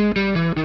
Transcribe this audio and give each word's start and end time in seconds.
Buenos 0.00 0.59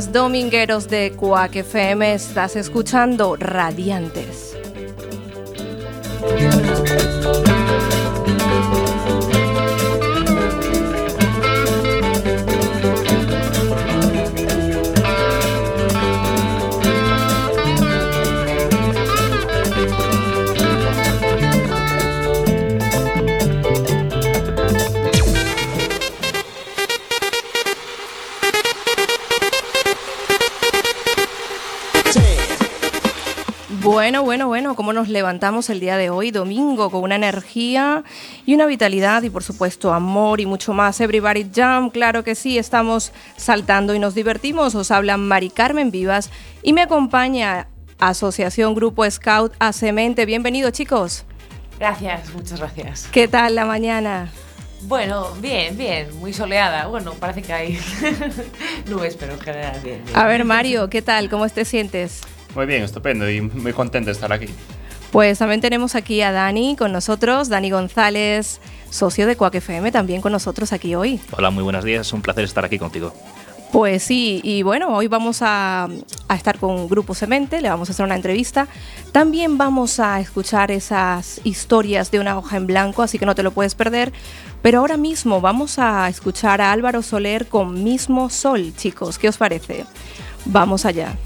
domingueros 0.00 0.88
de 0.88 1.12
Cuac 1.12 1.54
FM. 1.54 2.14
Estás 2.14 2.56
escuchando 2.56 3.36
Radiantes. 3.36 4.31
Nos 35.02 35.08
levantamos 35.08 35.68
el 35.68 35.80
día 35.80 35.96
de 35.96 36.10
hoy, 36.10 36.30
domingo, 36.30 36.88
con 36.88 37.02
una 37.02 37.16
energía 37.16 38.04
y 38.46 38.54
una 38.54 38.66
vitalidad 38.66 39.24
y 39.24 39.30
por 39.30 39.42
supuesto 39.42 39.92
amor 39.92 40.40
y 40.40 40.46
mucho 40.46 40.74
más. 40.74 41.00
Everybody 41.00 41.50
Jam, 41.52 41.90
claro 41.90 42.22
que 42.22 42.36
sí, 42.36 42.56
estamos 42.56 43.12
saltando 43.36 43.96
y 43.96 43.98
nos 43.98 44.14
divertimos. 44.14 44.76
Os 44.76 44.92
habla 44.92 45.16
Mari 45.16 45.50
Carmen 45.50 45.90
Vivas 45.90 46.30
y 46.62 46.72
me 46.72 46.82
acompaña 46.82 47.66
Asociación 47.98 48.76
Grupo 48.76 49.10
Scout 49.10 49.52
a 49.58 49.72
Cemente. 49.72 50.24
Bienvenido, 50.24 50.70
chicos. 50.70 51.24
Gracias, 51.80 52.32
muchas 52.32 52.60
gracias. 52.60 53.08
¿Qué 53.10 53.26
tal 53.26 53.56
la 53.56 53.64
mañana? 53.64 54.30
Bueno, 54.82 55.32
bien, 55.40 55.76
bien, 55.76 56.16
muy 56.20 56.32
soleada. 56.32 56.86
Bueno, 56.86 57.14
parece 57.14 57.42
que 57.42 57.52
hay 57.52 57.78
nubes, 58.88 59.16
pero 59.16 59.32
en 59.32 59.40
general 59.40 59.80
bien, 59.82 60.04
bien. 60.04 60.16
A 60.16 60.28
ver, 60.28 60.44
Mario, 60.44 60.88
¿qué 60.88 61.02
tal? 61.02 61.28
¿Cómo 61.28 61.48
te 61.48 61.64
sientes? 61.64 62.20
Muy 62.54 62.66
bien, 62.66 62.84
estupendo 62.84 63.28
y 63.28 63.40
muy 63.40 63.72
contento 63.72 64.06
de 64.06 64.12
estar 64.12 64.32
aquí. 64.32 64.46
Pues 65.12 65.38
también 65.38 65.60
tenemos 65.60 65.94
aquí 65.94 66.22
a 66.22 66.32
Dani 66.32 66.74
con 66.74 66.90
nosotros, 66.90 67.50
Dani 67.50 67.70
González, 67.70 68.62
socio 68.88 69.26
de 69.26 69.36
Cuac 69.36 69.54
FM, 69.54 69.92
también 69.92 70.22
con 70.22 70.32
nosotros 70.32 70.72
aquí 70.72 70.94
hoy. 70.94 71.20
Hola, 71.32 71.50
muy 71.50 71.62
buenos 71.62 71.84
días, 71.84 72.06
es 72.06 72.12
un 72.14 72.22
placer 72.22 72.44
estar 72.44 72.64
aquí 72.64 72.78
contigo. 72.78 73.12
Pues 73.72 74.02
sí, 74.02 74.40
y 74.42 74.62
bueno, 74.62 74.88
hoy 74.88 75.08
vamos 75.08 75.42
a, 75.42 75.86
a, 76.28 76.34
estar 76.34 76.58
con 76.58 76.88
Grupo 76.88 77.14
Semente, 77.14 77.60
le 77.60 77.68
vamos 77.68 77.90
a 77.90 77.92
hacer 77.92 78.06
una 78.06 78.16
entrevista. 78.16 78.68
También 79.12 79.58
vamos 79.58 80.00
a 80.00 80.18
escuchar 80.18 80.70
esas 80.70 81.42
historias 81.44 82.10
de 82.10 82.18
una 82.18 82.38
hoja 82.38 82.56
en 82.56 82.66
blanco, 82.66 83.02
así 83.02 83.18
que 83.18 83.26
no 83.26 83.34
te 83.34 83.42
lo 83.42 83.50
puedes 83.50 83.74
perder. 83.74 84.14
Pero 84.62 84.78
ahora 84.78 84.96
mismo 84.96 85.42
vamos 85.42 85.78
a 85.78 86.08
escuchar 86.08 86.62
a 86.62 86.72
Álvaro 86.72 87.02
Soler 87.02 87.48
con 87.48 87.84
Mismo 87.84 88.30
Sol, 88.30 88.72
chicos. 88.76 89.18
¿Qué 89.18 89.28
os 89.28 89.36
parece? 89.36 89.84
Vamos 90.46 90.86
allá. 90.86 91.18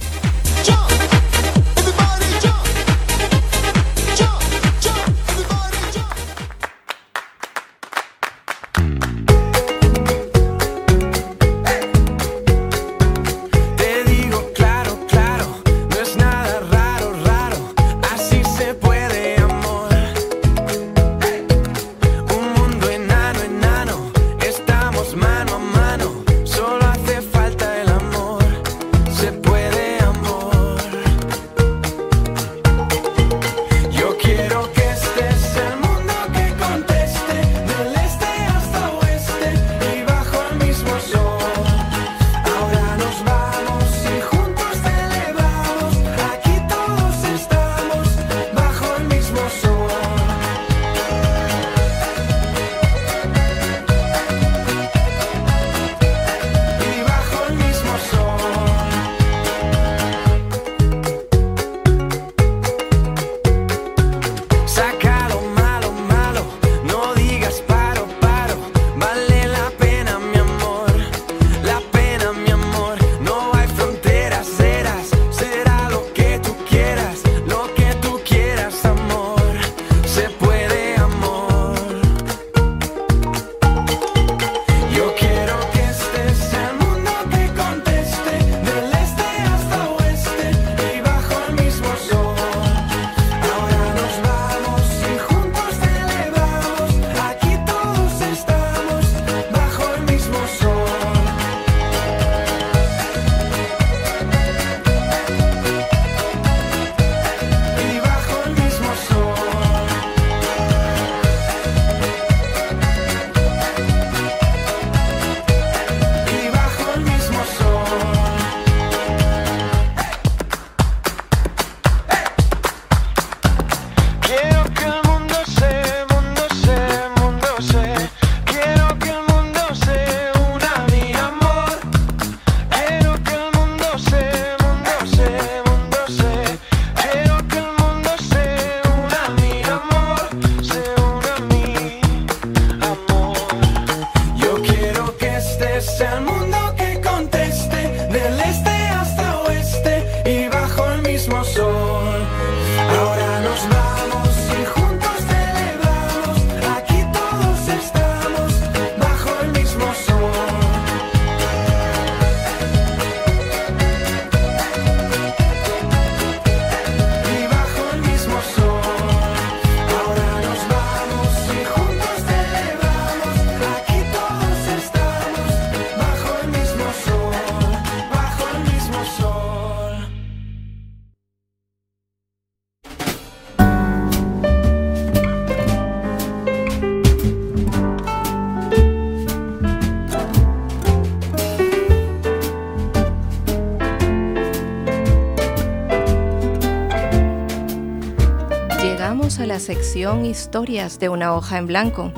Sección 199.66 200.24
Historias 200.24 201.00
de 201.00 201.08
una 201.08 201.34
hoja 201.34 201.58
en 201.58 201.66
blanco. 201.66 202.12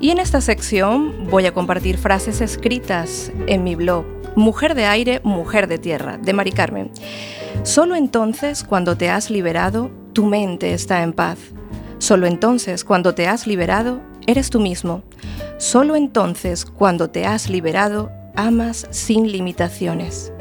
Y 0.00 0.10
en 0.10 0.18
esta 0.18 0.40
sección 0.40 1.28
voy 1.30 1.46
a 1.46 1.54
compartir 1.54 1.96
frases 1.96 2.40
escritas 2.40 3.30
en 3.46 3.62
mi 3.62 3.76
blog 3.76 4.04
Mujer 4.34 4.74
de 4.74 4.84
aire, 4.86 5.20
mujer 5.22 5.68
de 5.68 5.78
tierra, 5.78 6.16
de 6.18 6.32
Mari 6.32 6.52
Carmen. 6.52 6.90
Solo 7.62 7.94
entonces, 7.94 8.64
cuando 8.64 8.96
te 8.96 9.10
has 9.10 9.30
liberado, 9.30 9.90
tu 10.12 10.24
mente 10.24 10.72
está 10.72 11.02
en 11.02 11.12
paz. 11.12 11.38
Solo 11.98 12.26
entonces, 12.26 12.84
cuando 12.84 13.14
te 13.14 13.28
has 13.28 13.46
liberado, 13.46 14.00
eres 14.26 14.50
tú 14.50 14.60
mismo. 14.60 15.02
Solo 15.58 15.94
entonces, 15.94 16.64
cuando 16.64 17.10
te 17.10 17.26
has 17.26 17.48
liberado, 17.48 18.10
amas 18.34 18.86
sin 18.90 19.30
limitaciones. 19.30 20.32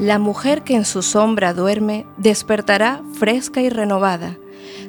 La 0.00 0.18
mujer 0.18 0.62
que 0.62 0.74
en 0.76 0.86
su 0.86 1.02
sombra 1.02 1.52
duerme 1.52 2.06
despertará 2.16 3.02
fresca 3.12 3.60
y 3.60 3.68
renovada. 3.68 4.38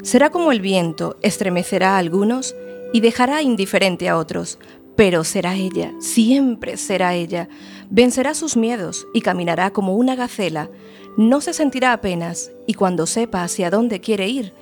Será 0.03 0.29
como 0.29 0.53
el 0.53 0.61
viento, 0.61 1.17
estremecerá 1.21 1.95
a 1.95 1.97
algunos 1.97 2.55
y 2.93 3.01
dejará 3.01 3.41
indiferente 3.41 4.07
a 4.07 4.17
otros, 4.17 4.57
pero 4.95 5.25
será 5.25 5.55
ella, 5.55 5.91
siempre 5.99 6.77
será 6.77 7.13
ella. 7.13 7.49
Vencerá 7.89 8.33
sus 8.33 8.55
miedos 8.55 9.05
y 9.13 9.19
caminará 9.19 9.73
como 9.73 9.95
una 9.95 10.15
gacela. 10.15 10.69
No 11.17 11.41
se 11.41 11.51
sentirá 11.51 11.91
apenas 11.91 12.53
y 12.65 12.75
cuando 12.75 13.05
sepa 13.05 13.43
hacia 13.43 13.69
dónde 13.69 13.99
quiere 13.99 14.29
ir, 14.29 14.53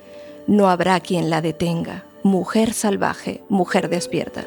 no 0.48 0.68
habrá 0.68 0.98
quien 0.98 1.30
la 1.30 1.42
detenga. 1.42 2.06
Mujer 2.24 2.72
salvaje, 2.72 3.44
mujer 3.48 3.88
despierta. 3.88 4.44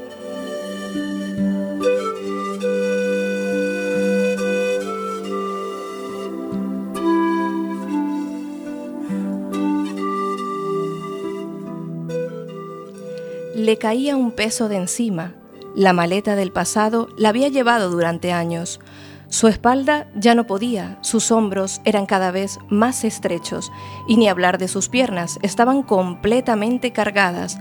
Le 13.64 13.78
caía 13.78 14.18
un 14.18 14.34
peso 14.34 14.68
de 14.68 14.76
encima. 14.76 15.36
La 15.74 15.94
maleta 15.94 16.36
del 16.36 16.52
pasado 16.52 17.08
la 17.16 17.30
había 17.30 17.48
llevado 17.48 17.90
durante 17.90 18.34
años. 18.34 18.82
Su 19.30 19.48
espalda 19.48 20.12
ya 20.18 20.36
no 20.36 20.46
podía, 20.46 20.98
sus 21.00 21.32
hombros 21.32 21.80
eran 21.86 22.06
cada 22.06 22.32
vez 22.32 22.60
más 22.68 23.06
estrechos 23.06 23.72
y 24.06 24.18
ni 24.18 24.28
hablar 24.28 24.58
de 24.58 24.68
sus 24.68 24.90
piernas, 24.90 25.40
estaban 25.44 25.82
completamente 25.82 26.92
cargadas 26.92 27.58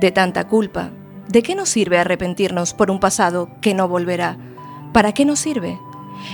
de 0.00 0.10
tanta 0.10 0.48
culpa. 0.48 0.90
¿De 1.28 1.44
qué 1.44 1.54
nos 1.54 1.68
sirve 1.68 1.98
arrepentirnos 1.98 2.74
por 2.74 2.90
un 2.90 2.98
pasado 2.98 3.48
que 3.60 3.74
no 3.74 3.86
volverá? 3.86 4.36
¿Para 4.92 5.12
qué 5.12 5.24
nos 5.24 5.38
sirve? 5.38 5.78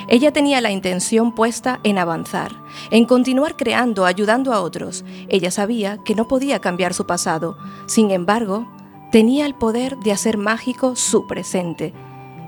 Ella 0.09 0.33
tenía 0.33 0.63
la 0.63 0.71
intención 0.71 1.35
puesta 1.35 1.79
en 1.85 1.99
avanzar, 1.99 2.53
en 2.91 3.05
continuar 3.05 3.59
creando, 3.59 4.07
ayudando 4.07 4.55
a 4.55 4.63
otros. 4.63 5.05
Ella 5.29 5.51
sabía 5.51 5.99
que 6.07 6.15
no 6.15 6.27
podía 6.27 6.61
cambiar 6.61 6.95
su 6.95 7.05
pasado. 7.05 7.59
Sin 7.87 8.11
embargo, 8.13 8.67
tenía 9.11 9.45
el 9.47 9.55
poder 9.55 9.97
de 9.99 10.13
hacer 10.13 10.39
mágico 10.39 10.95
su 10.95 11.27
presente. 11.27 11.93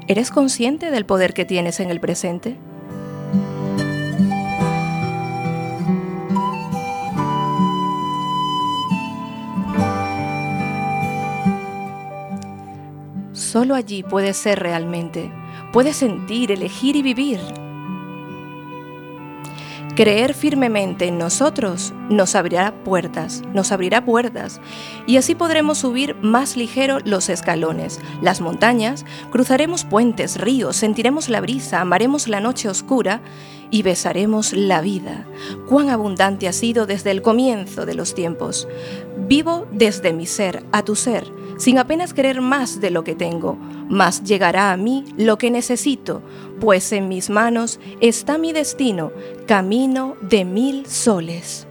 ¿Eres 0.06 0.31
consciente 0.31 0.91
del 0.91 1.06
poder 1.06 1.35
que 1.35 1.44
tienes 1.44 1.81
en 1.81 1.91
el 1.91 2.00
presente? 2.00 2.56
Solo 13.32 13.75
allí 13.75 14.03
puedes 14.03 14.37
ser 14.37 14.61
realmente. 14.61 15.31
Puedes 15.73 15.97
sentir, 15.97 16.53
elegir 16.53 16.97
y 16.97 17.03
vivir. 17.03 17.41
Creer 19.94 20.32
firmemente 20.32 21.06
en 21.06 21.19
nosotros 21.19 21.93
nos 22.12 22.35
abrirá 22.35 22.75
puertas, 22.85 23.43
nos 23.53 23.73
abrirá 23.73 24.05
puertas, 24.05 24.61
y 25.06 25.17
así 25.17 25.35
podremos 25.35 25.79
subir 25.79 26.14
más 26.17 26.56
ligero 26.56 26.99
los 27.05 27.29
escalones, 27.29 28.00
las 28.20 28.41
montañas, 28.41 29.05
cruzaremos 29.31 29.85
puentes, 29.85 30.41
ríos, 30.41 30.76
sentiremos 30.76 31.29
la 31.29 31.41
brisa, 31.41 31.81
amaremos 31.81 32.29
la 32.29 32.41
noche 32.41 32.69
oscura 32.69 33.20
y 33.70 33.82
besaremos 33.82 34.53
la 34.53 34.82
vida. 34.82 35.26
Cuán 35.67 35.88
abundante 35.88 36.47
ha 36.47 36.53
sido 36.53 36.87
desde 36.87 37.11
el 37.11 37.23
comienzo 37.23 37.87
de 37.87 37.94
los 37.94 38.15
tiempos. 38.15 38.69
Vivo 39.26 39.67
desde 39.73 40.12
mi 40.12 40.26
ser 40.26 40.62
a 40.73 40.82
tu 40.82 40.94
ser, 40.94 41.32
sin 41.56 41.79
apenas 41.79 42.12
querer 42.12 42.43
más 42.43 42.81
de 42.81 42.91
lo 42.91 43.03
que 43.03 43.15
tengo, 43.15 43.56
mas 43.88 44.25
llegará 44.25 44.73
a 44.73 44.76
mí 44.76 45.05
lo 45.17 45.38
que 45.38 45.50
necesito, 45.50 46.23
pues 46.61 46.93
en 46.93 47.08
mis 47.08 47.31
manos 47.31 47.81
está 48.00 48.37
mi 48.37 48.53
destino, 48.53 49.11
camino 49.47 50.17
de 50.20 50.44
mil 50.44 50.87
soles. 50.87 51.67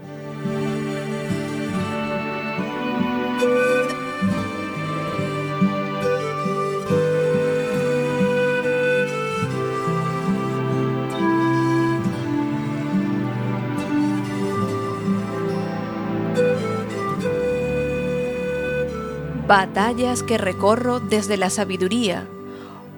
Batallas 19.51 20.23
que 20.23 20.37
recorro 20.37 21.01
desde 21.01 21.35
la 21.35 21.49
sabiduría. 21.49 22.25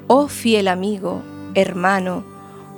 Oh 0.05 0.27
fiel 0.27 0.67
amigo, 0.67 1.24
hermano, 1.55 2.24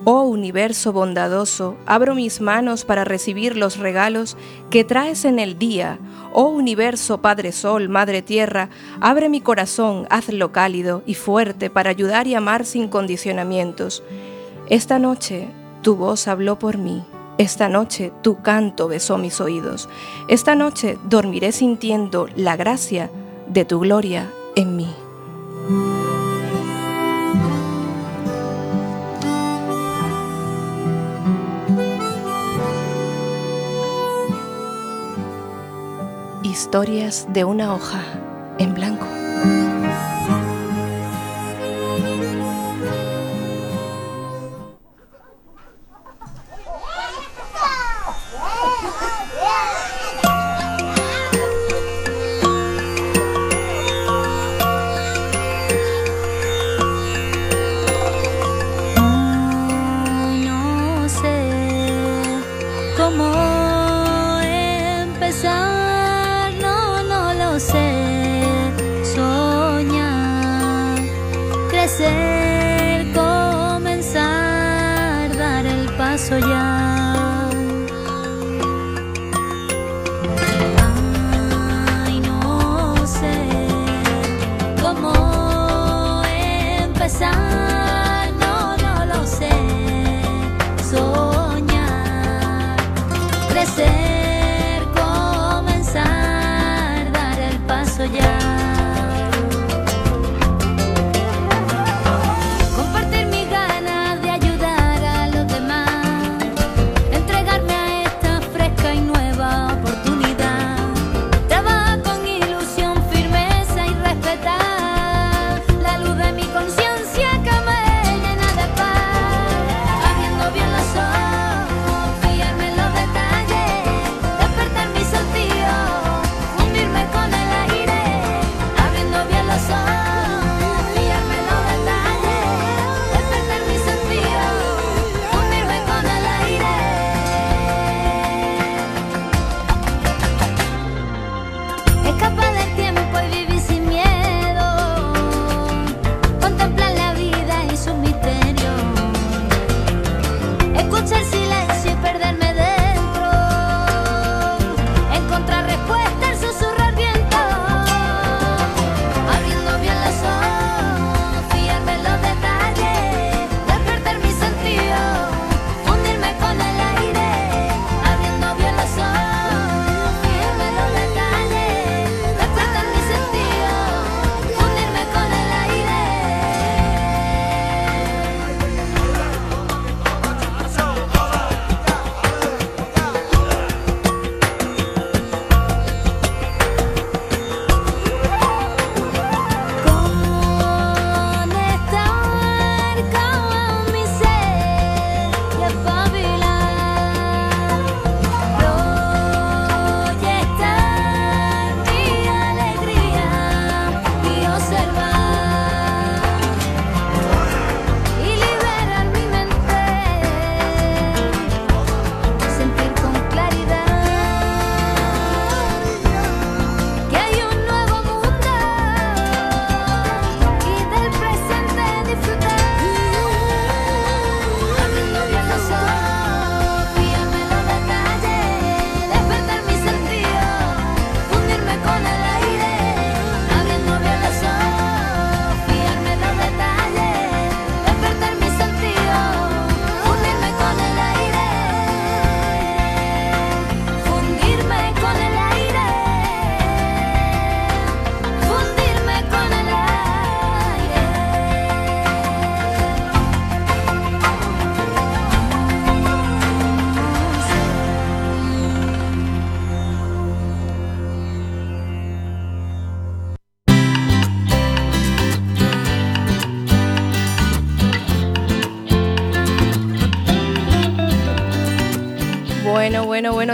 oh 0.05 0.21
universo 0.21 0.93
bondadoso, 0.93 1.75
abro 1.85 2.15
mis 2.15 2.39
manos 2.39 2.85
para 2.85 3.03
recibir 3.03 3.57
los 3.57 3.77
regalos 3.77 4.37
que 4.69 4.85
traes 4.85 5.25
en 5.25 5.39
el 5.39 5.59
día. 5.59 5.99
Oh 6.31 6.45
universo 6.45 7.17
Padre 7.17 7.51
Sol, 7.51 7.89
Madre 7.89 8.21
Tierra, 8.21 8.69
abre 9.01 9.27
mi 9.27 9.41
corazón, 9.41 10.07
hazlo 10.09 10.53
cálido 10.53 11.03
y 11.05 11.15
fuerte 11.15 11.69
para 11.69 11.89
ayudar 11.89 12.27
y 12.27 12.35
amar 12.35 12.63
sin 12.63 12.87
condicionamientos. 12.87 14.03
Esta 14.69 14.99
noche 14.99 15.49
tu 15.81 15.97
voz 15.97 16.29
habló 16.29 16.57
por 16.57 16.77
mí. 16.77 17.03
Esta 17.37 17.67
noche 17.67 18.13
tu 18.21 18.41
canto 18.41 18.87
besó 18.87 19.17
mis 19.17 19.41
oídos. 19.41 19.89
Esta 20.29 20.55
noche 20.55 20.97
dormiré 21.09 21.51
sintiendo 21.51 22.29
la 22.37 22.55
gracia 22.55 23.09
de 23.47 23.65
tu 23.65 23.79
gloria 23.79 24.31
en 24.55 24.75
mí. 24.75 24.93
Historias 36.43 37.27
de 37.29 37.43
una 37.43 37.73
hoja 37.73 38.01
en 38.57 38.73
blanco. 38.73 39.14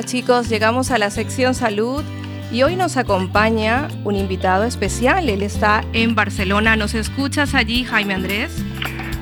Bueno, 0.01 0.13
chicos, 0.13 0.49
llegamos 0.49 0.89
a 0.89 0.97
la 0.97 1.11
sección 1.11 1.53
salud 1.53 2.03
y 2.51 2.63
hoy 2.63 2.75
nos 2.75 2.97
acompaña 2.97 3.87
un 4.03 4.15
invitado 4.15 4.63
especial. 4.63 5.29
Él 5.29 5.43
está 5.43 5.85
en 5.93 6.15
Barcelona. 6.15 6.75
¿Nos 6.75 6.95
escuchas 6.95 7.53
allí, 7.53 7.83
Jaime 7.83 8.15
Andrés? 8.15 8.65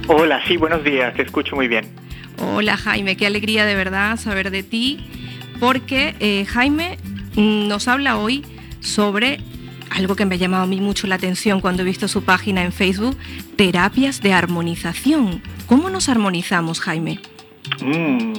Hola, 0.08 0.42
sí, 0.48 0.56
buenos 0.56 0.82
días, 0.86 1.14
te 1.16 1.24
escucho 1.24 1.58
muy 1.58 1.68
bien. 1.68 1.86
Hola 2.42 2.78
Jaime, 2.78 3.18
qué 3.18 3.28
alegría 3.28 3.66
de 3.66 3.76
verdad 3.76 4.16
saber 4.16 4.52
de 4.52 4.64
ti, 4.64 5.06
porque 5.60 6.16
eh, 6.22 6.46
Jaime 6.46 6.98
mm, 7.36 7.68
nos 7.68 7.90
habla 7.90 8.16
hoy 8.16 8.46
sobre 8.80 9.42
algo 9.90 10.16
que 10.16 10.26
me 10.26 10.36
ha 10.36 10.38
llamado 10.38 10.64
a 10.64 10.68
mí 10.68 10.80
mucho 10.80 11.08
la 11.08 11.16
atención 11.16 11.60
cuando 11.60 11.82
he 11.82 11.86
visto 11.86 12.08
su 12.08 12.24
página 12.24 12.64
en 12.64 12.72
Facebook, 12.72 13.18
terapias 13.58 14.22
de 14.22 14.32
armonización. 14.32 15.42
¿Cómo 15.68 15.90
nos 15.90 16.08
armonizamos, 16.08 16.80
Jaime? 16.80 17.20
Mm, 17.82 18.39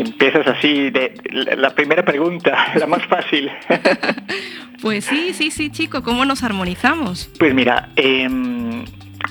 empiezas 0.00 0.46
así, 0.46 0.90
de, 0.90 1.14
la, 1.30 1.56
la 1.56 1.74
primera 1.74 2.04
pregunta, 2.04 2.72
la 2.78 2.86
más 2.86 3.04
fácil. 3.06 3.50
Pues 4.82 5.04
sí, 5.04 5.34
sí, 5.34 5.50
sí, 5.50 5.70
chico, 5.70 6.02
¿cómo 6.02 6.24
nos 6.24 6.42
armonizamos? 6.42 7.30
pues 7.38 7.52
mira, 7.52 7.90
em, 7.96 8.82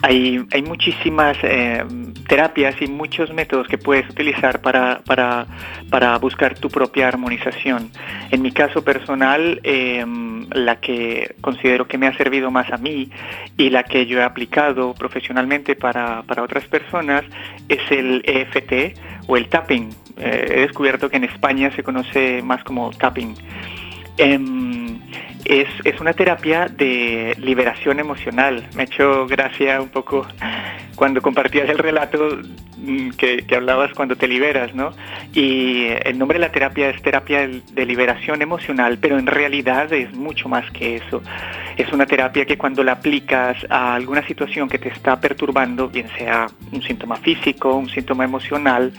hay, 0.03 0.45
hay 0.51 0.61
muchísimas 0.61 1.37
em, 1.41 2.13
terapias 2.27 2.79
y 2.81 2.87
muchos 2.87 3.33
métodos 3.33 3.67
que 3.67 3.77
puedes 3.79 4.07
utilizar 4.09 4.61
para, 4.61 5.01
para, 5.05 5.47
para 5.89 6.17
buscar 6.19 6.57
tu 6.57 6.69
propia 6.69 7.07
armonización. 7.07 7.89
En 8.29 8.41
mi 8.41 8.51
caso 8.51 8.83
personal, 8.83 9.59
em, 9.63 10.47
la 10.51 10.79
que 10.79 11.35
considero 11.41 11.87
que 11.87 11.97
me 11.97 12.07
ha 12.07 12.15
servido 12.15 12.51
más 12.51 12.71
a 12.71 12.77
mí 12.77 13.09
y 13.57 13.71
la 13.71 13.83
que 13.83 14.05
yo 14.05 14.19
he 14.19 14.23
aplicado 14.23 14.93
profesionalmente 14.93 15.75
para, 15.75 16.21
para 16.23 16.43
otras 16.43 16.65
personas 16.65 17.23
es 17.67 17.79
el 17.91 18.21
EFT 18.25 18.97
o 19.27 19.35
el 19.35 19.49
tapping. 19.49 19.89
Eh, 20.19 20.53
he 20.55 20.59
descubierto 20.61 21.09
que 21.09 21.17
en 21.17 21.23
España 21.23 21.71
se 21.75 21.83
conoce 21.83 22.41
más 22.41 22.63
como 22.63 22.91
tapping. 22.91 23.35
Em, 24.17 24.58
es, 25.49 25.67
es 25.83 25.99
una 25.99 26.13
terapia 26.13 26.67
de 26.67 27.35
liberación 27.39 27.99
emocional. 27.99 28.67
Me 28.75 28.83
ha 28.83 28.85
hecho 28.85 29.25
gracia 29.25 29.81
un 29.81 29.89
poco 29.89 30.27
cuando 30.95 31.21
compartías 31.21 31.67
el 31.69 31.79
relato 31.79 32.37
mm, 32.77 33.11
que, 33.11 33.37
que 33.47 33.55
hablabas 33.55 33.91
cuando 33.93 34.15
te 34.15 34.27
liberas, 34.27 34.75
¿no? 34.75 34.91
Y 35.33 35.87
el 36.03 36.19
nombre 36.19 36.37
de 36.37 36.45
la 36.45 36.51
terapia 36.51 36.89
es 36.89 37.01
terapia 37.01 37.47
de 37.47 37.85
liberación 37.85 38.43
emocional, 38.43 38.99
pero 39.01 39.17
en 39.17 39.25
realidad 39.25 39.91
es 39.91 40.13
mucho 40.13 40.47
más 40.49 40.69
que 40.71 40.97
eso. 40.97 41.23
Es 41.77 41.91
una 41.93 42.05
terapia 42.05 42.45
que 42.45 42.57
cuando 42.57 42.83
la 42.83 42.91
aplicas 42.91 43.57
a 43.69 43.95
alguna 43.95 44.27
situación 44.27 44.69
que 44.69 44.77
te 44.77 44.89
está 44.89 45.19
perturbando, 45.19 45.87
bien 45.87 46.07
sea 46.17 46.47
un 46.71 46.83
síntoma 46.83 47.15
físico, 47.15 47.73
un 47.73 47.89
síntoma 47.89 48.25
emocional, 48.25 48.91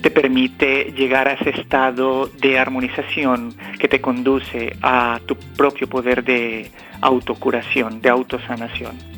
te 0.00 0.10
permite 0.10 0.92
llegar 0.92 1.28
a 1.28 1.32
ese 1.32 1.50
estado 1.50 2.26
de 2.26 2.58
armonización 2.58 3.54
que 3.78 3.88
te 3.88 4.00
conduce 4.00 4.76
a 4.82 5.20
tu 5.26 5.36
propio 5.56 5.79
poder 5.88 6.24
de 6.24 6.70
autocuración, 7.00 8.00
de 8.00 8.08
autosanación. 8.08 9.10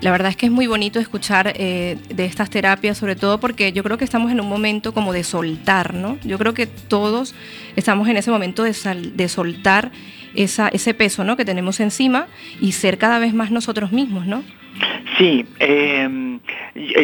La 0.00 0.10
verdad 0.10 0.30
es 0.30 0.36
que 0.36 0.46
es 0.46 0.52
muy 0.52 0.66
bonito 0.66 0.98
escuchar 0.98 1.52
eh, 1.56 1.98
de 2.08 2.24
estas 2.24 2.48
terapias, 2.48 2.96
sobre 2.96 3.16
todo 3.16 3.38
porque 3.38 3.72
yo 3.72 3.82
creo 3.82 3.98
que 3.98 4.04
estamos 4.04 4.32
en 4.32 4.40
un 4.40 4.48
momento 4.48 4.94
como 4.94 5.12
de 5.12 5.24
soltar, 5.24 5.92
¿no? 5.92 6.16
Yo 6.24 6.38
creo 6.38 6.54
que 6.54 6.66
todos 6.66 7.34
estamos 7.76 8.08
en 8.08 8.16
ese 8.16 8.30
momento 8.30 8.62
de, 8.62 9.28
soltar 9.28 9.92
ese 10.34 10.94
peso, 10.94 11.22
¿no? 11.24 11.36
Que 11.36 11.44
tenemos 11.44 11.80
encima 11.80 12.28
y 12.62 12.72
ser 12.72 12.96
cada 12.96 13.18
vez 13.18 13.34
más 13.34 13.50
nosotros 13.50 13.92
mismos, 13.92 14.26
¿no? 14.26 14.42
Sí, 15.18 15.44
eh, 15.58 16.38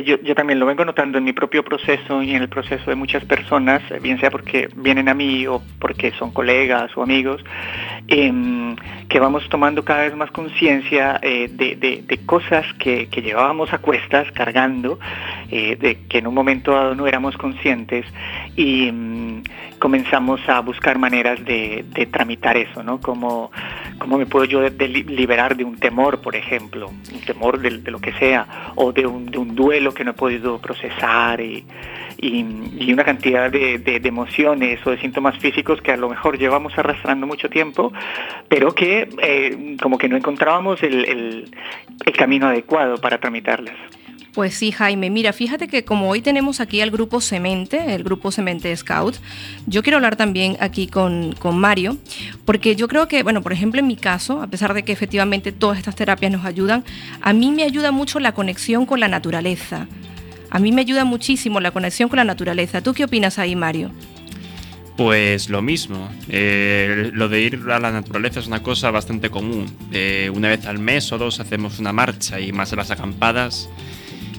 yo, 0.05 0.35
también 0.35 0.59
lo 0.59 0.65
vengo 0.65 0.85
notando 0.85 1.19
en 1.19 1.25
mi 1.25 1.33
propio 1.33 1.63
proceso 1.63 2.23
y 2.23 2.35
en 2.35 2.43
el 2.43 2.49
proceso 2.49 2.89
de 2.89 2.97
muchas 2.97 3.25
personas, 3.25 3.83
eh, 3.91 3.99
bien 4.01 4.19
sea 4.19 4.31
porque 4.31 4.69
vienen 4.75 5.09
a 5.09 5.15
mí 5.15 5.47
o 5.47 5.61
porque 5.79 6.13
son 6.13 6.33
colegas 6.33 6.97
o 6.97 7.03
amigos, 7.03 7.45
em, 8.09 8.75
que 9.09 9.21
vamos 9.21 9.47
tomando 9.51 9.85
cada 9.85 10.03
vez 10.03 10.17
más 10.17 10.31
conciencia 10.31 11.19
eh, 11.23 11.49
de, 11.51 12.21
cosas 12.25 12.65
que, 12.79 13.07
llevábamos 13.07 13.73
a 13.73 13.79
cuestas 13.79 14.31
cargando, 14.33 14.99
de 15.49 15.99
que 16.09 16.19
en 16.19 16.27
un 16.27 16.35
momento 16.35 16.73
dado 16.73 16.95
no 16.95 17.07
éramos 17.07 17.37
conscientes 17.37 18.07
y 18.57 18.91
mm, 18.91 19.43
comenzamos 19.79 20.41
a 20.49 20.61
buscar 20.61 20.99
maneras 20.99 21.45
de, 21.45 21.85
de 21.89 22.07
tramitar 22.07 22.57
eso, 22.57 22.83
¿no? 22.83 23.01
Como, 23.01 23.51
¿Cómo 23.99 24.19
me 24.19 24.27
puedo 24.27 24.45
yo 24.45 24.61
liberar 24.69 25.57
de 25.57 25.65
un 25.65 25.77
temor, 25.79 26.21
por 26.21 26.37
ejemplo? 26.37 26.89
Un 26.89 27.21
temor 27.23 27.56
de, 27.59 27.91
lo 27.91 28.01
que 28.01 28.13
sea, 28.13 28.73
o 28.77 28.93
de 28.93 29.07
un, 29.07 29.55
duelo 29.55 29.93
que 29.93 30.05
no 30.05 30.13
he 30.13 30.15
podido 30.15 30.59
procesar 30.59 31.41
y, 31.41 31.65
y- 32.19 32.93
una 32.93 33.05
cantidad 33.05 33.51
de, 33.51 34.01
emociones 34.05 34.87
o 34.87 34.91
de 34.91 34.99
síntomas 34.99 35.39
físicos 35.39 35.81
que 35.83 35.93
a 35.93 35.97
lo 35.97 36.09
mejor 36.09 36.39
llevamos 36.39 36.77
arrastrando 36.79 37.27
mucho 37.27 37.49
tiempo, 37.49 37.93
pero 38.49 38.73
que 38.73 39.09
eh, 39.23 39.77
como 39.83 39.99
que 39.99 40.09
no 40.09 40.17
encontrábamos 40.17 40.83
el 40.83 41.51
camino 42.17 42.47
adecuado 42.47 42.99
para 42.99 43.19
tramitarlas. 43.19 43.77
Pues 44.37 44.53
sí, 44.53 44.71
Jaime. 44.71 45.09
Mira, 45.09 45.33
fíjate 45.33 45.67
que 45.67 45.87
como 45.87 46.11
hoy 46.11 46.21
tenemos 46.21 46.61
aquí 46.61 46.83
al 46.83 46.91
grupo 46.91 47.23
Semente, 47.23 47.95
el 47.95 48.05
grupo 48.05 48.31
Semente 48.31 48.77
Scout, 48.77 49.17
yo 49.67 49.83
quiero 49.83 49.97
hablar 49.97 50.17
también 50.17 50.59
aquí 50.61 50.89
con, 50.89 51.33
con 51.33 51.57
Mario, 51.57 51.97
porque 52.45 52.77
yo 52.77 52.87
creo 52.87 53.09
que, 53.09 53.23
bueno, 53.23 53.41
por 53.41 53.55
ejemplo, 53.55 53.81
en 53.81 53.87
mi 53.87 53.97
caso, 53.97 54.43
a 54.43 54.47
pesar 54.47 54.75
de 54.75 54.83
que 54.83 54.93
efectivamente 54.93 55.53
todas 55.53 55.79
estas 55.79 55.97
terapias 55.97 56.31
nos 56.31 56.45
ayudan, 56.45 56.85
a 57.23 57.33
mí 57.33 57.51
me 57.51 57.63
ayuda 57.63 57.93
mucho 57.93 58.21
la 58.21 58.33
conexión 58.33 58.85
con 58.85 59.01
la 59.01 59.09
naturaleza. 59.09 59.89
A 60.51 60.59
mí 60.59 60.71
me 60.71 60.83
ayuda 60.83 61.07
muchísimo 61.07 61.59
la 61.59 61.71
conexión 61.71 62.11
con 62.11 62.19
la 62.19 62.25
naturaleza. 62.25 62.83
¿Tú 62.83 62.93
qué 62.93 63.05
opinas 63.05 63.39
ahí, 63.39 63.57
Mario? 63.57 63.91
Pues 64.99 65.49
lo 65.49 65.63
mismo. 65.63 66.11
Eh, 66.29 67.11
lo 67.15 67.31
de 67.31 67.41
ir 67.41 67.61
a 67.71 67.79
la 67.79 67.91
naturaleza 67.91 68.41
es 68.41 68.47
una 68.47 68.63
cosa 68.63 68.91
bastante 68.91 69.31
común. 69.31 69.65
Eh, 69.93 70.31
una 70.35 70.49
vez 70.49 70.67
al 70.67 70.79
mes 70.79 71.11
o 71.11 71.17
dos 71.17 71.41
hacemos 71.41 71.79
una 71.79 71.95
marcha 71.95 72.39
y 72.39 72.53
más 72.53 72.71
en 72.73 72.79
las 72.79 72.91
acampadas. 72.91 73.71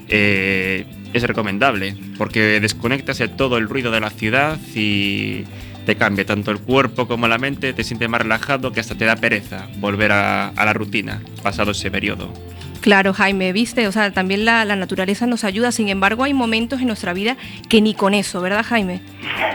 Eh, 0.09 0.85
es 1.13 1.23
recomendable 1.23 1.95
porque 2.17 2.59
desconectas 2.59 3.17
de 3.17 3.27
todo 3.27 3.57
el 3.57 3.69
ruido 3.69 3.91
de 3.91 3.99
la 3.99 4.09
ciudad 4.09 4.57
y 4.75 5.43
te 5.85 5.95
cambia 5.95 6.25
tanto 6.25 6.51
el 6.51 6.59
cuerpo 6.59 7.07
como 7.07 7.27
la 7.27 7.37
mente, 7.37 7.73
te 7.73 7.83
sientes 7.83 8.09
más 8.09 8.21
relajado 8.21 8.71
que 8.71 8.81
hasta 8.81 8.95
te 8.95 9.05
da 9.05 9.15
pereza 9.15 9.69
volver 9.77 10.11
a, 10.11 10.49
a 10.49 10.65
la 10.65 10.73
rutina 10.73 11.21
pasado 11.41 11.71
ese 11.71 11.89
periodo. 11.89 12.33
Claro, 12.81 13.13
Jaime, 13.13 13.51
viste, 13.53 13.87
o 13.87 13.91
sea, 13.91 14.11
también 14.11 14.45
la, 14.45 14.63
la 14.65 14.75
naturaleza 14.75 15.25
nos 15.27 15.43
ayuda, 15.43 15.71
sin 15.71 15.89
embargo 15.89 16.23
hay 16.23 16.33
momentos 16.33 16.79
en 16.79 16.87
nuestra 16.87 17.13
vida 17.13 17.35
que 17.69 17.81
ni 17.81 17.93
con 17.93 18.13
eso, 18.13 18.41
¿verdad, 18.41 18.63
Jaime? 18.63 19.01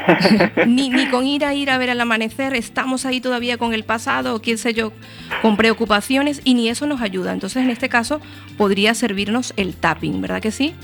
ni, 0.66 0.90
ni 0.90 1.06
con 1.06 1.26
ir 1.26 1.44
a 1.44 1.54
ir 1.54 1.70
a 1.70 1.78
ver 1.78 1.88
el 1.88 2.00
amanecer, 2.00 2.54
estamos 2.54 3.06
ahí 3.06 3.20
todavía 3.20 3.58
con 3.58 3.74
el 3.74 3.84
pasado, 3.84 4.34
o 4.34 4.42
quién 4.42 4.58
sé 4.58 4.74
yo, 4.74 4.92
con 5.40 5.56
preocupaciones, 5.56 6.40
y 6.44 6.54
ni 6.54 6.68
eso 6.68 6.86
nos 6.86 7.00
ayuda. 7.00 7.32
Entonces, 7.32 7.62
en 7.62 7.70
este 7.70 7.88
caso, 7.88 8.20
podría 8.56 8.94
servirnos 8.94 9.54
el 9.56 9.74
tapping, 9.74 10.20
¿verdad 10.20 10.42
que 10.42 10.50
sí? 10.50 10.74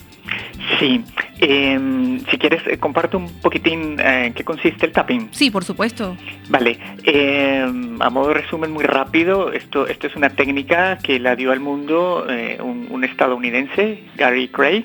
Sí, 0.79 1.03
em, 1.41 2.21
si 2.27 2.39
quieres, 2.39 2.63
eh, 2.67 2.79
comparto 2.79 3.19
un 3.19 3.29
poquitín 3.41 3.99
eh, 3.99 4.27
en 4.27 4.35
qué 4.35 4.45
consiste 4.45 4.87
el 4.87 4.93
tapping. 4.93 5.29
Sí, 5.33 5.51
por 5.51 5.65
supuesto. 5.65 6.17
Vale, 6.49 6.79
eh, 7.05 7.65
a 8.01 8.11
modo 8.11 8.29
de 8.29 8.35
resumen 8.35 8.71
muy 8.71 8.85
rápido, 8.85 9.53
esto, 9.53 9.87
esto 9.87 10.07
es 10.07 10.17
una 10.17 10.31
técnica 10.31 10.99
que 10.99 11.19
la 11.19 11.37
dio 11.37 11.53
al 11.53 11.61
mundo 11.61 12.27
eh, 12.29 12.59
un, 12.63 12.87
un 12.91 13.05
estadounidense, 13.05 14.05
Gary 14.17 14.49
Craig, 14.49 14.85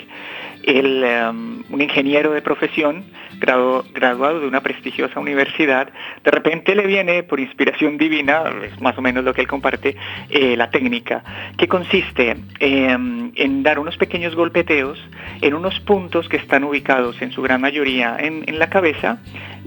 um, 0.67 1.63
un 1.69 1.81
ingeniero 1.81 2.31
de 2.31 2.41
profesión, 2.41 3.03
gradu- 3.39 3.83
graduado 3.93 4.39
de 4.39 4.47
una 4.47 4.61
prestigiosa 4.61 5.19
universidad, 5.19 5.89
de 6.23 6.31
repente 6.31 6.75
le 6.75 6.87
viene 6.87 7.23
por 7.23 7.39
inspiración 7.39 7.97
divina, 7.97 8.43
es 8.63 8.79
más 8.81 8.97
o 8.97 9.01
menos 9.01 9.23
lo 9.23 9.33
que 9.33 9.41
él 9.41 9.47
comparte, 9.47 9.95
eh, 10.29 10.55
la 10.55 10.69
técnica, 10.69 11.23
que 11.57 11.67
consiste 11.67 12.37
eh, 12.59 12.97
en 13.35 13.63
dar 13.63 13.79
unos 13.79 13.97
pequeños 13.97 14.35
golpeteos 14.35 14.97
en 15.41 15.53
unos 15.53 15.79
puntos 15.81 16.29
que 16.29 16.37
están 16.37 16.63
ubicados 16.63 17.21
en 17.21 17.31
su 17.31 17.41
gran 17.41 17.61
mayoría 17.61 18.17
en, 18.19 18.43
la 18.59 18.69
cabeza 18.69 19.17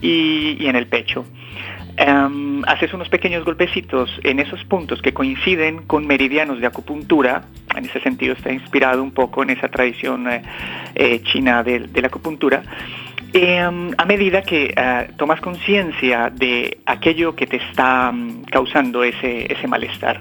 y 0.00 0.66
en 0.66 0.76
el 0.76 0.86
pecho. 0.86 1.24
Em, 1.98 2.62
haces 2.66 2.92
unos 2.92 3.08
pequeños 3.08 3.44
golpecitos 3.44 4.10
en 4.22 4.38
esos 4.38 4.62
puntos 4.64 5.00
que 5.00 5.14
coinciden 5.14 5.86
con 5.86 6.06
meridianos 6.06 6.60
de 6.60 6.66
acupuntura. 6.66 7.44
En 7.74 7.86
ese 7.86 8.00
sentido 8.00 8.34
está 8.34 8.52
inspirado 8.52 9.02
un 9.02 9.12
poco 9.12 9.42
en 9.42 9.50
esa 9.50 9.68
tradición 9.68 10.30
eh, 10.30 10.42
eh, 10.94 11.22
china 11.22 11.62
de, 11.62 11.88
la 11.94 12.08
acupuntura. 12.08 12.62
Em, 13.32 13.92
a 13.96 14.04
medida 14.04 14.42
que 14.42 14.74
eh, 14.76 15.10
tomas 15.16 15.40
conciencia 15.40 16.30
de 16.30 16.78
aquello 16.84 17.34
que 17.34 17.46
te 17.46 17.56
está 17.56 18.12
mm, 18.12 18.44
causando 18.50 19.02
ese, 19.02 19.50
ese 19.50 19.66
malestar. 19.66 20.20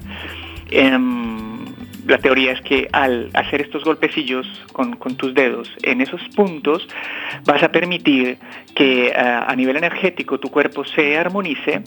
Em, 0.71 1.24
la 2.05 2.17
teoría 2.19 2.51
es 2.51 2.61
que 2.61 2.87
al 2.91 3.29
hacer 3.33 3.61
estos 3.61 3.83
golpecillos 3.83 4.45
con, 4.71 4.95
tus 5.17 5.33
dedos 5.33 5.69
en 5.83 6.01
esos 6.01 6.21
puntos, 6.35 6.87
vas 7.45 7.63
a 7.63 7.71
permitir 7.71 8.37
que 8.75 9.07
eh, 9.07 9.13
a 9.15 9.55
nivel 9.55 9.77
energético 9.77 10.39
tu 10.39 10.49
cuerpo 10.49 10.85
se 10.85 11.17
armonice 11.17 11.83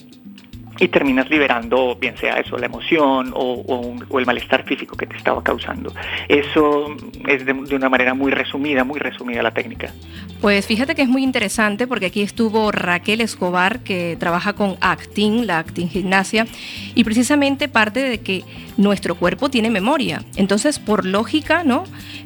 y 0.78 0.88
terminas 0.88 1.28
liberando, 1.28 1.96
bien 1.96 2.16
sea 2.16 2.34
eso, 2.34 2.56
la 2.56 2.66
emoción 2.66 3.32
o, 3.34 3.94
el 4.18 4.26
malestar 4.26 4.64
físico 4.64 4.96
que 4.96 5.06
te 5.06 5.16
estaba 5.16 5.42
causando. 5.42 5.92
Eso 6.28 6.96
es 7.26 7.44
de, 7.44 7.52
de 7.52 7.76
una 7.76 7.88
manera 7.88 8.14
muy 8.14 8.32
resumida, 8.32 8.84
muy 8.84 8.98
resumida 8.98 9.42
la 9.42 9.52
técnica. 9.52 9.92
Pues 10.40 10.66
fíjate 10.66 10.94
que 10.94 11.02
es 11.02 11.08
muy 11.08 11.24
interesante 11.24 11.86
porque 11.86 12.06
aquí 12.06 12.22
estuvo 12.22 12.70
Raquel 12.70 13.20
Escobar, 13.20 13.80
que 13.80 14.16
trabaja 14.20 14.52
con 14.52 14.76
Actin, 14.80 15.46
la 15.46 15.58
Actin 15.58 15.88
Gimnasia, 15.88 16.46
y 16.94 17.04
precisamente 17.04 17.68
parte 17.68 18.00
de 18.00 18.18
que 18.20 18.44
nuestro 18.76 19.16
cuerpo 19.16 19.48
tiene 19.48 19.70
memoria. 19.70 20.22
Entonces, 20.36 20.78
por 20.78 21.04
lógica, 21.04 21.64
¿no? 21.64 21.84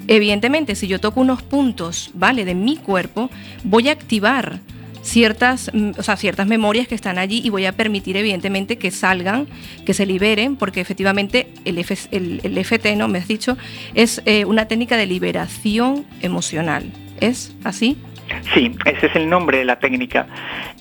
Evidentemente, 0.08 0.74
si 0.74 0.88
yo 0.88 1.00
toco 1.00 1.20
unos 1.20 1.42
puntos, 1.42 2.10
¿vale? 2.14 2.44
De 2.44 2.54
mi 2.54 2.76
cuerpo, 2.76 3.30
voy 3.64 3.88
a 3.88 3.92
activar 3.92 4.60
ciertas, 5.02 5.70
mm, 5.74 5.90
o 5.98 6.02
sea, 6.02 6.16
ciertas 6.16 6.46
memorias 6.46 6.88
que 6.88 6.94
están 6.94 7.18
allí 7.18 7.42
y 7.44 7.50
voy 7.50 7.66
a 7.66 7.72
permitir 7.72 8.16
evidentemente 8.16 8.78
que 8.78 8.90
salgan, 8.90 9.46
que 9.84 9.92
se 9.94 10.06
liberen, 10.06 10.56
porque 10.56 10.80
efectivamente 10.80 11.48
el, 11.64 11.78
F- 11.78 12.08
el, 12.10 12.40
el 12.42 12.56
FT, 12.58 12.96
¿no? 12.96 13.08
Me 13.08 13.18
has 13.18 13.28
dicho, 13.28 13.56
es 13.94 14.22
eh, 14.24 14.44
una 14.44 14.66
técnica 14.68 14.96
de 14.96 15.06
liberación 15.06 16.06
emocional. 16.22 16.84
¿Es 17.20 17.54
así? 17.64 17.96
Sí, 18.54 18.72
ese 18.86 19.06
es 19.06 19.16
el 19.16 19.28
nombre 19.28 19.58
de 19.58 19.64
la 19.64 19.78
técnica. 19.78 20.26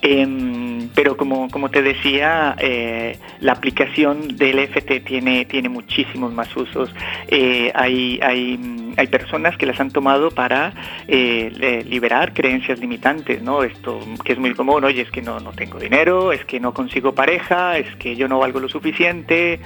Em, 0.01 0.70
pero 0.93 1.15
como, 1.15 1.49
como 1.49 1.69
te 1.69 1.81
decía, 1.81 2.55
eh, 2.59 3.17
la 3.39 3.53
aplicación 3.53 4.35
del 4.35 4.59
FT 4.59 5.01
tiene, 5.01 5.45
tiene 5.45 5.69
muchísimos 5.69 6.33
más 6.33 6.55
usos. 6.55 6.93
Eh, 7.27 7.71
hay, 7.73 8.19
hay, 8.21 8.93
hay 8.97 9.07
personas 9.07 9.57
que 9.57 9.65
las 9.65 9.79
han 9.79 9.91
tomado 9.91 10.31
para 10.31 10.73
eh, 11.07 11.83
liberar 11.87 12.33
creencias 12.33 12.79
limitantes, 12.79 13.41
¿no? 13.41 13.63
Esto 13.63 13.99
que 14.23 14.33
es 14.33 14.39
muy 14.39 14.53
común, 14.53 14.83
oye, 14.83 15.01
es 15.01 15.11
que 15.11 15.21
no, 15.21 15.39
no 15.39 15.51
tengo 15.53 15.79
dinero, 15.79 16.31
es 16.31 16.43
que 16.45 16.59
no 16.59 16.73
consigo 16.73 17.13
pareja, 17.13 17.77
es 17.77 17.95
que 17.95 18.15
yo 18.15 18.27
no 18.27 18.39
valgo 18.39 18.59
lo 18.59 18.69
suficiente. 18.69 19.59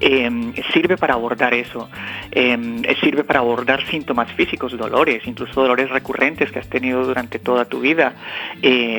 Em, 0.00 0.52
sirve 0.72 0.96
para 0.96 1.14
abordar 1.14 1.54
eso. 1.54 1.88
Em, 2.30 2.82
sirve 3.00 3.24
para 3.24 3.40
abordar 3.40 3.86
síntomas 3.86 4.32
físicos, 4.32 4.76
dolores, 4.76 5.22
incluso 5.26 5.60
dolores 5.60 5.90
recurrentes 5.90 6.50
que 6.50 6.58
has 6.58 6.68
tenido 6.68 7.04
durante 7.04 7.38
toda 7.38 7.66
tu 7.66 7.80
vida. 7.80 8.14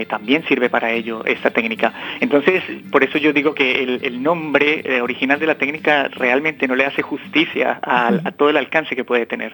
También 0.07 0.45
sirve 0.47 0.69
para 0.69 0.91
ello 0.91 1.23
esta 1.25 1.51
técnica. 1.63 1.93
Entonces, 2.19 2.61
por 2.91 3.03
eso 3.03 3.17
yo 3.17 3.31
digo 3.31 3.55
que 3.55 3.83
el, 3.83 3.99
el 4.03 4.21
nombre 4.21 4.81
eh, 4.83 5.01
original 5.01 5.39
de 5.39 5.47
la 5.47 5.55
técnica 5.55 6.09
realmente 6.09 6.67
no 6.67 6.75
le 6.75 6.85
hace 6.85 7.01
justicia 7.01 7.79
a 7.81 8.31
todo 8.37 8.49
el 8.49 8.57
alcance 8.57 8.95
que 8.95 9.05
puede 9.05 9.25
tener. 9.25 9.53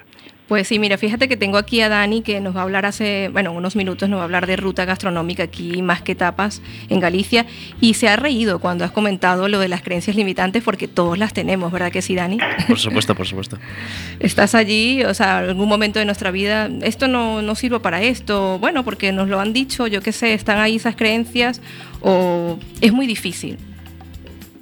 Pues 0.50 0.68
sí, 0.68 0.80
mira, 0.80 0.98
fíjate 0.98 1.28
que 1.28 1.38
tengo 1.38 1.60
aquí 1.60 1.80
a 1.82 1.90
Dani 1.90 2.24
que 2.24 2.42
nos 2.42 2.56
va 2.56 2.62
a 2.62 2.64
hablar 2.64 2.88
hace, 2.88 3.30
bueno, 3.32 3.52
unos 3.52 3.76
minutos 3.76 4.10
nos 4.10 4.18
va 4.18 4.24
a 4.24 4.26
hablar 4.26 4.48
de 4.48 4.56
ruta 4.56 4.84
gastronómica 4.84 5.44
aquí, 5.44 5.84
más 5.84 6.02
que 6.02 6.16
tapas, 6.16 6.64
en 6.90 7.00
Galicia, 7.00 7.46
y 7.80 7.94
se 7.94 8.10
ha 8.10 8.16
reído 8.16 8.58
cuando 8.58 8.84
has 8.84 8.90
comentado 8.90 9.48
lo 9.48 9.60
de 9.60 9.68
las 9.68 9.84
creencias 9.84 10.16
limitantes, 10.16 10.64
porque 10.64 10.88
todos 10.88 11.20
las 11.20 11.34
tenemos, 11.34 11.72
¿verdad 11.72 11.92
que 11.92 12.02
sí, 12.02 12.16
Dani? 12.16 12.40
Por 12.68 12.80
supuesto, 12.80 13.14
por 13.14 13.28
supuesto. 13.28 13.60
Estás 14.20 14.56
allí, 14.56 15.04
o 15.04 15.14
sea, 15.14 15.38
algún 15.38 15.70
momento 15.70 16.00
de 16.00 16.06
nuestra 16.06 16.32
vida, 16.32 16.68
esto 16.82 17.08
no, 17.08 17.44
no 17.44 17.54
sirve 17.54 17.80
para 17.80 18.02
esto, 18.02 18.58
bueno, 18.58 18.84
porque 18.84 19.12
nos 19.12 19.30
lo 19.30 19.40
han 19.40 19.54
dicho, 19.54 19.86
yo 19.86 20.02
qué 20.02 20.12
sé, 20.12 20.34
están 20.34 20.58
ahí 20.58 20.78
esas 20.78 20.96
creencias, 20.96 21.62
o 22.02 22.60
es 22.82 22.92
muy 22.92 23.08
difícil. 23.08 23.58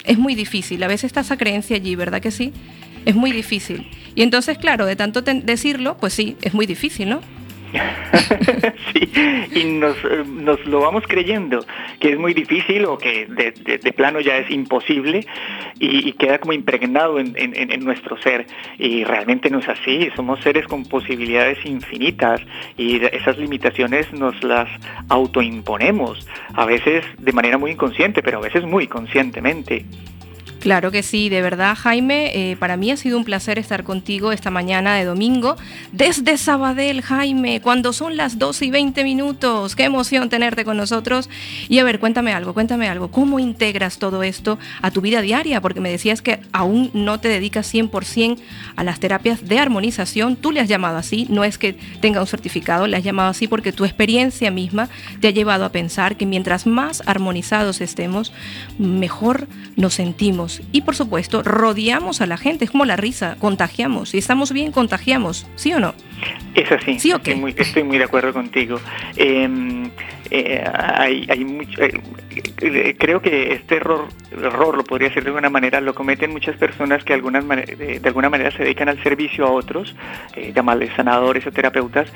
Es 0.03 0.17
muy 0.17 0.35
difícil, 0.35 0.81
a 0.83 0.87
veces 0.87 1.05
está 1.05 1.21
esa 1.21 1.37
creencia 1.37 1.75
allí, 1.75 1.95
¿verdad 1.95 2.21
que 2.21 2.31
sí? 2.31 2.53
Es 3.05 3.15
muy 3.15 3.31
difícil. 3.31 3.87
Y 4.15 4.21
entonces, 4.21 4.57
claro, 4.57 4.85
de 4.85 4.95
tanto 4.95 5.21
decirlo, 5.21 5.97
pues 5.97 6.13
sí, 6.13 6.37
es 6.41 6.53
muy 6.53 6.65
difícil, 6.65 7.09
¿no? 7.09 7.21
sí, 8.93 9.11
y 9.55 9.63
nos, 9.65 9.97
eh, 9.97 10.23
nos 10.27 10.65
lo 10.65 10.79
vamos 10.81 11.03
creyendo, 11.07 11.65
que 11.99 12.11
es 12.11 12.19
muy 12.19 12.33
difícil 12.33 12.85
o 12.85 12.97
que 12.97 13.25
de, 13.27 13.91
plano 13.93 14.19
ya 14.19 14.37
es 14.37 14.49
imposible 14.51 15.25
y, 15.79 16.11
queda 16.13 16.39
como 16.39 16.53
impregnado 16.53 17.19
en, 17.19 17.33
en- 17.37 17.55
en- 17.71 17.83
nuestro 17.83 18.17
ser. 18.21 18.45
Y 18.77 19.03
realmente 19.03 19.49
no 19.49 19.59
es 19.59 19.67
así, 19.69 20.09
somos 20.15 20.39
seres 20.41 20.65
con 20.67 20.83
posibilidades 20.85 21.63
infinitas 21.65 22.41
y 22.77 23.03
esas 23.05 23.37
limitaciones 23.37 24.11
nos 24.13 24.41
las 24.43 24.67
autoimponemos, 25.09 26.27
a 26.53 26.65
veces 26.65 27.03
de 27.17 27.31
manera 27.31 27.57
muy 27.57 27.71
inconsciente, 27.71 28.21
pero 28.21 28.37
a 28.39 28.41
veces 28.41 28.63
muy 28.63 28.87
conscientemente. 28.87 29.85
Claro 30.59 30.91
que 30.91 31.03
sí, 31.03 31.29
de 31.29 31.41
verdad, 31.41 31.77
Jaime, 31.79 32.31
eh, 32.33 32.57
para 32.57 32.77
mí 32.77 32.89
ha 32.89 32.97
sido 32.97 33.17
un 33.17 33.23
placer 33.23 33.59
estar 33.59 33.83
contigo 33.83 34.31
esta 34.31 34.49
mañana 34.49 34.95
de 34.95 35.05
domingo 35.05 35.55
desde 35.91 36.37
Sabadell, 36.37 37.01
Jaime, 37.03 37.61
cuando 37.61 37.93
son 37.93 38.17
las 38.17 38.39
12 38.39 38.65
y 38.65 38.71
20 38.71 39.03
minutos. 39.03 39.75
Qué 39.75 39.83
emoción 39.83 40.29
tenerte 40.29 40.65
con 40.65 40.75
nosotros. 40.75 41.29
Y 41.69 41.77
a 41.77 41.83
ver, 41.83 41.99
cuéntame 41.99 42.33
algo, 42.33 42.53
cuéntame 42.55 42.89
algo. 42.89 43.09
¿Cómo 43.09 43.39
integras 43.39 43.99
todo 43.99 44.23
esto 44.23 44.57
a 44.81 44.89
tu 44.89 45.01
vida 45.01 45.21
diaria? 45.21 45.61
Porque 45.61 45.79
me 45.79 45.91
decías 45.91 46.23
que 46.23 46.39
aún 46.51 46.89
no 46.93 47.19
te 47.19 47.27
dedicas 47.29 47.71
100% 47.71 48.39
a 48.75 48.83
las 48.83 48.99
terapias 48.99 49.47
de 49.47 49.59
armonización. 49.59 50.35
Tú 50.35 50.51
le 50.51 50.59
has 50.59 50.67
llamado 50.67 50.97
así, 50.97 51.27
no 51.29 51.43
es 51.43 51.59
que 51.59 51.73
tenga 52.01 52.19
un 52.19 52.27
certificado, 52.27 52.87
le 52.87 52.97
has 52.97 53.03
llamado 53.03 53.29
así 53.29 53.47
porque 53.47 53.71
tu 53.71 53.85
experiencia 53.85 54.49
misma 54.49 54.89
te 55.21 55.27
ha 55.27 55.31
llevado 55.31 55.65
a 55.65 55.71
pensar 55.71 56.17
que 56.17 56.25
mientras 56.25 56.65
más 56.65 57.03
armonizados 57.05 57.79
estemos, 57.79 58.33
mejor 58.79 59.47
nos 59.75 59.93
sentimos. 59.93 60.46
Y 60.71 60.81
por 60.81 60.95
supuesto, 60.95 61.43
rodeamos 61.43 62.21
a 62.21 62.25
la 62.25 62.37
gente, 62.37 62.65
es 62.65 62.71
como 62.71 62.85
la 62.85 62.95
risa, 62.95 63.35
contagiamos. 63.39 64.09
Si 64.09 64.17
estamos 64.17 64.51
bien, 64.51 64.71
contagiamos, 64.71 65.47
¿sí 65.55 65.73
o 65.73 65.79
no? 65.79 65.93
Es 66.55 66.71
así. 66.71 66.99
¿Sí 66.99 67.13
o 67.13 67.21
qué? 67.21 67.31
Estoy 67.31 67.41
muy, 67.41 67.55
estoy 67.57 67.83
muy 67.83 67.97
de 67.97 68.03
acuerdo 68.05 68.33
contigo. 68.33 68.79
Eh, 69.15 69.89
eh, 70.29 70.63
hay, 70.73 71.25
eh, 71.29 72.01
eh, 72.61 72.95
creo 72.97 73.21
que 73.21 73.53
este 73.53 73.75
error, 73.75 74.07
error, 74.31 74.75
lo 74.75 74.83
podría 74.83 75.09
decir 75.09 75.23
de 75.23 75.29
alguna 75.29 75.49
manera, 75.49 75.79
lo 75.81 75.93
cometen 75.93 76.31
muchas 76.31 76.55
personas 76.57 77.03
que 77.03 77.13
de, 77.13 78.01
alguna 78.03 78.29
manera 78.29 78.51
se 78.51 78.63
dedican 78.63 78.89
al 78.89 79.01
servicio 79.03 79.45
a 79.45 79.51
otros, 79.51 79.95
eh, 80.35 80.51
llamarles 80.55 80.91
sanadores 80.95 81.45
o 81.47 81.51
terapeutas, 81.51 82.11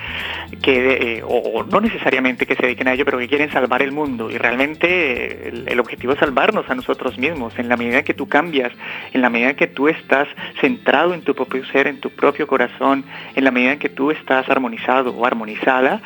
que, 0.61 1.23
o, 1.25 1.63
no 1.63 1.81
necesariamente 1.81 2.45
que 2.45 2.55
se 2.55 2.63
dediquen 2.63 2.87
a 2.87 2.93
ello, 2.93 3.05
pero 3.05 3.17
que 3.17 3.27
quieren 3.27 3.51
salvar 3.51 3.81
el 3.81 3.91
mundo. 3.91 4.29
Y 4.29 4.37
realmente 4.37 5.49
el, 5.49 5.67
el 5.67 5.79
objetivo 5.79 6.13
es 6.13 6.19
salvarnos 6.19 6.69
a 6.69 6.75
nosotros 6.75 7.17
mismos. 7.17 7.57
En 7.57 7.69
la 7.69 7.77
medida 7.77 8.03
que 8.03 8.13
tú 8.13 8.27
cambias, 8.27 8.71
en 9.13 9.21
la 9.21 9.29
medida 9.29 9.53
que 9.53 9.67
tú 9.67 9.87
estás 9.87 10.27
centrado 10.59 11.13
en 11.13 11.21
tu 11.21 11.35
propio 11.35 11.65
ser, 11.65 11.87
en 11.87 11.99
tu 11.99 12.09
propio 12.09 12.47
corazón, 12.47 13.05
en 13.35 13.43
la 13.43 13.51
medida 13.51 13.77
que 13.77 13.89
tú 13.89 14.11
estás 14.11 14.49
armonizado 14.49 15.11
o 15.11 15.25
armonizada, 15.25 16.01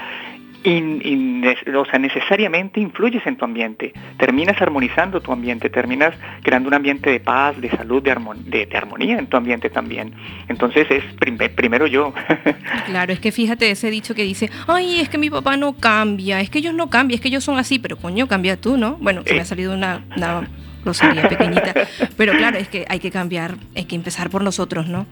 in- 0.65 1.45
o 1.75 1.85
sea, 1.85 1.99
necesariamente 1.99 2.79
influyes 2.79 3.25
en 3.25 3.35
tu 3.37 3.45
ambiente, 3.45 3.93
terminas 4.17 4.61
armonizando 4.61 5.21
tu 5.21 5.31
ambiente, 5.31 5.69
terminas 5.69 6.13
creando 6.43 6.67
un 6.69 6.73
ambiente 6.73 7.09
de 7.11 7.19
paz, 7.19 7.59
de 7.61 7.69
salud, 7.69 8.01
de, 8.01 8.11
armon- 8.15 8.43
de- 8.45 8.65
de 8.65 8.77
armonía 8.77 9.17
en 9.19 9.27
tu 9.27 9.37
ambiente 9.37 9.69
también. 9.69 10.13
Entonces 10.47 10.87
es 10.89 11.03
prim- 11.19 11.37
primero 11.55 11.87
yo. 11.87 12.13
Claro, 12.87 13.13
es 13.13 13.19
que 13.19 13.31
fíjate 13.31 13.69
ese 13.71 13.89
dicho 13.89 14.13
que 14.15 14.23
dice, 14.23 14.49
ay, 14.67 14.99
es 15.01 15.09
que 15.09 15.17
mi 15.17 15.29
papá 15.29 15.57
no 15.57 15.73
cambia, 15.73 16.39
es 16.41 16.49
que 16.49 16.59
ellos 16.59 16.73
no 16.73 16.89
cambian, 16.89 17.15
es 17.15 17.21
que 17.21 17.27
ellos 17.29 17.43
son 17.43 17.57
así, 17.57 17.79
pero 17.79 17.97
coño, 17.97 18.27
cambia 18.27 18.57
tú, 18.57 18.77
¿no? 18.77 18.95
Bueno, 18.97 19.23
se 19.25 19.33
me 19.33 19.41
ha 19.41 19.45
salido 19.45 19.73
una, 19.73 20.03
una 20.15 20.47
grosería 20.85 21.27
pequeñita, 21.27 21.73
pero 22.15 22.33
claro, 22.33 22.57
es 22.57 22.69
que 22.69 22.85
hay 22.87 22.99
que 22.99 23.11
cambiar, 23.11 23.55
hay 23.75 23.85
que 23.85 23.95
empezar 23.95 24.29
por 24.29 24.43
nosotros, 24.43 24.87
¿no? 24.87 25.05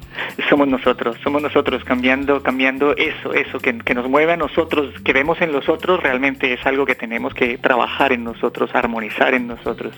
somos 0.49 0.67
nosotros, 0.67 1.17
somos 1.23 1.41
nosotros 1.41 1.83
cambiando, 1.83 2.41
cambiando 2.41 2.95
eso, 2.95 3.33
eso 3.33 3.57
que, 3.57 3.77
que 3.79 3.93
nos 3.93 4.07
mueve 4.07 4.33
a 4.33 4.37
nosotros, 4.37 4.93
que 5.03 5.11
vemos 5.11 5.41
en 5.41 5.51
los 5.51 5.67
otros, 5.67 6.01
realmente 6.01 6.53
es 6.53 6.65
algo 6.65 6.85
que 6.85 6.95
tenemos 6.95 7.33
que 7.33 7.57
trabajar 7.57 8.13
en 8.13 8.23
nosotros, 8.23 8.69
armonizar 8.73 9.33
en 9.33 9.47
nosotros. 9.47 9.93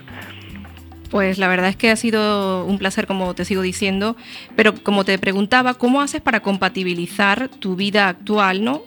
Pues 1.12 1.38
la 1.38 1.48
verdad 1.48 1.70
es 1.70 1.76
que 1.76 1.92
ha 1.92 1.96
sido 1.96 2.66
un 2.66 2.78
placer, 2.78 3.06
como 3.08 3.34
te 3.36 3.46
sigo 3.46 3.62
diciendo, 3.62 4.16
pero 4.56 4.74
como 4.74 5.06
te 5.06 5.18
preguntaba, 5.20 5.76
¿cómo 5.76 6.02
haces 6.02 6.22
para 6.22 6.42
compatibilizar 6.42 7.48
tu 7.48 7.76
vida 7.76 8.08
actual, 8.08 8.64
¿no? 8.64 8.82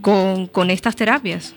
Con, 0.00 0.46
con 0.46 0.70
estas 0.70 0.96
terapias. 0.96 1.54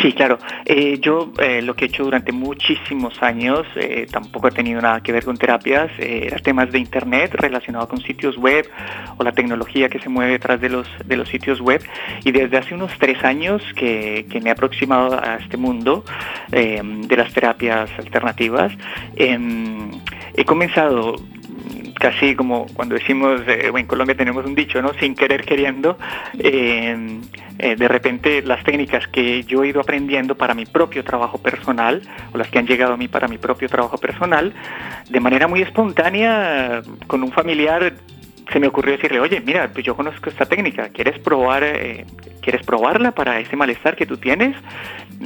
Sí, 0.00 0.12
claro. 0.12 0.38
Eh, 0.64 0.98
yo 1.00 1.32
eh, 1.38 1.62
lo 1.62 1.74
que 1.74 1.84
he 1.84 1.88
hecho 1.88 2.04
durante 2.04 2.32
muchísimos 2.32 3.22
años 3.22 3.66
eh, 3.76 4.06
tampoco 4.10 4.48
he 4.48 4.50
tenido 4.50 4.80
nada 4.80 5.00
que 5.00 5.12
ver 5.12 5.24
con 5.24 5.36
terapias, 5.36 5.90
eh, 5.98 6.24
era 6.26 6.38
temas 6.38 6.72
de 6.72 6.78
internet 6.78 7.34
relacionados 7.34 7.88
con 7.88 8.00
sitios 8.00 8.36
web 8.36 8.68
o 9.16 9.22
la 9.22 9.32
tecnología 9.32 9.88
que 9.88 10.00
se 10.00 10.08
mueve 10.08 10.32
detrás 10.32 10.60
de 10.60 10.70
los, 10.70 10.88
de 11.04 11.16
los 11.16 11.28
sitios 11.28 11.60
web. 11.60 11.82
Y 12.24 12.32
desde 12.32 12.58
hace 12.58 12.74
unos 12.74 12.92
tres 12.98 13.22
años 13.22 13.62
que, 13.76 14.26
me 14.42 14.48
he 14.48 14.52
aproximado 14.52 15.22
a 15.22 15.36
este 15.36 15.56
mundo 15.56 16.04
de 16.50 17.16
las 17.16 17.32
terapias 17.32 17.88
alternativas, 17.96 18.72
em, 19.14 19.90
he 20.34 20.44
comenzado 20.44 21.16
casi 21.98 22.34
como 22.34 22.66
cuando 22.74 22.94
decimos, 22.94 23.40
eh, 23.46 23.70
en 23.74 23.86
Colombia 23.86 24.16
tenemos 24.16 24.44
un 24.44 24.54
dicho, 24.54 24.80
¿no? 24.82 24.92
Sin 24.94 25.14
querer 25.14 25.44
queriendo, 25.44 25.98
eh, 26.38 27.20
eh, 27.58 27.76
de 27.76 27.88
repente 27.88 28.42
las 28.42 28.64
técnicas 28.64 29.06
que 29.08 29.44
yo 29.44 29.62
he 29.62 29.68
ido 29.68 29.80
aprendiendo 29.80 30.34
para 30.34 30.54
mi 30.54 30.66
propio 30.66 31.04
trabajo 31.04 31.38
personal, 31.38 32.02
o 32.32 32.38
las 32.38 32.48
que 32.48 32.58
han 32.58 32.66
llegado 32.66 32.94
a 32.94 32.96
mí 32.96 33.08
para 33.08 33.28
mi 33.28 33.38
propio 33.38 33.68
trabajo 33.68 33.98
personal, 33.98 34.52
de 35.08 35.20
manera 35.20 35.46
muy 35.48 35.62
espontánea, 35.62 36.82
con 37.06 37.22
un 37.22 37.32
familiar 37.32 37.94
se 38.50 38.60
me 38.60 38.66
ocurrió 38.66 38.92
decirle, 38.92 39.20
oye, 39.20 39.40
mira, 39.40 39.70
pues 39.72 39.84
yo 39.84 39.94
conozco 39.94 40.28
esta 40.30 40.46
técnica, 40.46 40.88
¿quieres 40.88 41.18
probar, 41.20 41.62
eh, 41.64 42.04
¿quieres 42.40 42.64
probarla 42.64 43.12
para 43.12 43.38
ese 43.40 43.56
malestar 43.56 43.96
que 43.96 44.06
tú 44.06 44.16
tienes, 44.16 44.56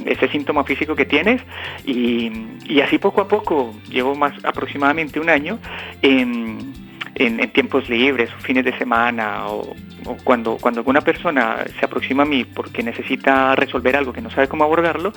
ese 0.05 0.27
síntoma 0.29 0.63
físico 0.63 0.95
que 0.95 1.05
tienes? 1.05 1.41
Y, 1.85 2.31
y 2.65 2.81
así 2.81 2.97
poco 2.97 3.21
a 3.21 3.27
poco, 3.27 3.73
llevo 3.89 4.15
más 4.15 4.33
aproximadamente 4.45 5.19
un 5.19 5.29
año, 5.29 5.59
en, 6.01 6.73
en- 7.15 7.49
tiempos 7.51 7.89
libres, 7.89 8.29
fines 8.39 8.63
de 8.63 8.77
semana, 8.77 9.47
o, 9.47 9.75
cuando, 10.23 10.57
cuando 10.57 10.79
alguna 10.81 11.01
persona 11.01 11.65
se 11.79 11.85
aproxima 11.85 12.23
a 12.23 12.25
mí 12.25 12.45
porque 12.45 12.81
necesita 12.83 13.55
resolver 13.55 13.95
algo 13.97 14.13
que 14.13 14.21
no 14.21 14.29
sabe 14.29 14.47
cómo 14.47 14.63
abordarlo, 14.63 15.11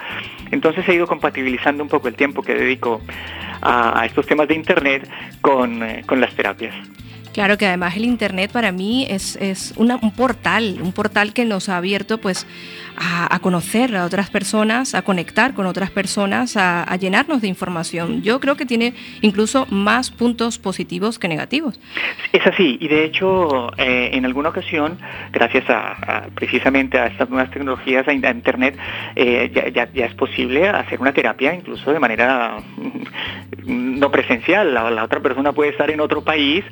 entonces 0.50 0.88
he 0.88 0.94
ido 0.94 1.06
compatibilizando 1.06 1.82
un 1.82 1.88
poco 1.88 2.08
el 2.08 2.14
tiempo 2.14 2.42
que 2.42 2.54
dedico 2.54 3.00
a, 3.60 4.00
a 4.00 4.06
estos 4.06 4.26
temas 4.26 4.48
de 4.48 4.54
Internet 4.54 5.08
con, 5.42 5.82
eh, 5.82 6.02
con 6.06 6.20
las 6.20 6.34
terapias. 6.34 6.74
Claro 7.32 7.56
que 7.58 7.66
además 7.66 7.96
el 7.96 8.04
Internet 8.04 8.50
para 8.52 8.72
mí 8.72 9.06
es, 9.08 9.36
es 9.36 9.72
un 9.76 10.10
portal, 10.10 10.78
un 10.82 10.92
portal 10.92 11.32
que 11.32 11.44
nos 11.44 11.68
ha 11.68 11.76
abierto 11.76 12.18
pues 12.18 12.46
a, 12.96 13.38
conocer 13.38 13.96
a 13.96 14.04
otras 14.04 14.30
personas, 14.30 14.94
a 14.94 15.02
conectar 15.02 15.54
con 15.54 15.66
otras 15.66 15.90
personas, 15.90 16.56
a, 16.56 16.84
llenarnos 16.96 17.40
de 17.40 17.48
información. 17.48 18.22
Yo 18.22 18.40
creo 18.40 18.56
que 18.56 18.66
tiene 18.66 18.94
incluso 19.22 19.66
más 19.70 20.10
puntos 20.10 20.58
positivos 20.58 21.18
que 21.18 21.28
negativos. 21.28 21.80
Es 22.32 22.46
así, 22.46 22.76
y 22.80 22.88
de 22.88 23.04
hecho, 23.04 23.70
eh, 23.78 24.10
en 24.12 24.26
alguna 24.26 24.50
ocasión, 24.50 24.98
gracias 25.32 25.64
a, 25.68 26.26
precisamente 26.34 26.98
a 26.98 27.06
estas 27.06 27.30
nuevas 27.30 27.50
tecnologías, 27.50 28.06
a, 28.08 28.12
in- 28.12 28.26
a 28.26 28.30
Internet, 28.30 28.76
eh, 29.16 29.72
ya, 29.74 29.88
es 30.04 30.14
posible 30.14 30.68
hacer 30.68 31.00
una 31.00 31.12
terapia 31.12 31.54
incluso 31.54 31.92
de 31.92 32.00
manera 32.00 32.58
mm, 32.76 33.98
no 33.98 34.10
presencial. 34.10 34.74
La 34.74 35.04
otra 35.04 35.20
persona 35.20 35.52
puede 35.52 35.70
estar 35.70 35.90
en 35.90 36.00
otro 36.00 36.22
país. 36.22 36.64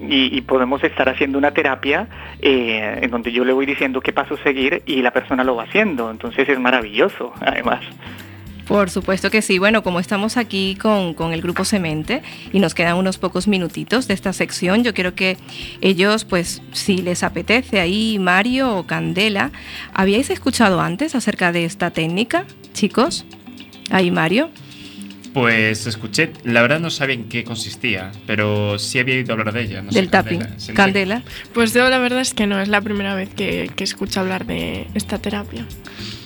Y, 0.00 0.40
podemos 0.42 0.82
estar 0.84 1.08
haciendo 1.08 1.38
una 1.38 1.52
terapia 1.52 2.08
eh, 2.40 3.00
en 3.02 3.10
donde 3.10 3.32
yo 3.32 3.44
le 3.44 3.52
voy 3.52 3.66
diciendo 3.66 4.00
qué 4.00 4.12
paso 4.12 4.36
seguir 4.38 4.82
y 4.86 5.02
la 5.02 5.10
persona 5.10 5.44
lo 5.44 5.56
va 5.56 5.64
haciendo. 5.64 6.10
Entonces 6.10 6.48
es 6.48 6.58
maravilloso, 6.58 7.32
además. 7.40 7.80
Por 8.68 8.90
supuesto 8.90 9.30
que 9.30 9.40
sí. 9.40 9.58
Bueno, 9.58 9.82
como 9.82 9.98
estamos 9.98 10.36
aquí 10.36 10.76
con, 10.76 11.14
con 11.14 11.32
el 11.32 11.40
grupo 11.40 11.64
Semente 11.64 12.22
y 12.52 12.60
nos 12.60 12.74
quedan 12.74 12.96
unos 12.96 13.16
pocos 13.16 13.48
minutitos 13.48 14.06
de 14.08 14.14
esta 14.14 14.34
sección, 14.34 14.84
yo 14.84 14.92
quiero 14.92 15.14
que 15.14 15.38
ellos, 15.80 16.26
pues, 16.26 16.62
si 16.72 16.98
les 16.98 17.22
apetece 17.22 17.80
ahí, 17.80 18.18
Mario 18.18 18.76
o 18.76 18.86
Candela, 18.86 19.52
¿habíais 19.94 20.28
escuchado 20.28 20.82
antes 20.82 21.14
acerca 21.14 21.50
de 21.50 21.64
esta 21.64 21.90
técnica, 21.90 22.44
chicos? 22.74 23.24
Ahí, 23.90 24.10
Mario. 24.10 24.50
Pues 25.40 25.86
escuché, 25.86 26.32
la 26.44 26.62
verdad 26.62 26.80
no 26.80 26.90
sabía 26.90 27.14
en 27.14 27.28
qué 27.28 27.44
consistía, 27.44 28.10
pero 28.26 28.78
sí 28.78 28.98
había 28.98 29.14
oído 29.16 29.32
hablar 29.34 29.52
de 29.52 29.62
ella. 29.62 29.82
no 29.82 29.92
sé, 29.92 29.98
del 30.00 30.10
tapping. 30.10 30.38
Candela, 30.40 30.58
sí, 30.58 30.60
no 30.60 30.66
sé. 30.66 30.74
Candela. 30.74 31.22
Pues 31.54 31.72
yo 31.74 31.88
la 31.88 31.98
verdad 31.98 32.20
es 32.20 32.34
que 32.34 32.46
no, 32.46 32.60
es 32.60 32.68
la 32.68 32.80
primera 32.80 33.14
vez 33.14 33.28
que, 33.28 33.70
que 33.76 33.84
escucho 33.84 34.20
hablar 34.20 34.46
de 34.46 34.86
esta 34.94 35.18
terapia. 35.18 35.64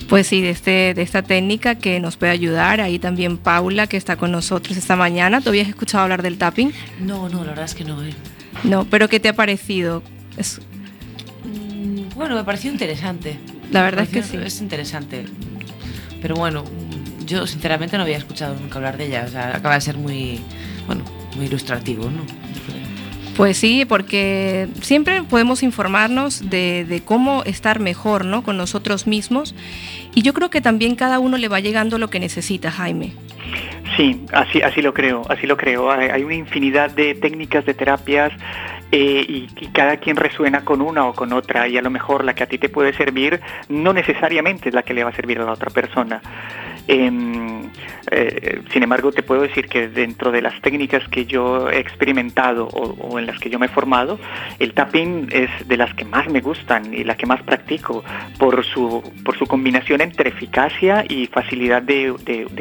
Pues 0.09 0.27
sí, 0.27 0.41
de, 0.43 0.51
este, 0.51 0.95
de 0.95 1.03
esta 1.03 1.23
técnica 1.23 1.75
que 1.77 1.99
nos 2.01 2.17
puede 2.17 2.33
ayudar. 2.33 2.81
Ahí 2.81 2.99
también 2.99 3.39
Paula, 3.39 3.87
que 3.87 3.97
está 3.97 4.17
con 4.17 4.31
nosotros 4.33 4.77
esta 4.77 4.97
mañana. 4.97 5.41
¿Tú 5.41 5.51
habías 5.51 5.69
escuchado 5.69 6.03
hablar 6.05 6.23
del 6.23 6.39
tapping? 6.39 6.73
No, 7.01 7.29
no, 7.29 7.43
la 7.45 7.51
verdad 7.51 7.65
es 7.67 7.75
que 7.75 7.85
no. 7.85 8.03
¿eh? 8.05 8.13
No, 8.65 8.85
pero 8.87 9.09
¿qué 9.09 9.21
te 9.21 9.29
ha 9.29 9.35
parecido? 9.35 10.03
Es- 10.37 10.61
Mm, 11.45 12.11
Bueno, 12.17 12.35
me 12.37 12.45
pareció 12.45 12.71
interesante. 12.71 13.37
La 13.71 13.83
verdad 13.83 14.05
es 14.05 14.11
que 14.11 14.23
sí. 14.23 14.37
Es 14.37 14.61
interesante. 14.61 15.25
Pero 16.21 16.37
bueno, 16.37 16.65
yo 17.27 17.47
sinceramente 17.47 17.97
no 17.97 18.03
había 18.03 18.19
escuchado 18.19 18.55
nunca 18.55 18.77
hablar 18.77 18.97
de 18.97 19.07
ella. 19.07 19.25
O 19.27 19.31
sea, 19.31 19.57
acaba 19.57 19.75
de 19.75 19.81
ser 19.81 19.97
muy, 19.97 20.41
bueno, 20.87 21.05
muy 21.37 21.47
ilustrativo, 21.47 22.11
¿no? 22.11 22.23
Pues 23.37 23.57
sí, 23.57 23.87
porque 23.87 24.69
siempre 24.83 25.23
podemos 25.23 25.63
informarnos 25.63 26.51
de, 26.51 26.85
de 26.87 27.01
cómo 27.03 27.43
estar 27.45 27.81
mejor 27.81 28.27
¿no? 28.27 28.43
con 28.43 28.59
nosotros 28.59 29.07
mismos 29.07 29.55
y 30.15 30.23
yo 30.23 30.35
creo 30.35 30.51
que 30.51 30.61
también 30.61 30.97
cada 30.97 31.19
uno 31.19 31.39
le 31.39 31.49
va 31.49 31.61
llegando 31.61 31.99
lo 31.99 32.09
que 32.11 32.21
necesita, 32.21 32.71
Jaime. 32.71 33.15
Sí, 33.97 34.25
así, 34.33 34.63
así 34.63 34.83
lo 34.83 34.93
creo, 34.93 35.23
así 35.29 35.47
lo 35.47 35.57
creo. 35.57 35.91
Hay, 35.91 36.09
hay 36.09 36.25
una 36.25 36.35
infinidad 36.35 36.91
de 36.91 37.15
técnicas 37.15 37.65
de 37.65 37.75
terapias 37.75 38.33
eh, 38.91 39.25
y, 39.27 39.49
y 39.59 39.67
cada 39.69 39.97
quien 39.97 40.17
resuena 40.17 40.65
con 40.65 40.83
una 40.83 41.07
o 41.07 41.15
con 41.15 41.33
otra 41.33 41.69
y 41.69 41.79
a 41.79 41.83
lo 41.83 41.91
mejor 41.91 42.25
la 42.25 42.35
que 42.35 42.43
a 42.43 42.47
ti 42.47 42.59
te 42.59 42.69
puede 42.69 42.93
servir 42.95 43.41
no 43.69 43.93
necesariamente 43.93 44.69
es 44.69 44.75
la 44.75 44.83
que 44.83 44.93
le 44.95 45.05
va 45.05 45.11
a 45.11 45.15
servir 45.15 45.41
a 45.41 45.45
la 45.45 45.53
otra 45.53 45.71
persona. 45.71 46.21
Em, 46.89 47.71
eh, 48.11 48.61
sin 48.73 48.83
embargo, 48.83 49.13
te 49.13 49.23
puedo 49.23 49.43
decir 49.43 49.69
que 49.69 49.89
dentro 49.89 50.33
de 50.33 50.43
las 50.43 50.61
técnicas 50.61 51.07
que 51.09 51.27
yo 51.27 51.71
he 51.71 51.79
experimentado 51.79 52.67
o, 52.67 53.19
en 53.19 53.27
las 53.27 53.39
que 53.39 53.51
yo 53.51 53.59
me 53.59 53.67
he 53.67 53.69
formado, 53.69 54.19
el 54.59 54.75
tapping 54.75 55.29
es 55.31 55.51
de 55.69 55.77
las 55.77 55.95
que 55.95 56.05
más 56.05 56.29
me 56.29 56.41
gustan 56.41 56.93
y 56.93 57.05
la 57.05 57.17
que 57.17 57.27
más 57.27 57.43
practico 57.43 58.05
por 58.39 58.65
su, 58.65 59.03
por 59.25 59.39
su 59.39 59.47
combinación 59.47 60.01
entre 60.01 60.31
eficacia 60.31 61.05
y 61.09 61.27
facilidad 61.27 61.83
de, 61.83 62.13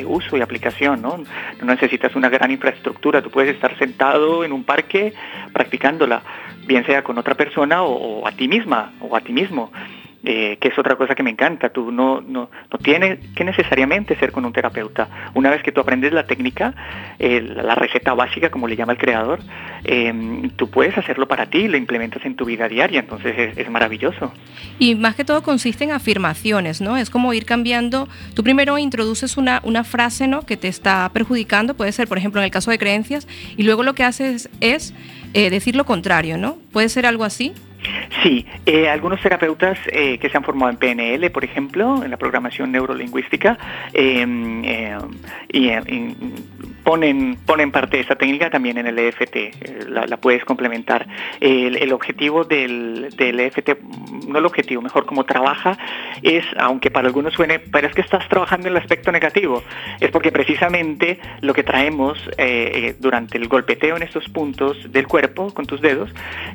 uso 0.06 0.38
y 0.38 0.42
aplicación. 0.42 1.02
¿no? 1.02 1.24
necesitas 1.64 2.16
una 2.16 2.30
gran 2.30 2.52
infraestructura, 2.52 3.22
tú 3.22 3.30
puedes 3.32 3.56
estar 3.56 3.78
sentado 3.78 4.44
en 4.44 4.52
un 4.52 4.64
parque 4.64 5.14
practicándola, 5.52 6.22
bien 6.68 6.86
sea 6.86 7.04
con 7.04 7.18
otra 7.18 7.36
persona 7.36 7.84
o 7.84 8.28
a 8.28 8.32
ti 8.32 8.48
misma 8.48 8.94
o 9.00 9.16
a 9.16 9.22
ti 9.22 9.34
mismo 9.34 9.72
eh, 10.24 10.58
que 10.60 10.68
es 10.68 10.78
otra 10.78 10.96
cosa 10.96 11.16
que 11.16 11.24
me 11.24 11.32
encanta. 11.32 11.70
Tú 11.70 11.92
no, 11.92 12.22
no, 12.22 12.50
no 12.72 12.80
tienes 12.80 13.20
que 13.36 13.44
necesariamente 13.44 14.16
ser 14.18 14.32
con 14.32 14.46
un 14.46 14.54
terapeuta. 14.54 15.08
Una 15.34 15.50
vez 15.50 15.64
que 15.64 15.72
tú 15.72 15.82
aprendes 15.82 16.14
la 16.14 16.26
técnica, 16.26 16.74
eh, 17.20 17.42
la 17.42 17.76
receta 17.76 18.14
básica, 18.14 18.50
como 18.50 18.68
le 18.68 18.76
llama 18.76 18.94
el 18.94 19.00
creador, 19.00 19.40
eh, 19.84 20.50
tú 20.56 20.70
puedes 20.70 20.98
hacerlo 20.98 21.28
para 21.28 21.48
ti, 21.48 21.68
lo 21.68 21.78
implementas 21.78 22.24
en 22.26 22.36
tu 22.36 22.46
vida 22.46 22.68
diaria, 22.68 23.00
entonces 23.00 23.36
es, 23.38 23.58
es 23.58 23.70
maravilloso. 23.70 24.32
Y 24.80 24.96
más 24.96 25.16
que 25.16 25.26
todo 25.26 25.42
consiste 25.42 25.84
en 25.84 25.92
afirmaciones, 25.92 26.82
¿no? 26.82 26.98
Es 26.98 27.10
como 27.10 27.34
ir 27.34 27.46
cambiando. 27.46 28.08
Tú 28.36 28.44
primero 28.44 28.78
introduces 28.78 29.38
una, 29.38 29.62
una 29.64 29.84
frase, 29.84 30.28
¿no? 30.28 30.46
Que 30.46 30.58
te 30.58 30.68
está 30.68 31.10
perjudicando, 31.14 31.74
puede 31.74 31.92
ser, 31.92 32.08
por 32.08 32.18
ejemplo, 32.18 32.42
en 32.42 32.46
el 32.46 32.52
caso 32.52 32.72
de 32.72 32.78
creencias, 32.78 33.28
y 33.58 33.64
luego 33.64 33.84
lo 33.84 33.94
que 33.94 34.04
haces 34.04 34.50
es 34.60 34.94
eh, 35.34 35.50
decir 35.50 35.76
lo 35.76 35.86
contrario, 35.86 36.38
¿no? 36.38 36.58
¿Puede 36.72 36.90
ser 36.90 37.06
algo 37.06 37.24
así? 37.24 37.54
Sí, 38.22 38.46
eh, 38.66 38.88
algunos 38.90 39.20
terapeutas 39.22 39.78
eh, 39.88 40.20
que 40.20 40.30
se 40.30 40.38
han 40.38 40.44
formado 40.44 40.72
en 40.72 40.78
PNL, 40.78 41.32
por 41.32 41.44
ejemplo, 41.44 42.04
en 42.04 42.12
la 42.12 42.18
programación 42.18 42.72
neurolingüística, 42.72 43.58
eh, 43.94 44.26
eh, 44.64 44.98
y, 45.52 45.72
ponen, 46.84 47.38
ponen 47.46 47.72
parte 47.72 47.98
de 47.98 48.04
esta 48.04 48.16
técnica 48.16 48.50
también 48.50 48.78
en 48.78 48.88
el 48.88 49.00
EFT, 49.00 49.88
la, 49.88 50.18
puedes 50.18 50.46
complementar. 50.46 51.08
El, 51.40 51.92
objetivo 51.94 52.44
del, 52.44 53.10
del 53.18 53.40
EFT, 53.40 53.82
no 54.28 54.40
el 54.40 54.46
objetivo, 54.46 54.82
mejor 54.82 55.06
como 55.06 55.24
trabaja, 55.24 55.78
es, 56.22 56.46
aunque 56.58 56.92
para 56.92 57.08
algunos 57.08 57.34
suene, 57.34 57.60
pero 57.60 57.88
es 57.88 57.94
que 57.94 58.02
estás 58.02 58.28
trabajando 58.30 58.68
en 58.68 58.76
el 58.76 58.82
aspecto 58.82 59.12
negativo, 59.12 59.64
es 60.00 60.12
porque 60.12 60.32
precisamente 60.32 61.20
lo 61.42 61.54
que 61.54 61.64
traemos 61.64 62.20
durante 63.00 63.38
el 63.38 63.48
golpeteo 63.48 63.98
en 63.98 64.04
estos 64.04 64.28
puntos 64.30 64.92
del 64.92 65.08
cuerpo 65.08 65.54
con 65.54 65.66
tus 65.66 65.82
dedos 65.82 66.10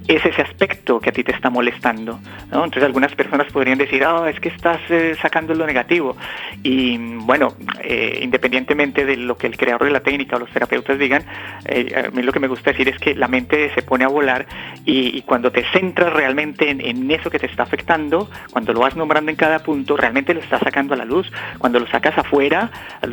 es 0.07 0.25
ese 0.25 0.43
aspecto 0.43 1.01
que 1.01 1.11
a 1.11 1.13
ti 1.13 1.25
te 1.27 1.33
está 1.33 1.51
molestando. 1.51 2.19
Entonces 2.45 2.85
algunas 2.85 3.15
personas 3.15 3.53
podrían 3.53 3.77
decir, 3.77 4.05
ah, 4.05 4.31
es 4.31 4.41
que 4.41 4.49
estás 4.49 4.81
eh, 4.89 5.15
sacando 5.21 5.53
lo 5.55 5.67
negativo. 5.67 6.17
Y 6.63 6.97
bueno, 6.97 7.55
eh, 7.83 8.21
independientemente 8.23 9.05
de 9.05 9.17
lo 9.17 9.37
que 9.37 9.49
el 9.49 9.57
creador 9.57 9.85
de 9.85 9.91
la 9.91 10.01
técnica 10.01 10.37
o 10.37 10.39
los 10.39 10.51
terapeutas 10.51 10.99
digan, 10.99 11.25
eh, 11.67 12.05
a 12.07 12.11
mí 12.11 12.23
lo 12.23 12.33
que 12.33 12.41
me 12.41 12.49
gusta 12.49 12.71
decir 12.71 12.89
es 12.89 12.99
que 12.99 13.15
la 13.15 13.29
mente 13.29 13.75
se 13.75 13.83
pone 13.83 14.05
a 14.05 14.09
volar 14.09 14.47
y, 14.85 15.21
cuando 15.23 15.51
te 15.51 15.65
centras 15.73 16.13
realmente 16.13 16.71
en, 16.71 17.11
eso 17.11 17.31
que 17.31 17.39
te 17.39 17.47
está 17.47 17.65
afectando, 17.65 18.31
cuando 18.53 18.73
lo 18.73 18.81
vas 18.81 18.95
nombrando 18.95 19.31
en 19.31 19.37
cada 19.37 19.59
punto, 19.59 19.97
realmente 19.97 20.33
lo 20.33 20.41
estás 20.41 20.61
sacando 20.61 20.95
a 20.95 20.97
la 20.97 21.05
luz. 21.05 21.31
Cuando 21.59 21.81
lo 21.81 21.87
sacas 21.89 22.17
afuera, 22.17 22.71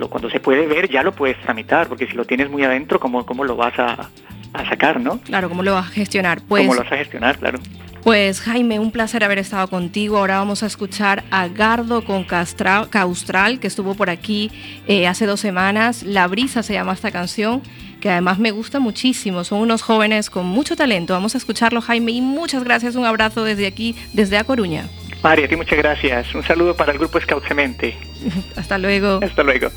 cuando 0.10 0.30
se 0.30 0.40
puede 0.40 0.68
ver, 0.68 0.90
ya 0.90 1.02
lo 1.02 1.14
puedes 1.14 1.40
tramitar, 1.40 1.88
porque 1.88 2.06
si 2.06 2.14
lo 2.14 2.26
tienes 2.26 2.50
muy 2.52 2.64
adentro, 2.64 3.00
¿cómo, 3.00 3.26
cómo 3.26 3.44
lo 3.44 3.56
vas 3.56 3.78
a, 3.80 4.10
a 4.54 4.68
sacar, 4.70 5.00
no? 5.02 5.20
Claro, 5.20 5.50
¿cómo 5.50 5.64
lo 5.64 5.74
vas 5.74 5.88
a 5.88 5.92
gestionar? 5.92 6.42
Pues, 6.42 6.64
¿Cómo 6.64 6.76
lo 6.76 6.84
vas 6.84 6.92
a 6.92 6.98
gestionar, 6.98 7.38
claro? 7.38 7.60
pues 8.04 8.42
Jaime, 8.42 8.80
un 8.80 8.92
placer 8.92 9.24
haber 9.24 9.38
estado 9.40 9.66
contigo. 9.70 10.18
Ahora 10.18 10.38
vamos 10.38 10.62
a 10.62 10.66
escuchar 10.66 11.24
a 11.32 11.48
Gardo 11.48 12.04
con 12.04 12.26
Castra- 12.26 12.86
Caustral, 12.90 13.60
que 13.62 13.68
estuvo 13.68 13.96
por 13.96 14.10
aquí 14.10 14.52
eh, 14.88 15.08
hace 15.08 15.26
dos 15.26 15.40
semanas. 15.40 16.04
La 16.04 16.28
brisa 16.28 16.64
se 16.64 16.74
llama 16.74 16.92
esta 16.92 17.12
canción, 17.12 17.62
que 18.02 18.10
además 18.10 18.40
me 18.40 18.52
gusta 18.52 18.82
muchísimo. 18.82 19.46
Son 19.46 19.60
unos 19.60 19.82
jóvenes 19.84 20.30
con 20.30 20.46
mucho 20.46 20.76
talento. 20.76 21.14
Vamos 21.14 21.34
a 21.36 21.38
escucharlo, 21.38 21.80
Jaime, 21.80 22.12
y 22.12 22.20
muchas 22.20 22.66
gracias. 22.66 22.96
Un 22.96 23.06
abrazo 23.06 23.46
desde 23.46 23.68
aquí, 23.68 23.96
desde 24.12 24.38
A 24.38 24.44
Coruña. 24.44 24.86
María, 25.24 25.46
a 25.46 25.48
ti 25.48 25.56
muchas 25.56 25.78
gracias. 25.78 26.36
Un 26.36 26.44
saludo 26.44 26.76
para 26.76 26.92
el 26.92 26.98
grupo 27.00 27.22
Scout 27.22 27.46
Cemente. 27.48 27.96
Hasta 28.58 28.78
luego. 28.78 29.22
Hasta 29.24 29.44
luego. 29.44 29.70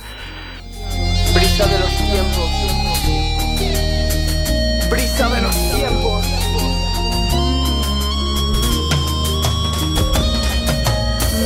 Brisa 1.33 1.65
de 1.67 1.79
los 1.79 1.97
tiempos. 1.97 2.36
Los 5.19 5.57
tiempos. 5.75 6.27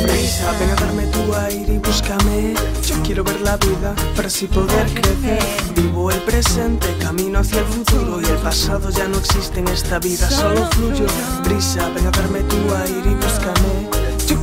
Brisa, 0.02 0.52
ven 0.58 0.70
a 0.70 0.74
darme 0.74 1.06
tu 1.06 1.34
aire 1.36 1.74
y 1.74 1.78
búscame. 1.78 2.54
Yo 2.84 3.00
quiero 3.04 3.22
ver 3.22 3.40
la 3.42 3.56
vida 3.58 3.94
para 4.16 4.26
así 4.26 4.48
poder 4.48 4.92
crecer. 4.92 5.38
Vivo 5.76 6.10
el 6.10 6.20
presente, 6.22 6.88
camino 7.00 7.38
hacia 7.38 7.60
el 7.60 7.66
futuro 7.66 8.20
y 8.20 8.24
el 8.24 8.38
pasado 8.38 8.90
ya 8.90 9.06
no 9.06 9.18
existe 9.18 9.60
en 9.60 9.68
esta 9.68 10.00
vida, 10.00 10.28
solo 10.28 10.68
fluyo. 10.72 11.06
Brisa, 11.44 11.88
ven 11.90 12.08
a 12.08 12.10
darme 12.10 12.40
tu 12.40 12.56
aire 12.74 13.08
y 13.08 13.14
búscame. 13.14 13.99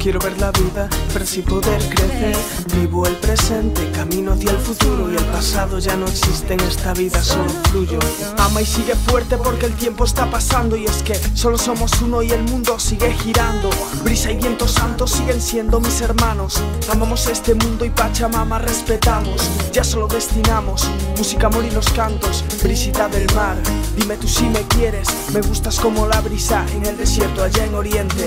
Quiero 0.07 0.21
ver 0.21 0.39
la 0.39 0.51
vida 0.51 0.87
para 1.11 1.25
así 1.25 1.41
poder 1.41 1.81
crecer. 1.89 2.33
Vivo 2.73 3.05
el 3.05 3.17
presente, 3.17 3.91
camino 3.91 4.31
hacia 4.31 4.51
el 4.51 4.57
futuro 4.57 5.11
y 5.11 5.17
el 5.17 5.25
pasado 5.25 5.79
ya 5.79 5.97
no 5.97 6.07
existe 6.07 6.53
en 6.53 6.61
esta 6.61 6.93
vida, 6.93 7.21
solo 7.21 7.49
fluyo. 7.69 7.99
Ama 8.37 8.61
y 8.61 8.65
sigue 8.65 8.95
fuerte 8.95 9.35
porque 9.35 9.65
el 9.65 9.73
tiempo 9.73 10.05
está 10.05 10.31
pasando 10.31 10.77
y 10.77 10.85
es 10.85 11.03
que 11.03 11.13
solo 11.35 11.57
somos 11.57 11.91
uno 12.01 12.23
y 12.23 12.31
el 12.31 12.41
mundo 12.43 12.79
sigue 12.79 13.11
girando. 13.15 13.69
Brisa 14.05 14.31
y 14.31 14.37
viento 14.37 14.65
santo 14.65 15.07
siguen 15.07 15.41
siendo 15.41 15.81
mis 15.81 15.99
hermanos. 15.99 16.63
Amamos 16.89 17.27
este 17.27 17.53
mundo 17.53 17.83
y 17.83 17.89
Pachamama 17.89 18.59
respetamos. 18.59 19.49
Ya 19.73 19.83
solo 19.83 20.07
destinamos 20.07 20.89
música, 21.17 21.47
amor 21.47 21.65
y 21.65 21.71
los 21.71 21.89
cantos. 21.89 22.45
Brisita 22.63 23.09
del 23.09 23.27
mar, 23.35 23.57
dime 23.97 24.15
tú 24.15 24.29
si 24.29 24.45
me 24.45 24.61
quieres. 24.69 25.09
Me 25.33 25.41
gustas 25.41 25.77
como 25.81 26.07
la 26.07 26.21
brisa 26.21 26.65
en 26.73 26.85
el 26.85 26.95
desierto 26.95 27.43
allá 27.43 27.65
en 27.65 27.75
Oriente. 27.75 28.25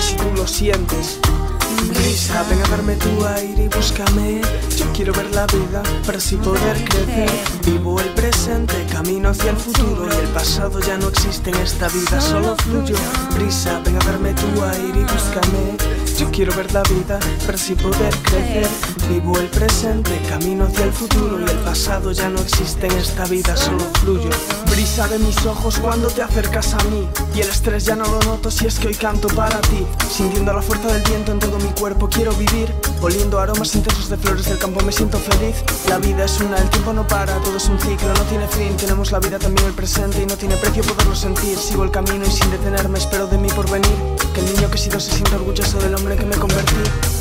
Si 0.00 0.16
tú 0.16 0.24
lo 0.34 0.48
sientes. 0.48 1.20
Brisa, 1.88 2.44
ven 2.48 2.60
a 2.60 2.68
darme 2.68 2.96
tu 2.96 3.24
aire 3.24 3.64
y 3.64 3.68
búscame. 3.68 4.40
Yo 4.76 4.86
quiero 4.92 5.12
ver 5.12 5.32
la 5.32 5.46
vida 5.46 5.82
para 6.04 6.18
así 6.18 6.36
poder 6.36 6.84
crecer. 6.84 7.30
Vivo 7.64 8.00
el 8.00 8.08
presente, 8.08 8.74
camino 8.90 9.28
hacia 9.28 9.50
el 9.50 9.56
futuro 9.56 10.08
y 10.12 10.24
el 10.24 10.28
pasado 10.28 10.80
ya 10.80 10.96
no 10.96 11.08
existe 11.08 11.50
en 11.50 11.56
esta 11.56 11.88
vida, 11.88 12.20
solo 12.20 12.56
fluyo. 12.56 12.96
Brisa, 13.34 13.80
ven 13.84 13.96
a 13.96 14.04
darme 14.04 14.34
tu 14.34 14.62
aire 14.64 15.00
y 15.00 15.04
búscame. 15.04 16.01
Yo 16.18 16.30
quiero 16.30 16.54
ver 16.54 16.72
la 16.72 16.82
vida 16.82 17.18
para 17.44 17.54
así 17.54 17.74
poder 17.74 18.14
crecer. 18.22 18.68
Vivo 19.08 19.38
el 19.38 19.46
presente, 19.48 20.10
camino 20.28 20.64
hacia 20.64 20.84
el 20.84 20.92
futuro 20.92 21.40
y 21.40 21.50
el 21.50 21.58
pasado 21.58 22.12
ya 22.12 22.28
no 22.28 22.40
existe 22.40 22.86
en 22.86 22.92
esta 22.92 23.24
vida, 23.24 23.56
solo 23.56 23.84
fluyo. 24.00 24.30
Brisa 24.70 25.08
de 25.08 25.18
mis 25.18 25.44
ojos 25.44 25.78
cuando 25.78 26.08
te 26.08 26.22
acercas 26.22 26.74
a 26.74 26.84
mí 26.84 27.08
y 27.34 27.40
el 27.40 27.48
estrés 27.48 27.84
ya 27.84 27.96
no 27.96 28.04
lo 28.04 28.20
noto 28.20 28.50
si 28.50 28.66
es 28.66 28.78
que 28.78 28.88
hoy 28.88 28.94
canto 28.94 29.28
para 29.28 29.60
ti. 29.62 29.86
Sintiendo 30.10 30.52
la 30.52 30.62
fuerza 30.62 30.88
del 30.88 31.02
viento 31.02 31.32
en 31.32 31.38
todo 31.38 31.58
mi 31.58 31.70
cuerpo 31.72 32.08
quiero 32.08 32.32
vivir, 32.34 32.72
oliendo 33.00 33.40
aromas 33.40 33.74
intensos 33.74 34.08
de 34.08 34.16
flores 34.16 34.46
del 34.46 34.58
campo 34.58 34.80
me 34.84 34.92
siento 34.92 35.18
feliz. 35.18 35.56
La 35.88 35.98
vida 35.98 36.24
es 36.24 36.40
una, 36.40 36.56
el 36.56 36.70
tiempo 36.70 36.92
no 36.92 37.06
para, 37.06 37.36
todo 37.40 37.56
es 37.56 37.68
un 37.68 37.78
ciclo, 37.80 38.08
no 38.14 38.22
tiene 38.22 38.46
fin. 38.48 38.76
Tenemos 38.76 39.12
la 39.12 39.18
vida 39.18 39.38
también 39.38 39.66
el 39.66 39.74
presente 39.74 40.22
y 40.22 40.26
no 40.26 40.36
tiene 40.36 40.56
precio 40.56 40.82
poderlo 40.84 41.16
sentir. 41.16 41.58
Sigo 41.58 41.84
el 41.84 41.90
camino 41.90 42.24
y 42.26 42.30
sin 42.30 42.50
detenerme 42.50 42.98
espero 42.98 43.26
de 43.26 43.38
mí 43.38 43.48
por 43.48 43.68
venir. 43.70 44.11
Que 44.32 44.40
el 44.40 44.46
niño 44.46 44.70
que 44.70 44.76
he 44.76 44.80
sido 44.80 44.98
se 44.98 45.10
sienta 45.10 45.36
orgulloso 45.36 45.78
del 45.78 45.94
hombre 45.94 46.16
que 46.16 46.24
me 46.24 46.34
convertí. 46.36 46.74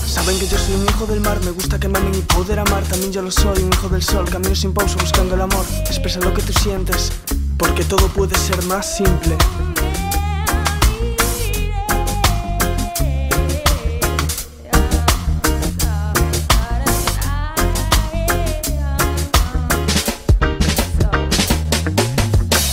Saben 0.06 0.40
que 0.40 0.48
yo 0.48 0.58
soy 0.58 0.76
un 0.76 0.84
hijo 0.84 1.06
del 1.06 1.20
mar, 1.20 1.38
me 1.44 1.52
gusta 1.52 1.78
que 1.78 1.90
me 1.90 2.00
y 2.00 2.22
poder 2.22 2.60
amar. 2.60 2.84
También 2.84 3.12
yo 3.12 3.22
lo 3.22 3.32
soy, 3.32 3.62
un 3.62 3.70
hijo 3.74 3.90
del 3.90 4.02
sol, 4.02 4.30
camino 4.30 4.56
sin 4.56 4.74
pausa 4.74 4.96
buscando 4.98 5.36
el 5.36 5.42
amor. 5.42 5.66
Expresa 5.88 6.20
lo 6.22 6.34
que 6.34 6.42
tú 6.42 6.54
sientes, 6.54 7.12
porque 7.58 7.84
todo 7.84 8.08
puede 8.08 8.38
ser 8.38 8.64
más 8.64 8.96
simple. 8.96 9.36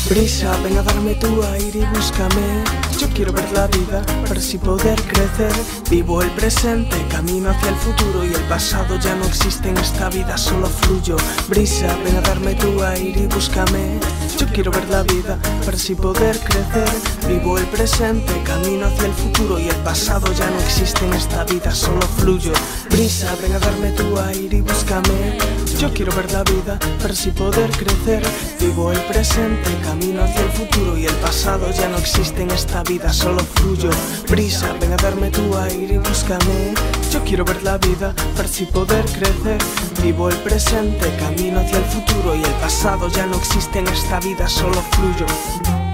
Brisa, 0.08 0.56
ven 0.62 0.78
a 0.78 0.82
darme 0.82 1.14
tu 1.16 1.42
aire 1.42 1.80
y 1.80 1.96
búscame. 1.96 2.87
Yo 2.98 3.08
quiero 3.10 3.32
ver 3.32 3.50
la 3.52 3.68
vida 3.68 4.04
para 4.26 4.40
así 4.40 4.58
poder 4.58 5.00
crecer. 5.02 5.52
Vivo 5.88 6.20
el 6.20 6.30
presente, 6.32 6.96
camino 7.08 7.50
hacia 7.50 7.68
el 7.68 7.76
futuro 7.76 8.24
y 8.24 8.34
el 8.34 8.42
pasado 8.48 8.98
ya 8.98 9.14
no 9.14 9.24
existe 9.24 9.68
en 9.68 9.78
esta 9.78 10.08
vida, 10.08 10.36
solo 10.36 10.66
fluyo. 10.66 11.16
Brisa, 11.48 11.96
ven 12.04 12.16
a 12.16 12.20
darme 12.20 12.54
tu 12.56 12.82
aire 12.82 13.20
y 13.20 13.26
búscame. 13.26 14.00
Yo 14.36 14.46
quiero 14.48 14.72
ver 14.72 14.88
la 14.88 15.04
vida 15.04 15.38
para 15.64 15.76
así 15.76 15.94
poder 15.94 16.40
crecer. 16.40 16.88
Vivo 17.28 17.56
el 17.56 17.66
presente, 17.66 18.32
camino 18.42 18.86
hacia 18.86 19.06
el 19.06 19.12
futuro 19.12 19.60
y 19.60 19.68
el 19.68 19.76
pasado 19.76 20.32
ya 20.32 20.50
no 20.50 20.58
existe 20.58 21.06
en 21.06 21.14
esta 21.14 21.44
vida, 21.44 21.72
solo 21.72 22.02
fluyo. 22.18 22.52
Brisa, 22.90 23.32
ven 23.40 23.52
a 23.52 23.60
darme 23.60 23.92
tu 23.92 24.18
aire 24.18 24.56
y 24.56 24.60
búscame. 24.60 25.38
Yo 25.78 25.92
quiero 25.94 26.12
ver 26.16 26.32
la 26.32 26.42
vida 26.42 26.76
para 27.00 27.12
así 27.12 27.30
poder 27.30 27.70
crecer. 27.70 28.24
Vivo 28.58 28.90
el 28.90 29.00
presente, 29.02 29.70
camino 29.84 30.24
hacia 30.24 30.40
el 30.40 30.50
futuro 30.50 30.98
y 30.98 31.06
el 31.06 31.14
pasado 31.16 31.70
ya 31.70 31.88
no 31.88 31.98
existe 31.98 32.42
en 32.42 32.50
esta 32.50 32.82
vida, 32.82 32.87
solo 33.12 33.40
fluyo. 33.54 33.90
Brisa, 34.30 34.72
ven 34.80 34.92
a 34.92 34.96
darme 34.96 35.30
tu 35.30 35.54
aire 35.58 35.94
y 35.94 35.98
búscame. 35.98 36.72
Yo 37.12 37.22
quiero 37.22 37.44
ver 37.44 37.62
la 37.62 37.76
vida 37.76 38.14
para 38.34 38.48
así 38.48 38.64
poder 38.64 39.04
crecer. 39.04 39.58
Vivo 40.02 40.30
el 40.30 40.36
presente, 40.36 41.14
camino 41.18 41.60
hacia 41.60 41.78
el 41.78 41.84
futuro 41.84 42.34
y 42.34 42.42
el 42.42 42.54
pasado 42.62 43.08
ya 43.08 43.26
no 43.26 43.36
existe 43.36 43.80
en 43.80 43.88
esta 43.88 44.20
vida, 44.20 44.48
solo 44.48 44.80
fluyo. 44.92 45.87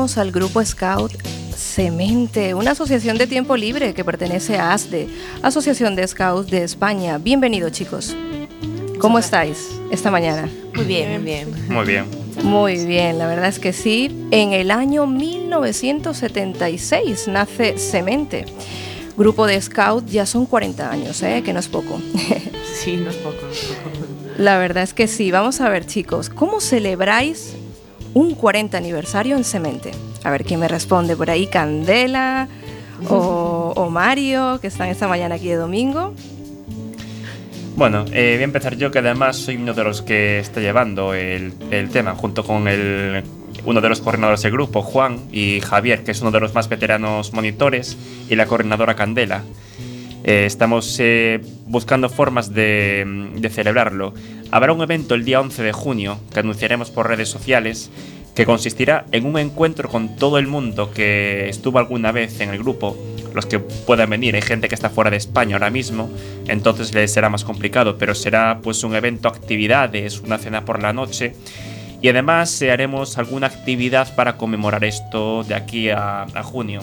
Al 0.00 0.32
grupo 0.32 0.64
Scout 0.64 1.12
Semente, 1.54 2.54
una 2.54 2.70
asociación 2.70 3.18
de 3.18 3.26
tiempo 3.26 3.54
libre 3.54 3.92
que 3.92 4.02
pertenece 4.02 4.56
a 4.56 4.72
ASDE, 4.72 5.10
Asociación 5.42 5.94
de 5.94 6.08
Scouts 6.08 6.50
de 6.50 6.64
España. 6.64 7.18
Bienvenidos 7.18 7.72
chicos. 7.72 8.16
¿Cómo 8.98 9.18
estáis 9.18 9.68
esta 9.90 10.10
mañana? 10.10 10.48
Muy 10.74 10.86
bien, 10.86 11.12
muy 11.12 11.22
bien. 11.22 11.50
Muy 11.68 11.84
bien. 11.84 12.06
Muy 12.42 12.86
bien, 12.86 13.18
la 13.18 13.26
verdad 13.26 13.50
es 13.50 13.58
que 13.58 13.74
sí. 13.74 14.26
En 14.30 14.54
el 14.54 14.70
año 14.70 15.06
1976 15.06 17.28
nace 17.28 17.76
Semente. 17.76 18.46
Grupo 19.18 19.46
de 19.46 19.60
Scout 19.60 20.06
ya 20.06 20.24
son 20.24 20.46
40 20.46 20.90
años, 20.90 21.22
¿eh? 21.22 21.42
que 21.44 21.52
no 21.52 21.60
es 21.60 21.68
poco. 21.68 22.00
Sí, 22.72 22.96
no 22.96 23.10
es 23.10 23.16
poco, 23.16 23.36
no 23.42 23.52
es 23.52 23.64
poco. 23.64 23.90
La 24.38 24.56
verdad 24.56 24.82
es 24.82 24.94
que 24.94 25.08
sí. 25.08 25.30
Vamos 25.30 25.60
a 25.60 25.68
ver, 25.68 25.84
chicos, 25.84 26.30
¿cómo 26.30 26.62
celebráis 26.62 27.54
un 28.14 28.34
40 28.34 28.76
aniversario 28.76 29.36
en 29.36 29.44
Semente? 29.44 29.92
A 30.24 30.30
ver 30.30 30.44
quién 30.44 30.60
me 30.60 30.68
responde 30.68 31.16
por 31.16 31.30
ahí, 31.30 31.46
Candela 31.46 32.48
o, 33.08 33.72
o 33.76 33.90
Mario, 33.90 34.58
que 34.60 34.66
están 34.66 34.88
esta 34.88 35.08
mañana 35.08 35.36
aquí 35.36 35.48
de 35.48 35.56
domingo. 35.56 36.14
Bueno, 37.80 38.04
eh, 38.12 38.32
voy 38.34 38.42
a 38.42 38.44
empezar 38.44 38.76
yo, 38.76 38.90
que 38.90 38.98
además 38.98 39.36
soy 39.36 39.56
uno 39.56 39.72
de 39.72 39.84
los 39.84 40.02
que 40.02 40.38
está 40.38 40.60
llevando 40.60 41.14
el, 41.14 41.54
tema, 41.90 42.14
junto 42.14 42.44
con 42.44 42.68
el, 42.68 43.22
uno 43.64 43.80
de 43.80 43.88
los 43.88 44.02
coordinadores 44.02 44.42
del 44.42 44.52
grupo, 44.52 44.82
Juan, 44.82 45.20
y 45.32 45.60
Javier, 45.60 46.04
que 46.04 46.10
es 46.10 46.20
uno 46.20 46.30
de 46.30 46.40
los 46.40 46.52
más 46.52 46.68
veteranos 46.68 47.32
monitores, 47.32 47.96
y 48.28 48.36
la 48.36 48.44
coordinadora 48.44 48.96
Candela. 48.96 49.44
Eh, 50.24 50.44
estamos 50.44 50.94
eh, 51.00 51.40
buscando 51.66 52.10
formas 52.10 52.52
de 52.52 53.50
celebrarlo. 53.50 54.12
Habrá 54.52 54.72
un 54.72 54.82
evento 54.82 55.14
el 55.14 55.24
día 55.24 55.40
11 55.40 55.62
de 55.62 55.72
junio, 55.72 56.18
que 56.32 56.40
anunciaremos 56.40 56.90
por 56.90 57.06
redes 57.06 57.28
sociales, 57.28 57.90
que 58.34 58.44
consistirá 58.44 59.06
en 59.12 59.26
un 59.26 59.38
encuentro 59.38 59.88
con 59.88 60.16
todo 60.16 60.38
el 60.38 60.48
mundo 60.48 60.90
que 60.90 61.48
estuvo 61.48 61.78
alguna 61.78 62.10
vez 62.10 62.40
en 62.40 62.50
el 62.50 62.58
grupo, 62.58 62.96
los 63.32 63.46
que 63.46 63.60
puedan 63.60 64.10
venir, 64.10 64.34
hay 64.34 64.42
gente 64.42 64.68
que 64.68 64.74
está 64.74 64.90
fuera 64.90 65.10
de 65.10 65.18
España 65.18 65.54
ahora 65.54 65.70
mismo, 65.70 66.10
entonces 66.48 66.92
les 66.94 67.12
será 67.12 67.28
más 67.28 67.44
complicado, 67.44 67.96
pero 67.96 68.14
será 68.14 68.58
pues 68.60 68.82
un 68.82 68.96
evento, 68.96 69.28
actividades, 69.28 70.20
una 70.20 70.38
cena 70.38 70.64
por 70.64 70.82
la 70.82 70.92
noche 70.92 71.34
y 72.02 72.08
además 72.08 72.60
haremos 72.62 73.18
alguna 73.18 73.46
actividad 73.46 74.16
para 74.16 74.36
conmemorar 74.36 74.82
esto 74.84 75.44
de 75.44 75.54
aquí 75.54 75.90
a 75.90 76.26
junio. 76.42 76.80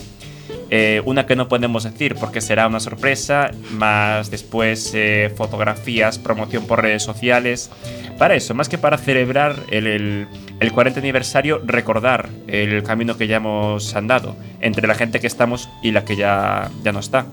Eh, 0.70 1.02
una 1.06 1.26
que 1.26 1.36
no 1.36 1.48
podemos 1.48 1.84
decir 1.84 2.16
porque 2.16 2.42
será 2.42 2.68
una 2.68 2.80
sorpresa, 2.80 3.52
más 3.72 4.30
después 4.30 4.92
eh, 4.94 5.32
fotografías, 5.36 6.20
promoción 6.20 6.68
por 6.68 6.82
redes 6.82 7.04
sociales. 7.04 7.70
Para 8.18 8.36
eso, 8.36 8.54
más 8.54 8.68
que 8.68 8.78
para 8.78 8.98
celebrar 8.98 9.56
el, 9.72 9.88
el, 9.88 10.28
el 10.60 10.72
40 10.72 11.00
aniversario, 11.00 11.62
recordar 11.66 12.30
el 12.48 12.84
camino 12.84 13.18
que 13.18 13.28
ya 13.28 13.38
hemos 13.38 13.96
andado 13.96 14.36
entre 14.60 14.88
la 14.88 14.96
gente 14.96 15.20
que 15.20 15.28
estamos 15.28 15.70
y 15.82 15.92
la 15.92 16.04
que 16.04 16.16
ya, 16.16 16.70
ya 16.84 16.92
no 16.92 17.00
está. 17.00 17.28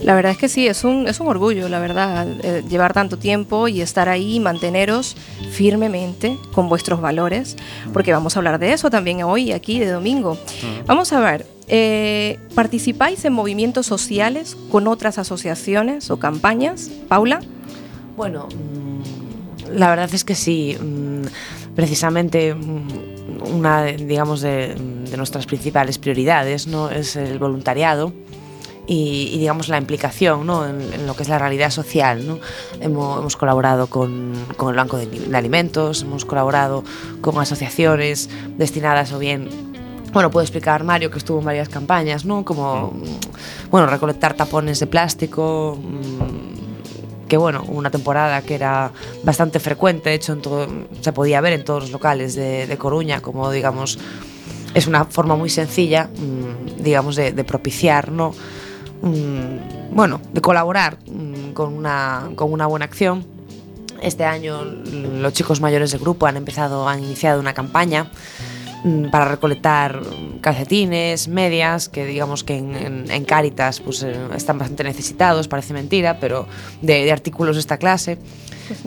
La 0.00 0.14
verdad 0.14 0.32
es 0.32 0.38
que 0.38 0.48
sí, 0.48 0.66
es 0.66 0.84
un, 0.84 1.08
es 1.08 1.20
un 1.20 1.28
orgullo, 1.28 1.68
la 1.68 1.78
verdad, 1.78 2.26
eh, 2.42 2.62
llevar 2.68 2.92
tanto 2.92 3.16
tiempo 3.16 3.66
y 3.66 3.80
estar 3.80 4.10
ahí 4.10 4.36
y 4.36 4.40
manteneros 4.40 5.16
firmemente 5.50 6.36
con 6.52 6.68
vuestros 6.68 7.00
valores, 7.00 7.56
porque 7.94 8.12
vamos 8.12 8.36
a 8.36 8.40
hablar 8.40 8.58
de 8.58 8.72
eso 8.72 8.90
también 8.90 9.22
hoy, 9.22 9.52
aquí 9.52 9.78
de 9.78 9.86
domingo. 9.86 10.36
Vamos 10.84 11.14
a 11.14 11.20
ver, 11.20 11.46
eh, 11.68 12.38
¿participáis 12.54 13.24
en 13.24 13.32
movimientos 13.32 13.86
sociales 13.86 14.56
con 14.70 14.86
otras 14.86 15.18
asociaciones 15.18 16.10
o 16.10 16.18
campañas? 16.18 16.90
Paula. 17.08 17.40
Bueno, 18.16 18.48
mm, 18.48 19.76
la 19.76 19.90
verdad 19.90 20.12
es 20.12 20.24
que 20.24 20.34
sí. 20.34 20.76
mm, 20.80 21.22
Precisamente 21.76 22.54
mm, 22.54 23.54
una, 23.54 23.84
digamos, 23.84 24.40
de, 24.40 24.74
nuestras 25.16 25.46
principales 25.46 25.98
prioridades 25.98 26.66
¿no? 26.66 26.90
es 26.90 27.16
el 27.16 27.38
voluntariado 27.38 28.12
y, 28.86 29.38
digamos 29.38 29.68
la 29.68 29.78
implicación 29.78 30.46
¿no? 30.46 30.66
en, 30.66 31.06
lo 31.06 31.14
que 31.14 31.22
es 31.22 31.28
la 31.28 31.38
realidad 31.38 31.70
social. 31.70 32.26
¿no? 32.26 32.38
Hemos, 32.80 33.36
colaborado 33.36 33.88
con, 33.88 34.32
con 34.56 34.70
el 34.70 34.76
Banco 34.76 34.96
de 34.96 35.36
Alimentos, 35.36 36.02
hemos 36.02 36.24
colaborado 36.24 36.82
con 37.20 37.38
asociaciones 37.38 38.30
destinadas 38.56 39.12
o 39.12 39.18
bien 39.18 39.75
bueno, 40.12 40.30
puedo 40.30 40.42
explicar 40.42 40.84
Mario 40.84 41.10
que 41.10 41.18
estuvo 41.18 41.38
en 41.38 41.44
varias 41.44 41.68
campañas, 41.68 42.24
¿no? 42.24 42.44
Como, 42.44 42.92
mm, 42.92 43.70
bueno, 43.70 43.86
recolectar 43.86 44.34
tapones 44.34 44.80
de 44.80 44.86
plástico, 44.86 45.78
mm, 45.80 47.26
que 47.28 47.36
bueno, 47.36 47.64
una 47.68 47.90
temporada 47.90 48.40
que 48.42 48.54
era 48.54 48.92
bastante 49.24 49.58
frecuente, 49.58 50.10
de 50.10 50.16
hecho 50.16 50.32
en 50.32 50.42
todo, 50.42 50.68
se 51.00 51.12
podía 51.12 51.40
ver 51.40 51.54
en 51.54 51.64
todos 51.64 51.84
los 51.84 51.92
locales 51.92 52.34
de, 52.34 52.66
de 52.66 52.78
Coruña, 52.78 53.20
como 53.20 53.50
digamos, 53.50 53.98
es 54.74 54.86
una 54.86 55.04
forma 55.04 55.36
muy 55.36 55.50
sencilla, 55.50 56.04
mm, 56.04 56.82
digamos, 56.82 57.16
de, 57.16 57.32
de 57.32 57.44
propiciar, 57.44 58.10
¿no? 58.12 58.32
Bueno, 59.90 60.20
de 60.32 60.40
colaborar 60.40 60.98
con, 61.54 61.72
una, 61.74 62.30
con 62.34 62.52
una 62.52 62.66
buena 62.66 62.84
acción. 62.84 63.24
Este 64.02 64.24
año 64.24 64.62
los 64.64 65.32
chicos 65.32 65.60
mayores 65.60 65.90
del 65.92 66.00
grupo 66.00 66.26
han 66.26 66.36
empezado, 66.36 66.88
han 66.88 67.02
iniciado 67.02 67.40
una 67.40 67.54
campaña 67.54 68.10
Mm, 68.86 69.10
para 69.10 69.24
recolectar 69.24 70.00
calcetines, 70.40 71.26
medias, 71.26 71.88
que 71.88 72.06
digamos 72.06 72.44
que 72.44 72.56
en, 72.56 72.76
en, 72.76 73.10
en 73.10 73.24
Cáritas 73.24 73.80
pues, 73.80 74.04
eh, 74.04 74.14
están 74.36 74.58
bastante 74.58 74.84
necesitados, 74.84 75.48
parece 75.48 75.74
mentira, 75.74 76.20
pero 76.20 76.46
de, 76.82 77.04
de 77.04 77.10
artículos 77.10 77.56
de 77.56 77.60
esta 77.60 77.78
clase. 77.78 78.16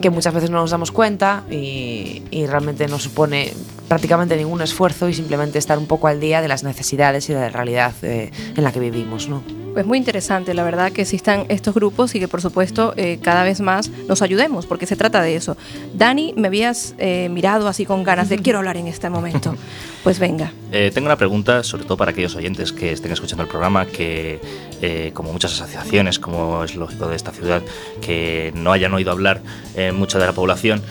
Que 0.01 0.09
muchas 0.09 0.33
veces 0.33 0.49
no 0.49 0.57
nos 0.57 0.71
damos 0.71 0.91
cuenta 0.91 1.43
y, 1.49 2.23
y 2.31 2.45
realmente 2.45 2.87
no 2.87 2.99
supone 2.99 3.53
prácticamente 3.89 4.37
ningún 4.37 4.61
esfuerzo 4.61 5.09
y 5.09 5.13
simplemente 5.13 5.57
estar 5.59 5.77
un 5.77 5.87
poco 5.87 6.07
al 6.07 6.19
día 6.19 6.41
de 6.41 6.47
las 6.47 6.63
necesidades 6.63 7.29
y 7.29 7.33
de 7.33 7.39
la 7.39 7.49
realidad 7.49 7.93
eh, 8.03 8.31
en 8.55 8.63
la 8.63 8.71
que 8.71 8.79
vivimos. 8.79 9.27
¿no? 9.27 9.43
Pues 9.73 9.85
muy 9.85 9.97
interesante, 9.97 10.53
la 10.53 10.63
verdad, 10.63 10.91
que 10.91 11.01
existan 11.01 11.45
estos 11.49 11.73
grupos 11.73 12.15
y 12.15 12.19
que, 12.19 12.27
por 12.27 12.41
supuesto, 12.41 12.93
eh, 12.97 13.19
cada 13.21 13.43
vez 13.43 13.61
más 13.61 13.89
nos 14.07 14.21
ayudemos, 14.21 14.65
porque 14.65 14.85
se 14.85 14.95
trata 14.95 15.21
de 15.21 15.35
eso. 15.35 15.57
Dani, 15.93 16.33
me 16.37 16.47
habías 16.47 16.95
eh, 16.97 17.29
mirado 17.29 17.67
así 17.67 17.85
con 17.85 18.03
ganas 18.03 18.29
de 18.29 18.37
quiero 18.37 18.59
hablar 18.59 18.77
en 18.77 18.87
este 18.87 19.09
momento. 19.09 19.55
Pues 20.03 20.17
venga. 20.17 20.53
Eh, 20.71 20.91
tengo 20.93 21.07
una 21.07 21.17
pregunta, 21.17 21.61
sobre 21.63 21.83
todo 21.83 21.97
para 21.97 22.11
aquellos 22.11 22.35
oyentes 22.35 22.71
que 22.71 22.93
estén 22.93 23.11
escuchando 23.11 23.43
el 23.43 23.49
programa, 23.49 23.85
que 23.85 24.39
eh, 24.81 25.11
como 25.13 25.33
muchas 25.33 25.51
asociaciones, 25.53 26.19
como 26.19 26.63
es 26.63 26.75
lógico 26.75 27.07
de 27.07 27.17
esta 27.17 27.31
ciudad, 27.31 27.61
que 28.01 28.53
no 28.55 28.71
hayan 28.71 28.93
oído 28.93 29.11
hablar 29.11 29.41
eh, 29.79 29.91
mucha 29.91 30.19
de 30.19 30.25
la 30.25 30.33
población. 30.33 30.81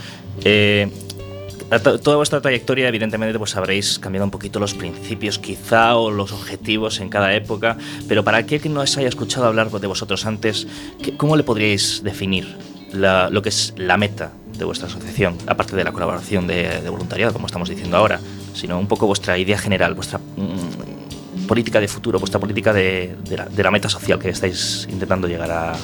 eh, 0.45 0.89
toda 2.03 2.17
vuestra 2.17 2.41
trayectoria, 2.41 2.89
evidentemente, 2.89 3.39
pues 3.39 3.55
habréis 3.55 3.99
cambiado 3.99 4.25
un 4.25 4.31
poquito 4.31 4.59
los 4.59 4.73
principios, 4.73 5.39
quizá, 5.39 5.97
o 5.97 6.11
los 6.11 6.33
objetivos 6.33 6.99
en 7.01 7.11
cada 7.11 7.35
época, 7.35 7.77
pero 8.09 8.25
para 8.25 8.39
aquel 8.39 8.59
que 8.63 8.71
no 8.71 8.81
os 8.81 8.97
haya 8.97 9.09
escuchado 9.09 9.45
hablar 9.47 9.71
de 9.71 9.87
vosotros 9.87 10.25
antes, 10.25 10.67
¿qué- 11.03 11.15
¿cómo 11.19 11.37
le 11.37 11.43
podríais 11.43 12.03
definir 12.03 12.57
lo 12.95 13.43
que 13.43 13.51
es 13.51 13.75
la 13.77 13.99
meta 13.99 14.33
de 14.57 14.65
vuestra 14.65 14.87
asociación, 14.89 15.37
aparte 15.47 15.77
de 15.77 15.85
la 15.85 15.93
colaboración 15.93 16.47
de, 16.47 16.89
voluntariado, 16.89 17.35
como 17.35 17.47
estamos 17.47 17.69
diciendo 17.69 17.99
ahora, 17.99 18.19
sino 18.55 18.79
un 18.79 18.87
poco 18.89 19.07
vuestra 19.07 19.37
idea 19.37 19.59
general, 19.59 19.93
vuestra 19.93 20.19
mm, 20.19 21.47
política 21.47 21.81
de 21.81 21.89
futuro, 21.89 22.19
vuestra 22.19 22.41
política 22.41 22.73
de 22.73 23.15
la, 23.37 23.45
de 23.45 23.63
la 23.63 23.71
meta 23.71 23.91
social 23.91 24.19
que 24.19 24.31
estáis 24.31 24.89
intentando 24.91 25.29
llegar 25.29 25.51
a... 25.51 25.75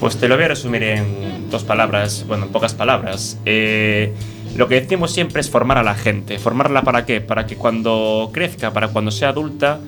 Pues 0.00 0.16
te 0.16 0.28
lo 0.28 0.36
voy 0.36 0.44
a 0.44 0.48
resumir 0.48 0.84
en 0.84 1.50
dos 1.50 1.64
palabras, 1.64 2.24
bueno, 2.28 2.44
en 2.44 2.52
pocas 2.52 2.72
palabras. 2.72 3.36
Eh, 3.44 4.12
lo 4.56 4.68
que 4.68 4.80
decimos 4.80 5.10
siempre 5.10 5.40
es 5.40 5.50
formar 5.50 5.76
a 5.76 5.82
la 5.82 5.94
gente. 5.94 6.38
¿Formarla 6.38 6.82
para 6.82 7.04
qué? 7.04 7.20
Para 7.20 7.46
que 7.46 7.56
cuando 7.56 8.30
crezca, 8.32 8.72
para 8.72 8.88
cuando 8.88 9.10
sea 9.10 9.30
adulta, 9.30 9.80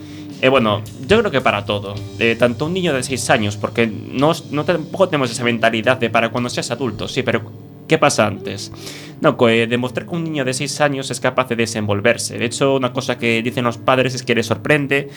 eh, 0.42 0.48
bueno, 0.48 0.82
yo 1.06 1.20
creo 1.20 1.30
que 1.30 1.40
para 1.40 1.64
todo. 1.64 1.94
Eh, 2.18 2.34
tanto 2.36 2.66
un 2.66 2.74
niño 2.74 2.92
de 2.92 3.02
6 3.02 3.30
años, 3.30 3.56
porque 3.56 3.86
no, 3.86 4.32
no 4.50 4.64
tampoco 4.64 5.08
tenemos 5.08 5.30
esa 5.30 5.44
mentalidad 5.44 5.98
de 5.98 6.10
para 6.10 6.30
cuando 6.30 6.50
seas 6.50 6.70
adulto, 6.72 7.06
sí, 7.06 7.22
pero 7.22 7.42
¿qué 7.86 7.98
pasa 7.98 8.26
antes? 8.26 8.72
No, 9.20 9.36
eh, 9.48 9.66
demostrar 9.68 10.06
que 10.06 10.14
un 10.14 10.24
niño 10.24 10.44
de 10.44 10.54
6 10.54 10.80
años 10.80 11.10
es 11.10 11.20
capaz 11.20 11.48
de 11.48 11.56
desenvolverse. 11.56 12.38
De 12.38 12.46
hecho, 12.46 12.74
una 12.74 12.92
cosa 12.92 13.16
que 13.18 13.42
dicen 13.42 13.64
los 13.64 13.78
padres 13.78 14.14
es 14.14 14.22
que 14.22 14.34
les 14.34 14.46
sorprende 14.46 15.08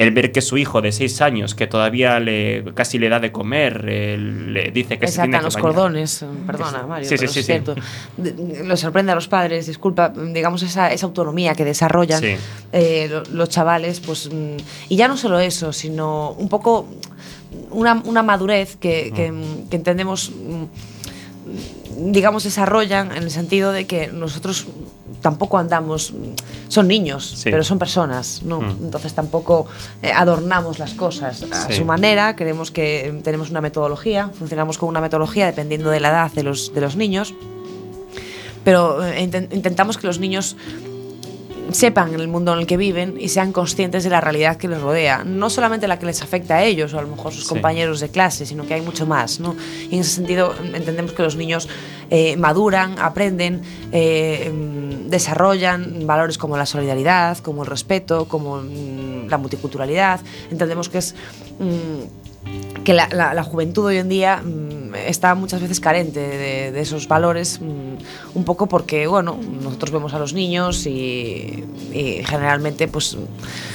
el 0.00 0.12
ver 0.12 0.32
que 0.32 0.40
su 0.40 0.56
hijo 0.56 0.80
de 0.80 0.92
seis 0.92 1.20
años, 1.20 1.54
que 1.54 1.66
todavía 1.66 2.18
le, 2.20 2.64
casi 2.74 2.98
le 2.98 3.10
da 3.10 3.20
de 3.20 3.30
comer, 3.32 3.84
eh, 3.86 4.16
le 4.18 4.70
dice 4.70 4.98
que 4.98 5.04
Le 5.04 5.12
se 5.12 5.20
tiene 5.20 5.34
sacan 5.36 5.40
que 5.40 5.44
los 5.44 5.54
bañar. 5.54 5.62
cordones, 5.74 6.24
perdona 6.46 6.86
Mario, 6.86 7.06
Sí, 7.06 7.18
sí, 7.18 7.28
sí, 7.28 7.40
es 7.40 7.46
cierto. 7.46 7.74
Lo 8.64 8.76
sorprende 8.78 9.12
a 9.12 9.14
los 9.14 9.28
padres, 9.28 9.66
disculpa, 9.66 10.08
digamos 10.08 10.62
esa, 10.62 10.90
esa 10.90 11.04
autonomía 11.04 11.54
que 11.54 11.66
desarrollan 11.66 12.22
eh, 12.72 13.08
lo- 13.10 13.24
los 13.24 13.50
chavales, 13.50 14.00
pues 14.00 14.30
mm, 14.32 14.56
y 14.88 14.96
ya 14.96 15.06
no 15.06 15.18
solo 15.18 15.38
eso, 15.38 15.70
sino 15.74 16.30
un 16.32 16.48
poco 16.48 16.86
una, 17.70 18.00
una 18.06 18.22
madurez 18.22 18.76
que, 18.76 19.12
que, 19.14 19.30
Mm. 19.32 19.68
que 19.68 19.76
entendemos, 19.76 20.30
mm, 20.30 22.10
digamos, 22.12 22.44
desarrollan 22.44 23.12
en 23.12 23.22
el 23.24 23.30
sentido 23.30 23.72
de 23.72 23.86
que 23.86 24.08
nosotros 24.08 24.66
tampoco 25.20 25.58
andamos, 25.58 26.12
son 26.68 26.88
niños, 26.88 27.24
Sí. 27.36 27.50
pero 27.50 27.62
son 27.64 27.78
personas, 27.78 28.42
¿no? 28.44 28.60
Mm. 28.60 28.76
Entonces 28.84 29.12
tampoco 29.14 29.66
eh, 30.02 30.12
adornamos 30.12 30.78
las 30.78 30.94
cosas 30.94 31.42
a 31.50 31.66
Sí. 31.68 31.74
su 31.74 31.84
manera, 31.84 32.36
creemos 32.36 32.70
que 32.70 33.20
tenemos 33.22 33.50
una 33.50 33.60
metodología, 33.60 34.30
funcionamos 34.38 34.78
con 34.78 34.88
una 34.88 35.00
metodología 35.00 35.46
dependiendo 35.46 35.90
de 35.90 36.00
la 36.00 36.08
edad 36.10 36.32
de 36.32 36.42
los, 36.42 36.72
de 36.74 36.80
los 36.80 36.96
niños, 36.96 37.34
pero 38.64 39.04
eh, 39.06 39.22
inten- 39.26 39.48
intentamos 39.52 39.96
que 39.98 40.06
los 40.06 40.18
niños 40.18 40.56
sepan 41.72 42.14
el 42.14 42.28
mundo 42.28 42.52
en 42.52 42.60
el 42.60 42.66
que 42.66 42.76
viven 42.76 43.14
y 43.18 43.28
sean 43.28 43.52
conscientes 43.52 44.04
de 44.04 44.10
la 44.10 44.20
realidad 44.20 44.56
que 44.56 44.68
les 44.68 44.80
rodea. 44.80 45.24
No 45.24 45.50
solamente 45.50 45.86
la 45.88 45.98
que 45.98 46.06
les 46.06 46.22
afecta 46.22 46.56
a 46.56 46.64
ellos 46.64 46.92
o 46.94 46.98
a 46.98 47.02
lo 47.02 47.08
mejor 47.08 47.32
sus 47.32 47.44
Sí. 47.44 47.48
compañeros 47.48 48.00
de 48.00 48.08
clase, 48.08 48.46
sino 48.46 48.66
que 48.66 48.74
hay 48.74 48.80
mucho 48.82 49.06
más. 49.06 49.40
¿no? 49.40 49.56
Y 49.90 49.94
en 49.94 50.00
ese 50.00 50.10
sentido 50.16 50.54
entendemos 50.74 51.12
que 51.12 51.22
los 51.22 51.36
niños 51.36 51.68
eh, 52.10 52.36
maduran, 52.36 52.98
aprenden, 52.98 53.62
eh, 53.92 54.50
mm, 54.52 55.08
desarrollan 55.10 56.06
valores 56.06 56.38
como 56.38 56.56
la 56.56 56.66
solidaridad, 56.66 57.38
como 57.38 57.62
el 57.62 57.68
respeto, 57.68 58.26
como 58.26 58.58
mm, 58.62 59.28
la 59.28 59.38
multiculturalidad. 59.38 60.20
Entendemos 60.50 60.88
que 60.88 60.98
es... 60.98 61.14
mm, 61.58 62.19
que 62.84 62.94
la, 62.94 63.08
la- 63.12 63.34
la 63.34 63.42
juventud 63.42 63.84
hoy 63.86 63.98
en 63.98 64.08
día 64.08 64.42
mm, 64.42 64.94
está 65.06 65.34
muchas 65.34 65.60
veces 65.60 65.78
carente 65.80 66.18
de, 66.20 66.72
de 66.72 66.80
esos 66.80 67.06
valores, 67.06 67.60
mm, 67.60 68.36
un 68.36 68.44
poco 68.44 68.66
porque, 68.66 69.06
bueno, 69.06 69.38
nosotros 69.62 69.90
vemos 69.92 70.14
a 70.14 70.18
los 70.18 70.32
niños 70.32 70.86
y, 70.86 71.64
y 71.92 72.22
generalmente, 72.24 72.88
pues, 72.88 73.16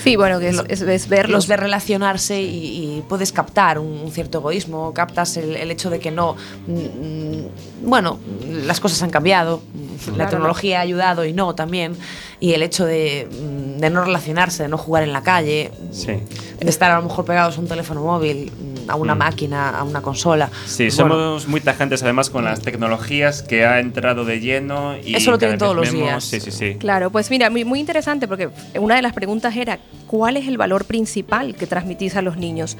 Sí, 0.04 0.16
bueno, 0.18 0.40
que 0.40 0.50
es, 0.50 0.62
es- 0.68 0.82
es 0.82 1.08
verlos. 1.08 1.32
los 1.36 1.48
ves 1.48 1.60
relacionarse 1.60 2.42
y, 2.42 2.98
y 2.98 3.04
puedes 3.08 3.32
captar 3.32 3.80
un, 3.80 3.88
un 4.00 4.12
cierto 4.12 4.40
egoísmo, 4.40 4.94
captas 4.94 5.38
el, 5.38 5.56
el 5.56 5.72
hecho 5.72 5.90
de 5.90 6.00
que 6.00 6.12
no, 6.12 6.36
mm, 6.68 7.88
bueno, 7.88 8.20
las 8.66 8.80
cosas 8.80 9.02
han 9.04 9.10
cambiado, 9.12 9.62
la 10.18 10.28
tecnología 10.30 10.80
ha 10.80 10.82
ayudado 10.82 11.26
y 11.26 11.34
no 11.34 11.56
también, 11.56 11.96
y 12.40 12.54
el 12.54 12.64
hecho 12.64 12.86
de, 12.86 13.28
mm, 13.32 13.80
de 13.80 13.90
no 13.90 14.04
relacionarse, 14.04 14.64
de 14.64 14.70
no 14.70 14.78
jugar 14.78 15.04
en 15.04 15.14
la 15.14 15.22
calle, 15.24 15.72
Sí. 15.92 16.12
de 16.60 16.70
estar 16.70 16.92
a 16.92 16.98
lo 16.98 17.04
mejor 17.04 17.26
pegados 17.26 17.58
a 17.58 17.62
un 17.62 17.68
teléfono 17.68 18.02
móvil, 18.02 18.52
mm, 18.52 18.90
a 18.90 18.96
una 18.96 19.16
Mm. 19.16 19.18
máquina, 19.18 19.70
a 19.70 19.84
una 19.84 20.02
consola. 20.02 20.50
Sí, 20.66 20.88
Bueno, 20.98 21.16
somos 21.16 21.48
muy 21.48 21.62
tajantes 21.62 22.04
además 22.04 22.30
con 22.30 22.44
las 22.44 22.62
tecnologías 22.62 23.42
que 23.42 23.66
ha 23.66 23.80
entrado 23.80 24.26
de 24.26 24.40
lleno 24.40 24.96
y 24.98 25.16
Eso 25.16 25.32
lo 25.32 25.38
tienen 25.38 25.58
todos 25.58 25.76
los 25.76 25.88
vemos- 25.92 26.02
días. 26.08 26.24
Sí, 26.24 26.40
sí, 26.40 26.52
sí. 26.52 26.76
Claro, 26.80 27.10
pues 27.10 27.30
mira, 27.30 27.50
muy, 27.50 27.64
muy 27.66 27.80
interesante 27.80 28.28
porque 28.28 28.50
una 28.80 28.96
de 28.96 29.02
las 29.02 29.14
preguntas 29.14 29.56
era, 29.56 29.80
¿cuál 30.08 30.38
es 30.38 30.48
el 30.48 30.58
valor 30.58 30.86
principal 30.86 31.56
que 31.56 31.68
transmitís 31.68 32.16
a 32.16 32.22
los 32.22 32.38
niños? 32.38 32.78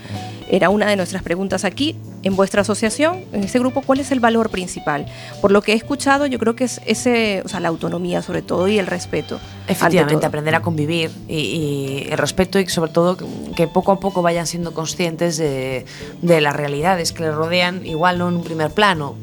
Era 0.50 0.70
una 0.70 0.88
de 0.88 0.96
nuestras 0.96 1.24
preguntas 1.24 1.66
aquí. 1.66 1.96
En 2.24 2.36
vuestra 2.36 2.62
asociación, 2.62 3.24
en 3.34 3.44
ese 3.44 3.60
grupo, 3.60 3.82
¿cuál 3.84 4.00
es 4.00 4.12
el 4.12 4.20
valor 4.20 4.50
principal? 4.50 5.06
Por 5.42 5.52
lo 5.52 5.62
que 5.62 5.74
he 5.74 5.76
escuchado, 5.76 6.26
yo 6.26 6.40
creo 6.40 6.56
que 6.56 6.64
es 6.64 6.82
ese, 6.88 7.44
o 7.46 7.48
sea, 7.48 7.60
la 7.60 7.68
autonomía 7.68 8.24
sobre 8.24 8.42
todo 8.42 8.68
y 8.68 8.80
el 8.80 8.88
respeto. 8.88 9.40
Efectivamente, 9.68 10.26
aprender 10.26 10.56
a 10.56 10.62
convivir 10.62 11.12
y, 11.28 12.08
el 12.10 12.18
respeto 12.18 12.60
y 12.60 12.68
sobre 12.68 12.92
todo 12.92 13.18
que 13.56 13.68
poco 13.68 13.92
a 13.92 14.00
poco 14.00 14.24
vayan 14.24 14.48
siendo 14.48 14.74
conscientes 14.74 15.38
de, 15.38 15.86
de 16.24 16.42
las 16.42 16.56
realidades 16.56 17.12
que 17.12 17.24
les 17.24 17.36
rodean, 17.36 17.86
igual 17.86 18.18
no 18.18 18.30
en 18.30 18.36
un 18.38 18.44
primer 18.44 18.72
plano, 18.72 19.16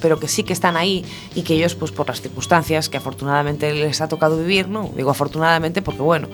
pero 0.00 0.18
que 0.18 0.28
sí 0.28 0.42
que 0.42 0.52
están 0.52 0.76
ahí 0.76 1.04
y 1.34 1.42
que 1.42 1.54
ellos, 1.54 1.74
pues 1.74 1.92
por 1.92 2.08
las 2.08 2.20
circunstancias 2.20 2.88
que 2.88 2.96
afortunadamente 2.96 3.72
les 3.74 4.00
ha 4.00 4.08
tocado 4.08 4.36
vivir, 4.38 4.68
¿no? 4.68 4.90
Digo 4.96 5.10
afortunadamente 5.10 5.82
porque, 5.82 6.02
bueno, 6.02 6.28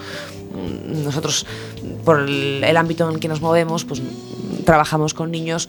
nosotros 0.87 1.47
por 2.05 2.21
el, 2.21 2.62
el 2.64 2.77
ámbito 2.77 3.07
en 3.09 3.14
el 3.14 3.21
que 3.21 3.29
nos 3.29 3.41
movemos, 3.41 3.85
pues 3.85 4.01
trabajamos 4.64 5.14
con 5.14 5.31
niños 5.31 5.69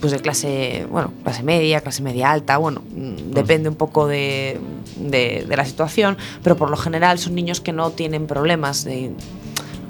pues 0.00 0.12
de 0.12 0.18
clase, 0.18 0.86
bueno, 0.90 1.12
clase 1.22 1.42
media, 1.42 1.80
clase 1.80 2.02
media 2.02 2.30
alta, 2.32 2.56
bueno, 2.58 2.82
depende 3.30 3.68
un 3.68 3.76
poco 3.76 4.06
de, 4.06 4.58
de- 4.96 5.46
de 5.48 5.56
la 5.56 5.64
situación, 5.64 6.16
pero 6.42 6.56
por 6.56 6.68
lo 6.68 6.76
general 6.76 7.18
son 7.18 7.34
niños 7.34 7.60
que 7.60 7.72
no 7.72 7.90
tienen 7.90 8.26
problemas, 8.26 8.84
de- 8.84 9.12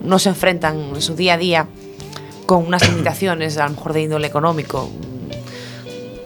no 0.05 0.19
se 0.19 0.29
enfrentan 0.29 0.79
en 0.95 1.01
su 1.03 1.15
día 1.17 1.35
a 1.35 1.39
día 1.39 1.67
con 2.47 2.67
unas 2.67 2.87
limitaciones, 2.89 3.57
a 3.57 3.65
lo 3.65 3.71
mejor 3.71 3.93
de 3.95 4.03
índole 4.03 4.27
económico. 4.27 4.91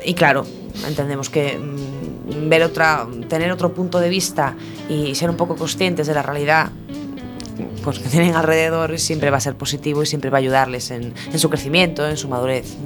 Y 0.04 0.14
claro, 0.14 0.44
entendemos 0.86 1.30
que 1.30 1.58
mm, 1.58 2.48
ver 2.48 2.62
otra, 2.62 3.06
tener 3.28 3.50
otro 3.50 3.72
punto 3.72 4.00
de 4.00 4.08
vista 4.08 4.54
y 4.88 5.14
ser 5.14 5.30
un 5.30 5.36
poco 5.36 5.56
conscientes 5.56 6.06
de 6.06 6.14
la 6.14 6.22
realidad 6.22 6.70
pues, 7.82 7.98
que 7.98 8.08
tienen 8.08 8.34
alrededor 8.34 8.98
siempre 8.98 9.30
va 9.30 9.38
a 9.38 9.40
ser 9.40 9.54
positivo 9.56 10.02
y 10.02 10.06
siempre 10.06 10.30
va 10.30 10.38
a 10.38 10.40
ayudarles 10.40 10.90
en, 10.90 11.14
en 11.32 11.38
su 11.38 11.48
crecimiento, 11.48 12.08
en 12.08 12.16
su 12.16 12.28
madurez. 12.28 12.76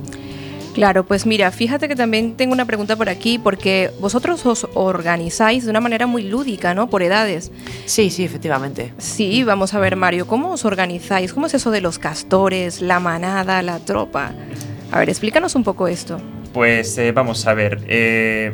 Claro, 0.74 1.04
pues 1.04 1.26
mira, 1.26 1.50
fíjate 1.50 1.86
que 1.86 1.96
también 1.96 2.34
tengo 2.34 2.54
una 2.54 2.64
pregunta 2.64 2.96
por 2.96 3.10
aquí, 3.10 3.38
porque 3.38 3.90
vosotros 4.00 4.46
os 4.46 4.66
organizáis 4.72 5.64
de 5.64 5.70
una 5.70 5.80
manera 5.80 6.06
muy 6.06 6.22
lúdica, 6.22 6.72
¿no? 6.72 6.88
Por 6.88 7.02
edades. 7.02 7.52
Sí, 7.84 8.08
sí, 8.08 8.24
efectivamente. 8.24 8.94
Sí, 8.96 9.44
vamos 9.44 9.74
a 9.74 9.80
ver, 9.80 9.96
Mario, 9.96 10.26
¿cómo 10.26 10.52
os 10.52 10.64
organizáis? 10.64 11.34
¿Cómo 11.34 11.46
es 11.46 11.54
eso 11.54 11.70
de 11.70 11.82
los 11.82 11.98
castores, 11.98 12.80
la 12.80 13.00
manada, 13.00 13.60
la 13.60 13.80
tropa? 13.80 14.32
A 14.90 14.98
ver, 14.98 15.10
explícanos 15.10 15.54
un 15.54 15.64
poco 15.64 15.88
esto. 15.88 16.18
Pues 16.52 16.98
eh, 16.98 17.12
vamos 17.12 17.46
a 17.46 17.54
ver. 17.54 17.80
eh, 17.88 18.52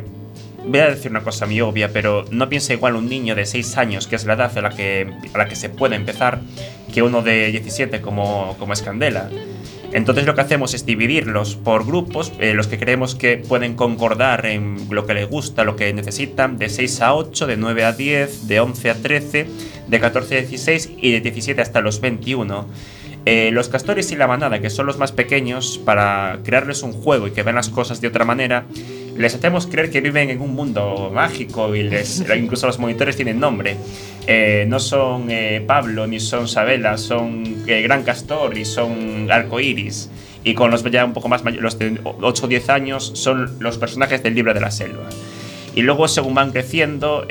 voy 0.65 0.79
a 0.79 0.89
decir 0.89 1.11
una 1.11 1.21
cosa 1.21 1.45
muy 1.45 1.61
obvia, 1.61 1.91
pero 1.91 2.25
no 2.31 2.49
piensa 2.49 2.73
igual 2.73 2.95
un 2.95 3.09
niño 3.09 3.35
de 3.35 3.45
6 3.45 3.77
años, 3.77 4.07
que 4.07 4.15
es 4.15 4.25
la 4.25 4.33
edad 4.33 4.57
a 4.57 4.61
la 4.61 4.69
que, 4.69 5.11
a 5.33 5.37
la 5.37 5.47
que 5.47 5.55
se 5.55 5.69
puede 5.69 5.95
empezar, 5.95 6.39
que 6.93 7.01
uno 7.01 7.21
de 7.21 7.51
17 7.51 8.01
como, 8.01 8.55
como 8.59 8.73
es. 8.73 8.81
Entonces 9.91 10.25
lo 10.25 10.35
que 10.35 10.41
hacemos 10.41 10.75
es 10.75 10.85
dividirlos 10.85 11.55
por 11.55 11.85
grupos, 11.85 12.31
eh, 12.39 12.53
los 12.53 12.67
que 12.67 12.77
creemos 12.77 13.15
que 13.15 13.37
pueden 13.37 13.75
concordar 13.75 14.45
en 14.45 14.77
lo 14.91 15.07
que 15.07 15.15
les 15.15 15.27
gusta, 15.27 15.63
lo 15.63 15.75
que 15.75 15.91
necesitan, 15.93 16.59
de 16.59 16.69
6 16.69 17.01
a 17.01 17.15
8, 17.15 17.47
de 17.47 17.57
9 17.57 17.83
a 17.85 17.93
10, 17.93 18.47
de 18.47 18.59
11 18.59 18.89
a 18.91 18.95
13, 18.95 19.47
de 19.87 19.99
14 19.99 20.37
a 20.37 20.41
16 20.41 20.91
y 21.01 21.11
de 21.13 21.21
17 21.21 21.59
hasta 21.61 21.81
los 21.81 22.01
21. 22.01 22.67
Eh, 23.25 23.51
los 23.51 23.69
castores 23.69 24.11
y 24.11 24.15
la 24.15 24.27
manada, 24.27 24.59
que 24.59 24.69
son 24.69 24.85
los 24.85 24.97
más 24.97 25.11
pequeños, 25.11 25.79
para 25.83 26.39
crearles 26.43 26.83
un 26.83 26.93
juego 26.93 27.27
y 27.27 27.31
que 27.31 27.43
vean 27.43 27.55
las 27.55 27.69
cosas 27.69 27.99
de 28.01 28.07
otra 28.07 28.23
manera, 28.25 28.65
les 29.17 29.35
hacemos 29.35 29.67
creer 29.67 29.89
que 29.89 29.99
viven 29.99 30.29
en 30.29 30.41
un 30.41 30.55
mundo 30.55 31.11
mágico 31.13 31.75
y 31.75 31.83
les, 31.83 32.23
incluso 32.37 32.65
los 32.67 32.79
monitores 32.79 33.17
tienen 33.17 33.39
nombre. 33.39 33.75
Eh, 34.25 34.65
no 34.67 34.79
son 34.79 35.29
eh, 35.29 35.63
Pablo 35.65 36.07
ni 36.07 36.19
son 36.19 36.47
Sabela, 36.47 36.97
son 36.97 37.65
Gran 37.65 38.03
Castor 38.03 38.57
y 38.57 38.65
son 38.65 39.29
Arcoiris. 39.29 40.09
Y 40.45 40.53
con 40.53 40.71
los 40.71 40.83
ya 40.89 41.03
un 41.03 41.13
poco 41.13 41.27
más 41.27 41.43
mayores, 41.43 41.63
los 41.63 41.77
de 41.77 41.99
8 42.03 42.45
o 42.45 42.47
10 42.47 42.69
años, 42.69 43.11
son 43.15 43.59
los 43.59 43.77
personajes 43.77 44.23
del 44.23 44.35
libro 44.35 44.53
de 44.53 44.61
la 44.61 44.71
selva. 44.71 45.09
Y 45.75 45.81
luego, 45.81 46.07
según 46.07 46.33
van 46.33 46.51
creciendo, 46.51 47.27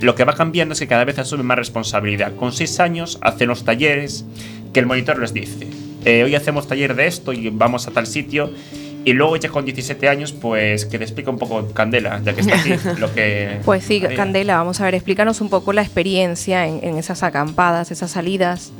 lo 0.00 0.14
que 0.14 0.24
va 0.24 0.34
cambiando 0.34 0.74
es 0.74 0.80
que 0.80 0.88
cada 0.88 1.04
vez 1.04 1.18
asumen 1.20 1.46
más 1.46 1.56
responsabilidad. 1.56 2.34
Con 2.34 2.52
6 2.52 2.80
años 2.80 3.18
hacen 3.22 3.48
los 3.48 3.64
talleres 3.64 4.26
que 4.72 4.80
el 4.80 4.86
monitor 4.86 5.18
les 5.18 5.32
dice. 5.32 5.66
eh, 6.04 6.24
hoy 6.24 6.34
hacemos 6.34 6.66
taller 6.66 6.94
de 6.94 7.06
esto 7.06 7.32
y 7.32 7.50
vamos 7.50 7.86
a 7.86 7.90
tal 7.90 8.06
sitio. 8.06 8.50
Y 9.04 9.14
luego 9.14 9.34
ya 9.36 9.48
con 9.48 9.64
17 9.64 10.08
años, 10.08 10.32
pues 10.32 10.86
que 10.86 10.96
te 10.96 11.02
explica 11.02 11.28
un 11.30 11.38
poco 11.38 11.66
Candela, 11.72 12.20
ya 12.24 12.34
que 12.34 12.40
está 12.42 12.54
aquí, 12.60 12.74
lo 13.00 13.12
que... 13.12 13.58
Pues 13.64 13.82
sí. 13.82 14.00
Candela, 14.00 14.56
vamos 14.58 14.80
a 14.80 14.84
ver, 14.84 14.94
explícanos 14.94 15.40
un 15.40 15.48
poco 15.48 15.72
la 15.72 15.82
experiencia 15.82 16.68
en, 16.68 16.78
en 16.84 16.96
esas 16.98 17.24
acampadas, 17.24 17.90
esas 17.90 18.12
salidas. 18.12 18.72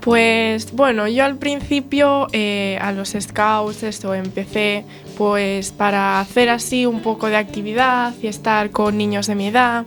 Pues 0.00 0.72
bueno, 0.72 1.08
yo 1.08 1.24
al 1.24 1.36
principio 1.36 2.28
eh, 2.32 2.78
a 2.80 2.92
los 2.92 3.16
scouts 3.18 3.82
esto 3.82 4.14
empecé 4.14 4.84
pues 5.20 5.70
para 5.70 6.18
hacer 6.18 6.48
así 6.48 6.86
un 6.86 7.00
poco 7.02 7.26
de 7.26 7.36
actividad 7.36 8.14
y 8.22 8.26
estar 8.26 8.70
con 8.70 8.96
niños 8.96 9.26
de 9.26 9.34
mi 9.34 9.48
edad. 9.48 9.84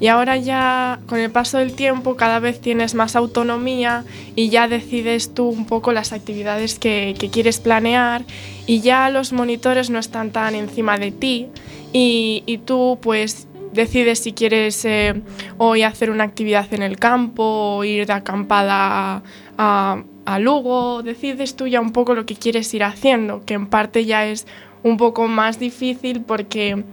Y 0.00 0.06
ahora 0.06 0.36
ya 0.36 1.00
con 1.08 1.18
el 1.18 1.32
paso 1.32 1.58
del 1.58 1.72
tiempo 1.72 2.14
cada 2.14 2.38
vez 2.38 2.60
tienes 2.60 2.94
más 2.94 3.16
autonomía 3.16 4.04
y 4.36 4.50
ya 4.50 4.68
decides 4.68 5.34
tú 5.34 5.48
un 5.48 5.66
poco 5.66 5.90
las 5.90 6.12
actividades 6.12 6.78
que, 6.78 7.16
quieres 7.32 7.58
planear 7.58 8.22
y 8.68 8.80
ya 8.80 9.10
los 9.10 9.32
monitores 9.32 9.90
no 9.90 9.98
están 9.98 10.30
tan 10.30 10.54
encima 10.54 10.96
de 10.96 11.10
ti 11.10 11.48
y, 11.92 12.60
tú 12.64 13.00
pues 13.02 13.48
decides 13.72 14.20
si 14.20 14.32
quieres 14.32 14.84
eh, 14.84 15.20
hoy 15.56 15.82
hacer 15.82 16.08
una 16.12 16.22
actividad 16.22 16.72
en 16.72 16.84
el 16.84 16.98
campo 16.98 17.42
o 17.78 17.82
ir 17.82 18.06
de 18.06 18.12
acampada 18.12 19.24
a, 19.58 20.02
a 20.28 20.38
Lugo, 20.38 21.02
decides 21.02 21.56
tú 21.56 21.66
ya 21.66 21.80
un 21.80 21.92
poco 21.92 22.14
lo 22.14 22.26
que 22.26 22.34
quieres 22.36 22.74
ir 22.74 22.84
haciendo, 22.84 23.46
que 23.46 23.54
en 23.54 23.66
parte 23.66 24.04
ya 24.04 24.26
es 24.26 24.46
un 24.88 24.96
poco 24.96 25.28
más 25.28 25.58
difícil 25.58 26.22
porque 26.22 26.84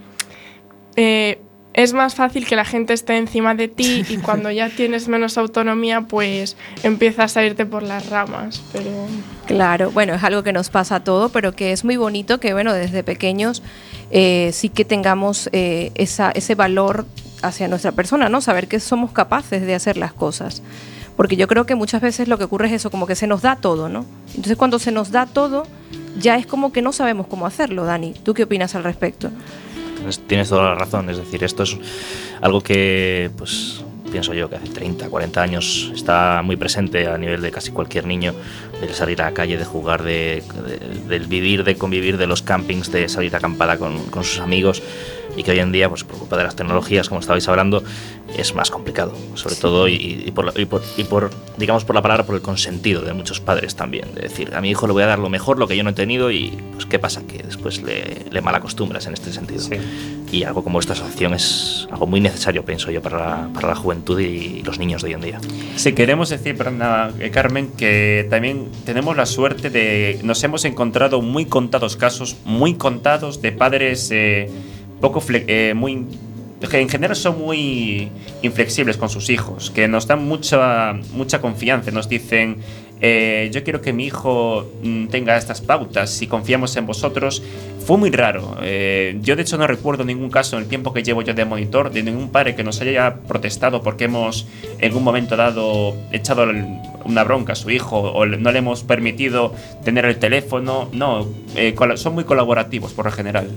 eh, 0.95 1.39
es 1.73 1.93
más 1.93 2.15
fácil 2.15 2.45
que 2.47 2.55
la 2.55 2.65
gente 2.65 2.93
esté 2.93 3.17
encima 3.17 3.53
de 3.55 3.67
ti 3.67 4.05
y 4.09 4.17
cuando 4.25 4.49
ya 4.51 4.69
tienes 4.69 5.07
menos 5.07 5.37
autonomía, 5.37 6.01
pues 6.01 6.55
empiezas 6.83 7.35
a 7.37 7.43
irte 7.43 7.65
por 7.65 7.83
las 7.83 8.09
ramas. 8.09 8.63
Pero 8.71 8.89
Claro, 9.45 9.91
bueno, 9.91 10.15
es 10.15 10.23
algo 10.23 10.41
que 10.41 10.53
nos 10.53 10.69
pasa 10.69 10.95
a 10.95 11.03
todo, 11.03 11.29
pero 11.29 11.53
que 11.53 11.71
es 11.71 11.83
muy 11.83 11.97
bonito 11.97 12.39
que, 12.39 12.53
bueno, 12.53 12.73
desde 12.73 13.03
pequeños 13.03 13.61
eh, 14.09 14.49
sí 14.53 14.69
que 14.69 14.85
tengamos 14.85 15.49
eh, 15.51 15.91
esa, 15.95 16.31
ese 16.31 16.55
valor 16.55 17.05
hacia 17.41 17.67
nuestra 17.67 17.91
persona, 17.91 18.27
¿no? 18.29 18.41
Saber 18.41 18.67
que 18.67 18.79
somos 18.79 19.11
capaces 19.11 19.61
de 19.61 19.75
hacer 19.75 19.97
las 19.97 20.13
cosas. 20.13 20.63
Porque 21.15 21.35
yo 21.35 21.47
creo 21.47 21.65
que 21.65 21.75
muchas 21.75 22.01
veces 22.01 22.27
lo 22.27 22.37
que 22.37 22.45
ocurre 22.45 22.67
es 22.67 22.73
eso, 22.73 22.89
como 22.89 23.05
que 23.05 23.15
se 23.15 23.27
nos 23.27 23.41
da 23.41 23.55
todo, 23.57 23.87
¿no? 23.87 24.05
Entonces 24.29 24.57
cuando 24.57 24.79
se 24.79 24.91
nos 24.91 25.11
da 25.11 25.25
todo, 25.27 25.67
ya 26.19 26.37
es 26.37 26.45
como 26.45 26.71
que 26.71 26.81
no 26.81 26.91
sabemos 26.93 27.27
cómo 27.27 27.45
hacerlo, 27.45 27.85
Dani. 27.85 28.13
¿Tú 28.23 28.33
qué 28.33 28.43
opinas 28.43 28.75
al 28.75 28.83
respecto? 28.83 29.29
Tienes, 30.27 30.49
toda 30.49 30.63
la 30.63 30.75
razón, 30.75 31.09
es 31.09 31.17
decir, 31.17 31.43
esto 31.43 31.63
es 31.63 31.77
algo 32.41 32.61
que, 32.61 33.31
pues, 33.37 33.83
pienso 34.11 34.33
yo 34.35 34.49
que 34.49 34.55
hace 34.57 34.67
30, 34.69 35.09
40 35.09 35.41
años 35.41 35.91
está 35.95 36.41
muy 36.43 36.55
presente 36.57 37.07
a 37.07 37.17
nivel 37.17 37.41
de 37.41 37.49
casi 37.51 37.71
cualquier 37.71 38.05
niño, 38.05 38.33
de 38.79 38.93
salir 38.93 39.21
a 39.21 39.25
la 39.25 39.33
calle, 39.33 39.57
de 39.57 39.65
jugar, 39.65 40.03
de, 40.03 40.43
de- 40.67 41.07
del 41.09 41.27
vivir, 41.27 41.63
de 41.63 41.75
convivir, 41.75 42.17
de 42.17 42.27
los 42.27 42.41
campings, 42.43 42.91
de 42.91 43.09
salir 43.09 43.35
acampada 43.35 43.77
con, 43.77 43.97
con 44.07 44.23
sus 44.23 44.39
amigos 44.39 44.83
y 45.35 45.43
que 45.43 45.51
hoy 45.51 45.59
en 45.59 45.71
día, 45.71 45.89
pues 45.89 46.03
por 46.03 46.17
culpa 46.17 46.37
de 46.37 46.43
las 46.43 46.55
tecnologías, 46.55 47.09
como 47.09 47.19
estabais 47.19 47.47
hablando, 47.47 47.83
es 48.37 48.55
más 48.55 48.71
complicado, 48.71 49.13
sobre 49.35 49.55
todo 49.55 49.87
y, 49.87 50.23
y 50.25 50.31
por, 50.31 50.53
y 50.59 50.65
por- 50.65 50.81
y 50.97 51.03
por, 51.03 51.29
digamos, 51.57 51.85
por 51.85 51.95
la 51.95 52.01
palabra, 52.01 52.25
por 52.25 52.35
el 52.35 52.41
consentido 52.41 53.01
de 53.01 53.13
muchos 53.13 53.39
padres 53.39 53.75
también, 53.75 54.13
de 54.15 54.21
decir, 54.23 54.53
a 54.55 54.61
mi 54.61 54.69
hijo 54.69 54.87
le 54.87 54.93
voy 54.93 55.03
a 55.03 55.07
dar 55.07 55.19
lo 55.19 55.29
mejor, 55.29 55.57
lo 55.59 55.67
que 55.67 55.75
yo 55.77 55.83
no 55.83 55.91
he 55.91 55.93
tenido 55.93 56.31
y, 56.31 56.57
pues, 56.73 56.85
¿qué 56.85 56.99
pasa? 56.99 57.21
Que 57.27 57.43
después 57.43 57.81
le, 57.81 58.25
le 58.31 58.41
malacostumbras 58.41 59.05
en 59.07 59.13
este 59.13 59.31
sentido. 59.31 59.61
Sí. 59.61 59.75
Y 60.31 60.43
algo 60.43 60.63
como 60.63 60.79
esta 60.79 60.93
asociación 60.93 61.33
es 61.33 61.87
algo 61.91 62.07
muy 62.07 62.19
necesario, 62.19 62.65
pienso 62.65 62.91
yo, 62.91 63.01
para 63.01 63.17
la, 63.19 63.49
para 63.53 63.67
la 63.69 63.75
juventud 63.75 64.19
y 64.19 64.63
los 64.63 64.79
niños 64.79 65.01
de 65.01 65.09
hoy 65.09 65.13
en 65.13 65.21
día. 65.21 65.39
Sí, 65.75 65.93
queremos 65.93 66.29
decir, 66.29 66.57
perdona, 66.57 67.11
eh, 67.19 67.29
Carmen, 67.29 67.69
que 67.77 68.27
también 68.29 68.67
tenemos 68.85 69.15
la 69.15 69.25
suerte 69.25 69.69
de. 69.69 70.19
Nos 70.23 70.43
hemos 70.43 70.65
encontrado 70.65 71.21
muy 71.21 71.45
contados 71.45 71.95
casos, 71.95 72.35
muy 72.43 72.73
contados, 72.73 73.41
de 73.41 73.51
padres 73.51 74.09
eh, 74.11 74.49
poco. 74.99 75.23
eh, 75.29 75.73
muy 75.75 76.05
en 76.71 76.89
general 76.89 77.15
son 77.15 77.39
muy 77.39 78.09
inflexibles 78.41 78.97
con 78.97 79.09
sus 79.09 79.29
hijos, 79.29 79.71
que 79.71 79.87
nos 79.87 80.07
dan 80.07 80.25
mucha, 80.25 80.93
mucha 81.13 81.41
confianza, 81.41 81.91
nos 81.91 82.09
dicen, 82.09 82.57
eh, 83.01 83.49
yo 83.51 83.63
quiero 83.63 83.81
que 83.81 83.93
mi 83.93 84.05
hijo 84.05 84.71
mm, 84.81 85.07
tenga 85.07 85.37
estas 85.37 85.61
pautas, 85.61 86.09
si 86.09 86.27
confiamos 86.27 86.75
en 86.77 86.85
vosotros. 86.85 87.43
Fue 87.85 87.97
muy 87.97 88.09
raro. 88.09 88.57
eh, 88.63 89.19
yo 89.21 89.35
de 89.35 89.43
hecho 89.43 89.59
no 89.59 89.67
recuerdo 89.67 90.03
ningún 90.05 90.31
caso 90.31 90.57
en 90.57 90.63
el 90.63 90.69
tiempo 90.69 90.91
que 90.91 91.03
llevo 91.03 91.21
yo 91.21 91.35
de 91.35 91.45
monitor 91.45 91.91
de 91.91 92.01
ningún 92.01 92.29
padre 92.29 92.55
que 92.55 92.63
nos 92.63 92.81
haya 92.81 93.17
protestado 93.27 93.83
porque 93.83 94.05
hemos 94.05 94.47
en 94.79 94.95
un 94.95 95.03
momento 95.03 95.35
dado 95.35 95.95
echado 96.11 96.47
una 97.03 97.23
bronca 97.23 97.53
a 97.53 97.55
su 97.55 97.69
hijo 97.69 97.99
o 97.99 98.25
no 98.25 98.51
le 98.51 98.57
hemos 98.57 98.83
permitido 98.83 99.53
tener 99.83 100.05
el 100.05 100.17
teléfono. 100.17 100.89
No, 100.93 101.27
eh, 101.55 101.75
son 101.95 102.15
muy 102.15 102.23
colaborativos 102.23 102.93
por 102.93 103.05
lo 103.05 103.11
general. 103.11 103.51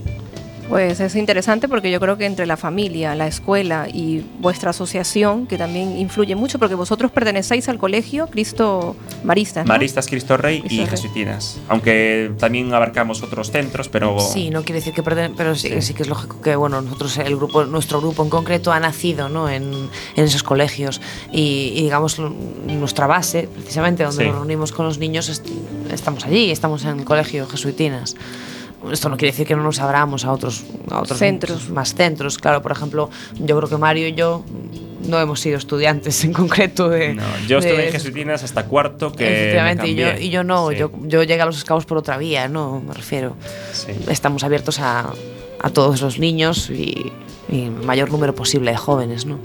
Pues 0.69 1.01
es 1.01 1.15
interesante 1.17 1.67
porque 1.67 1.91
yo 1.91 1.99
creo 1.99 2.19
que 2.19 2.27
entre 2.27 2.45
la 2.45 2.59
familia, 2.59 3.15
la 3.15 3.27
escuela 3.27 3.89
y 3.91 4.23
vuestra 4.39 4.69
asociación, 4.71 5.47
que 5.47 5.57
también 5.57 5.97
influye 5.97 6.37
mucho, 6.37 6.59
porque 6.59 6.75
vosotros 6.75 7.11
pertenecéis 7.11 7.71
al 7.71 7.79
colegio 7.79 8.27
Cristo 8.27 8.95
Maristas. 9.25 9.65
¿no? 9.65 9.73
Maristas 9.73 10.07
Cristo 10.09 10.37
Rey 10.37 10.61
Cristo 10.61 10.75
y 10.75 10.79
Rey. 10.81 10.87
Jesuitinas. 10.89 11.59
Aunque 11.69 12.33
también 12.39 12.73
abarcamos 12.75 13.23
otros 13.23 13.51
centros, 13.51 13.89
pero. 13.89 14.21
Sí, 14.21 14.51
no 14.51 14.63
quiere 14.63 14.81
decir 14.81 14.93
que 14.93 15.03
perden- 15.03 15.33
pero 15.35 15.55
sí, 15.55 15.71
Sí. 15.71 15.81
sí 15.81 15.95
que 15.95 16.03
es 16.03 16.09
lógico 16.11 16.43
que 16.43 16.55
bueno, 16.55 16.83
nosotros 16.83 17.17
el 17.17 17.37
grupo, 17.37 17.65
nuestro 17.65 18.03
grupo 18.03 18.23
en 18.23 18.29
concreto 18.29 18.71
ha 18.71 18.79
nacido 18.79 19.31
¿no? 19.31 19.49
en, 19.49 19.63
en 20.17 20.25
esos 20.25 20.43
colegios 20.43 21.01
y, 21.33 21.73
y, 21.77 21.83
digamos 21.85 22.19
nuestra 22.67 23.07
base, 23.07 23.49
precisamente 23.55 24.03
donde 24.05 24.23
Sí. 24.25 24.29
nos 24.29 24.37
reunimos 24.37 24.73
con 24.73 24.85
los 24.85 24.99
niños, 24.99 25.31
est- 25.31 25.47
estamos 25.91 26.27
allí, 26.27 26.51
estamos 26.51 26.85
en 26.85 26.99
el 26.99 27.05
colegio 27.07 27.47
jesuitinas. 27.47 28.17
Esto 28.93 29.09
no 29.09 29.17
quiere 29.17 29.33
decir 29.33 29.47
que 29.47 29.57
no 29.57 29.63
nos 29.63 29.81
abramos 29.81 30.25
a 30.25 30.33
otros, 30.33 30.65
a 30.91 31.01
otros 31.01 31.19
Centros. 31.19 31.69
más 31.69 31.95
centros. 31.95 32.39
Claro, 32.39 32.63
por 32.63 32.73
ejemplo, 32.73 33.11
yo 33.35 33.57
creo 33.57 33.69
que 33.69 33.77
Mario 33.77 34.07
y 34.09 34.15
yo 34.15 34.45
no 35.07 35.19
hemos 35.21 35.41
sido 35.41 35.59
estudiantes 35.59 36.23
en 36.25 36.33
concreto 36.33 36.89
de. 36.89 37.15
No, 37.15 37.23
yo 37.47 37.59
estuve 37.59 37.87
en 37.87 37.93
Jesuitinas 37.93 38.45
hasta 38.45 38.67
cuarto, 38.67 39.13
que. 39.13 39.25
me 39.25 39.31
Efectivamente, 39.31 39.89
y 39.89 39.95
yo, 39.95 40.07
y 40.19 40.31
yo 40.31 40.45
no, 40.45 40.71
Sí, 40.71 40.77
yo, 40.77 40.93
yo 41.03 41.23
llegué 41.23 41.43
a 41.43 41.47
los 41.47 41.59
scouts 41.59 41.87
por 41.87 41.99
otra 41.99 42.19
vía, 42.19 42.49
no, 42.49 42.81
me 42.81 42.95
refiero 42.95 43.37
sí. 43.73 43.93
estamos 44.09 44.45
abiertos 44.45 44.79
a, 44.79 45.13
a 45.61 45.71
todos 45.71 46.01
los 46.01 46.19
niños 46.19 46.71
y, 46.71 47.13
y 47.49 47.65
el 47.65 47.71
mayor 47.73 48.11
número 48.11 48.35
posible 48.35 48.71
de 48.71 48.77
jóvenes, 48.77 49.27
¿no? 49.27 49.39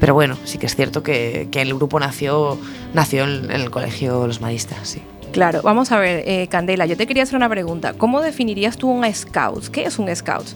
Pero 0.00 0.14
bueno, 0.14 0.36
sí 0.44 0.58
que 0.58 0.66
es 0.66 0.76
cierto 0.76 1.02
que, 1.02 1.48
que 1.50 1.62
el 1.62 1.74
grupo 1.74 1.98
nació, 2.00 2.58
nació 2.92 3.24
en, 3.24 3.50
en 3.50 3.60
el 3.60 3.70
colegio 3.70 4.26
Los 4.26 4.40
Maristas, 4.40 4.88
sí. 4.88 5.02
Claro, 5.34 5.62
vamos 5.62 5.90
a 5.90 5.98
ver, 5.98 6.22
eh, 6.28 6.46
Candela, 6.46 6.86
yo 6.86 6.96
te 6.96 7.08
quería 7.08 7.24
hacer 7.24 7.34
una 7.34 7.48
pregunta. 7.48 7.94
¿Cómo 7.94 8.20
definirías 8.20 8.76
tú 8.76 8.88
un 8.88 9.04
scout? 9.12 9.66
¿Qué 9.66 9.82
es 9.82 9.98
un 9.98 10.14
scout? 10.14 10.46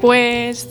Pues, 0.00 0.68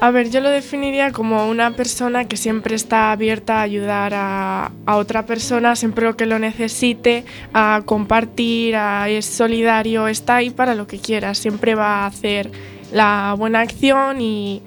a 0.00 0.10
ver, 0.10 0.30
yo 0.30 0.40
lo 0.40 0.48
definiría 0.48 1.12
como 1.12 1.46
una 1.46 1.72
persona 1.72 2.24
que 2.24 2.38
siempre 2.38 2.74
está 2.74 3.12
abierta 3.12 3.58
a 3.58 3.62
ayudar 3.64 4.14
a, 4.14 4.70
otra 4.86 5.26
persona, 5.26 5.76
siempre 5.76 6.16
que 6.16 6.24
lo 6.24 6.38
necesite, 6.38 7.26
a 7.52 7.82
compartir, 7.84 8.76
a, 8.76 9.10
es 9.10 9.26
solidario, 9.26 10.08
está 10.08 10.36
ahí 10.36 10.48
para 10.48 10.74
lo 10.74 10.86
que 10.86 10.98
quiera, 10.98 11.34
siempre 11.34 11.74
va 11.74 12.04
a 12.04 12.06
hacer 12.06 12.50
la 12.92 13.34
buena 13.36 13.60
acción 13.60 14.22
y 14.22 14.62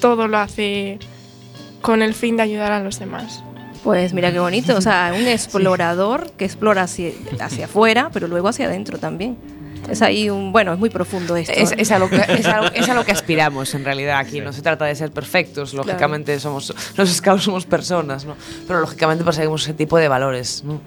todo 0.00 0.28
lo 0.28 0.38
hace 0.38 1.00
con 1.82 2.00
el 2.00 2.14
fin 2.14 2.36
de 2.36 2.44
ayudar 2.44 2.70
a 2.70 2.78
los 2.78 3.00
demás. 3.00 3.42
Pues 3.86 4.12
mira 4.12 4.32
qué 4.32 4.40
bonito, 4.40 4.76
o 4.76 4.80
sea, 4.80 5.14
un 5.16 5.28
explorador 5.28 6.32
que 6.32 6.44
explora 6.44 6.82
hacia, 6.82 7.12
hacia 7.38 7.66
afuera, 7.66 8.10
pero 8.12 8.26
luego 8.26 8.48
hacia 8.48 8.66
adentro 8.66 8.98
también. 8.98 9.36
Es 9.88 10.02
ahí 10.02 10.28
un, 10.28 10.50
bueno, 10.50 10.72
es 10.72 10.78
muy 10.80 10.90
profundo 10.90 11.36
esto. 11.36 11.52
Es, 11.52 11.70
es 11.70 11.92
a 11.92 12.00
lo 12.00 12.10
que, 12.10 12.16
es, 12.16 12.46
a 12.46 12.62
lo, 12.62 12.72
es 12.72 12.88
a 12.88 12.94
lo 12.94 13.04
que 13.04 13.12
aspiramos 13.12 13.72
en 13.76 13.84
realidad 13.84 14.18
aquí. 14.18 14.40
No 14.40 14.52
se 14.52 14.60
trata 14.60 14.86
de 14.86 14.96
ser 14.96 15.12
perfectos, 15.12 15.72
lógicamente 15.72 16.40
somos 16.40 16.74
los 16.96 17.08
scouts 17.10 17.44
somos 17.44 17.64
personas, 17.64 18.24
¿no? 18.24 18.34
Pero 18.66 18.80
lógicamente 18.80 19.22
perseguimos 19.22 19.62
ese 19.62 19.74
tipo 19.74 19.98
de 19.98 20.08
valores, 20.08 20.64
¿no? 20.64 20.80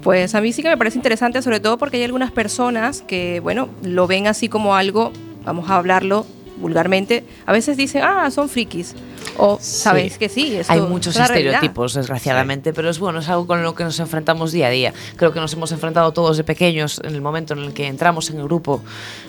Pues 0.00 0.36
a 0.36 0.40
mí 0.40 0.52
sí 0.52 0.62
que 0.62 0.68
me 0.68 0.76
parece 0.76 0.98
interesante, 0.98 1.42
sobre 1.42 1.58
todo 1.58 1.78
porque 1.78 1.96
hay 1.96 2.04
algunas 2.04 2.30
personas 2.30 3.02
que, 3.02 3.40
bueno, 3.40 3.70
lo 3.82 4.06
ven 4.06 4.28
así 4.28 4.48
como 4.48 4.76
algo, 4.76 5.12
vamos 5.44 5.68
a 5.68 5.74
hablarlo 5.74 6.26
vulgarmente, 6.60 7.24
a 7.46 7.52
veces 7.52 7.76
dicen, 7.76 8.02
ah, 8.04 8.30
son 8.30 8.48
frikis. 8.48 8.94
O 9.36 9.58
sabéis 9.60 10.18
que 10.18 10.28
sí, 10.28 10.56
esto 10.56 10.72
Hay 10.72 10.80
muchos 10.80 11.14
es 11.14 11.20
la 11.20 11.26
realidad. 11.28 11.54
estereotipos, 11.54 11.94
desgraciadamente, 11.94 12.72
pero 12.72 12.90
es 12.90 12.98
bueno, 12.98 13.20
es 13.20 13.28
algo 13.28 13.46
con 13.46 13.62
lo 13.62 13.74
que 13.74 13.84
nos 13.84 13.98
enfrentamos 13.98 14.52
día 14.52 14.66
a 14.66 14.70
día. 14.70 14.92
Creo 15.16 15.32
que 15.32 15.40
nos 15.40 15.52
hemos 15.52 15.72
enfrentado 15.72 16.12
todos 16.12 16.36
de 16.36 16.44
pequeños 16.44 17.00
en 17.04 17.14
el 17.14 17.20
momento 17.22 17.54
en 17.54 17.60
el 17.60 17.72
que 17.72 17.86
entramos 17.86 18.30
en 18.30 18.38
el 18.38 18.44
grupo, 18.44 18.82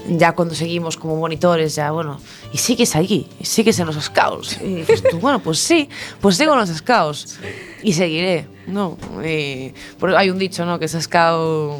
ya 0.09 0.33
cuando 0.33 0.53
seguimos 0.55 0.97
como 0.97 1.15
monitores, 1.17 1.75
ya 1.75 1.91
bueno, 1.91 2.19
y 2.53 2.57
sigues 2.57 2.95
allí, 2.95 3.27
y 3.39 3.45
sigues 3.45 3.79
en 3.79 3.87
los 3.87 3.95
scouts. 3.95 4.59
Y 4.61 4.75
dices 4.75 5.03
tú, 5.09 5.19
bueno, 5.19 5.39
pues 5.39 5.59
sí, 5.59 5.87
pues 6.19 6.35
sigo 6.37 6.53
en 6.53 6.59
los 6.59 6.69
scouts 6.69 7.39
y 7.83 7.93
seguiré, 7.93 8.47
¿no? 8.67 8.97
Y- 9.25 9.73
porque 9.99 10.15
hay 10.17 10.29
un 10.29 10.37
dicho, 10.39 10.65
¿no? 10.65 10.79
Que 10.79 10.85
es 10.85 10.97
scout, 10.99 11.77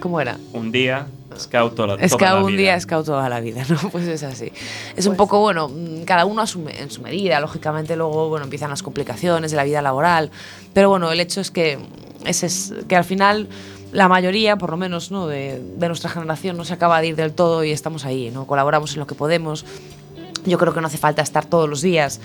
¿cómo 0.00 0.20
era? 0.20 0.38
Un 0.52 0.72
día, 0.72 1.06
scout 1.38 1.74
toda, 1.74 1.96
toda 1.96 2.08
Scout 2.08 2.20
la 2.22 2.36
un 2.40 2.46
vida. 2.48 2.58
día, 2.58 2.80
scout 2.80 3.06
toda 3.06 3.28
la 3.28 3.40
vida, 3.40 3.62
¿no? 3.68 3.76
Pues 3.92 4.06
es 4.08 4.22
así. 4.22 4.50
Es 4.96 5.06
un 5.06 5.16
poco, 5.16 5.40
bueno, 5.40 5.68
mm, 5.68 6.02
cada 6.04 6.24
uno 6.24 6.42
a 6.42 6.46
su 6.46 6.58
me- 6.60 6.78
en 6.80 6.90
su 6.90 7.02
medida, 7.02 7.38
lógicamente 7.40 7.94
luego, 7.96 8.28
bueno, 8.28 8.44
empiezan 8.44 8.70
las 8.70 8.82
complicaciones 8.82 9.50
de 9.50 9.56
la 9.56 9.64
vida 9.64 9.82
laboral, 9.82 10.30
pero 10.72 10.88
bueno, 10.88 11.10
el 11.12 11.20
hecho 11.20 11.40
es 11.40 11.50
que, 11.50 11.78
ese 12.24 12.46
es, 12.46 12.74
que 12.88 12.96
al 12.96 13.04
final 13.04 13.48
la 13.92 14.08
mayoría, 14.08 14.56
por 14.56 14.70
lo 14.70 14.76
menos, 14.76 15.10
¿no? 15.10 15.26
De, 15.26 15.60
de 15.76 15.86
nuestra 15.88 16.10
generación 16.10 16.56
no 16.56 16.64
se 16.64 16.74
acaba 16.74 17.00
de 17.00 17.08
ir 17.08 17.16
del 17.16 17.32
todo 17.32 17.64
y 17.64 17.70
estamos 17.72 18.04
ahí, 18.04 18.30
¿no? 18.30 18.46
Colaboramos 18.46 18.92
en 18.94 19.00
lo 19.00 19.06
que 19.06 19.14
podemos. 19.14 19.64
Yo 20.46 20.56
creo 20.58 20.72
que 20.72 20.80
no 20.80 20.86
hace 20.86 20.96
falta 20.98 21.22
estar 21.22 21.44
todos 21.44 21.68
los 21.68 21.82
días 21.82 22.20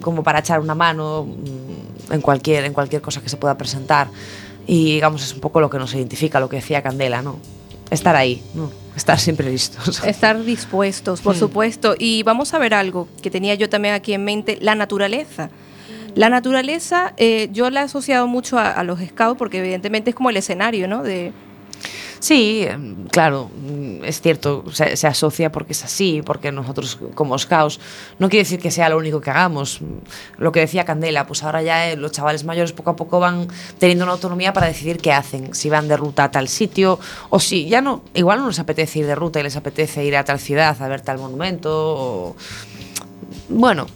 como 0.00 0.22
para 0.24 0.40
echar 0.40 0.58
una 0.60 0.74
mano 0.74 1.24
mm, 1.26 2.12
en 2.14 2.20
cualquier, 2.20 2.64
en 2.64 2.72
cualquier 2.72 3.02
cosa 3.02 3.20
que 3.20 3.28
se 3.28 3.36
pueda 3.36 3.56
presentar. 3.56 4.08
Y 4.66 4.94
digamos, 4.94 5.22
es 5.22 5.34
un 5.34 5.40
poco 5.40 5.60
lo 5.60 5.70
que 5.70 5.78
nos 5.78 5.94
identifica, 5.94 6.40
lo 6.40 6.48
que 6.48 6.56
decía 6.56 6.82
Candela, 6.82 7.22
¿no? 7.22 7.38
Estar 7.90 8.16
ahí, 8.16 8.42
¿no? 8.54 8.70
Estar 8.96 9.18
siempre 9.18 9.50
listos. 9.50 10.04
Estar 10.06 10.42
dispuestos, 10.44 11.20
por 11.20 11.36
supuesto. 11.36 11.94
Y 11.98 12.22
vamos 12.22 12.54
a 12.54 12.58
ver 12.58 12.74
algo 12.74 13.08
que 13.22 13.30
tenía 13.30 13.54
yo 13.54 13.68
también 13.68 13.94
aquí 13.94 14.12
en 14.14 14.24
mente, 14.24 14.58
la 14.60 14.74
naturaleza. 14.74 15.50
La 16.14 16.28
naturaleza, 16.28 17.14
eh, 17.16 17.48
yo 17.52 17.70
la 17.70 17.80
he 17.80 17.84
asociado 17.84 18.26
mucho 18.26 18.58
a, 18.58 18.70
a 18.70 18.84
los 18.84 19.00
scouts 19.00 19.38
porque 19.38 19.58
evidentemente 19.58 20.10
es 20.10 20.16
como 20.16 20.30
el 20.30 20.36
escenario, 20.36 20.86
¿no? 20.86 21.02
De, 21.02 21.32
Sí, 22.20 22.64
em, 22.68 23.06
claro, 23.08 23.50
es 24.04 24.20
cierto, 24.20 24.64
se, 24.72 24.96
se 24.96 25.06
asocia 25.06 25.50
porque 25.50 25.72
es 25.72 25.84
así, 25.84 26.22
porque 26.24 26.52
nosotros 26.52 26.98
como 27.14 27.38
scouts, 27.38 27.80
no 28.18 28.28
quiere 28.28 28.44
decir 28.44 28.60
que 28.60 28.70
sea 28.70 28.88
lo 28.88 28.98
único 28.98 29.20
que 29.20 29.30
hagamos. 29.30 29.80
Lo 30.38 30.52
que 30.52 30.60
decía 30.60 30.84
Candela, 30.84 31.26
pues 31.26 31.42
ahora 31.42 31.62
ya 31.62 31.90
eh, 31.90 31.96
los 31.96 32.12
chavales 32.12 32.44
mayores 32.44 32.72
poco 32.72 32.90
a 32.90 32.96
poco 32.96 33.20
van 33.20 33.48
teniendo 33.78 34.04
una 34.04 34.12
autonomía 34.12 34.52
para 34.52 34.66
decidir 34.66 34.98
qué 34.98 35.12
hacen, 35.12 35.54
si 35.54 35.68
van 35.68 35.88
de 35.88 35.96
ruta 35.96 36.24
a 36.24 36.30
tal 36.30 36.48
sitio 36.48 36.98
o 37.30 37.40
si 37.40 37.68
ya 37.68 37.80
no, 37.80 38.02
igual 38.14 38.38
no 38.38 38.48
les 38.48 38.58
apetece 38.58 39.00
ir 39.00 39.06
de 39.06 39.14
ruta 39.14 39.40
y 39.40 39.42
les 39.42 39.56
apetece 39.56 40.04
ir 40.04 40.16
a 40.16 40.24
tal 40.24 40.38
ciudad 40.38 40.80
a 40.80 40.88
ver 40.88 41.00
tal 41.00 41.18
monumento 41.18 41.70
o 41.72 42.36
bueno, 43.48 43.86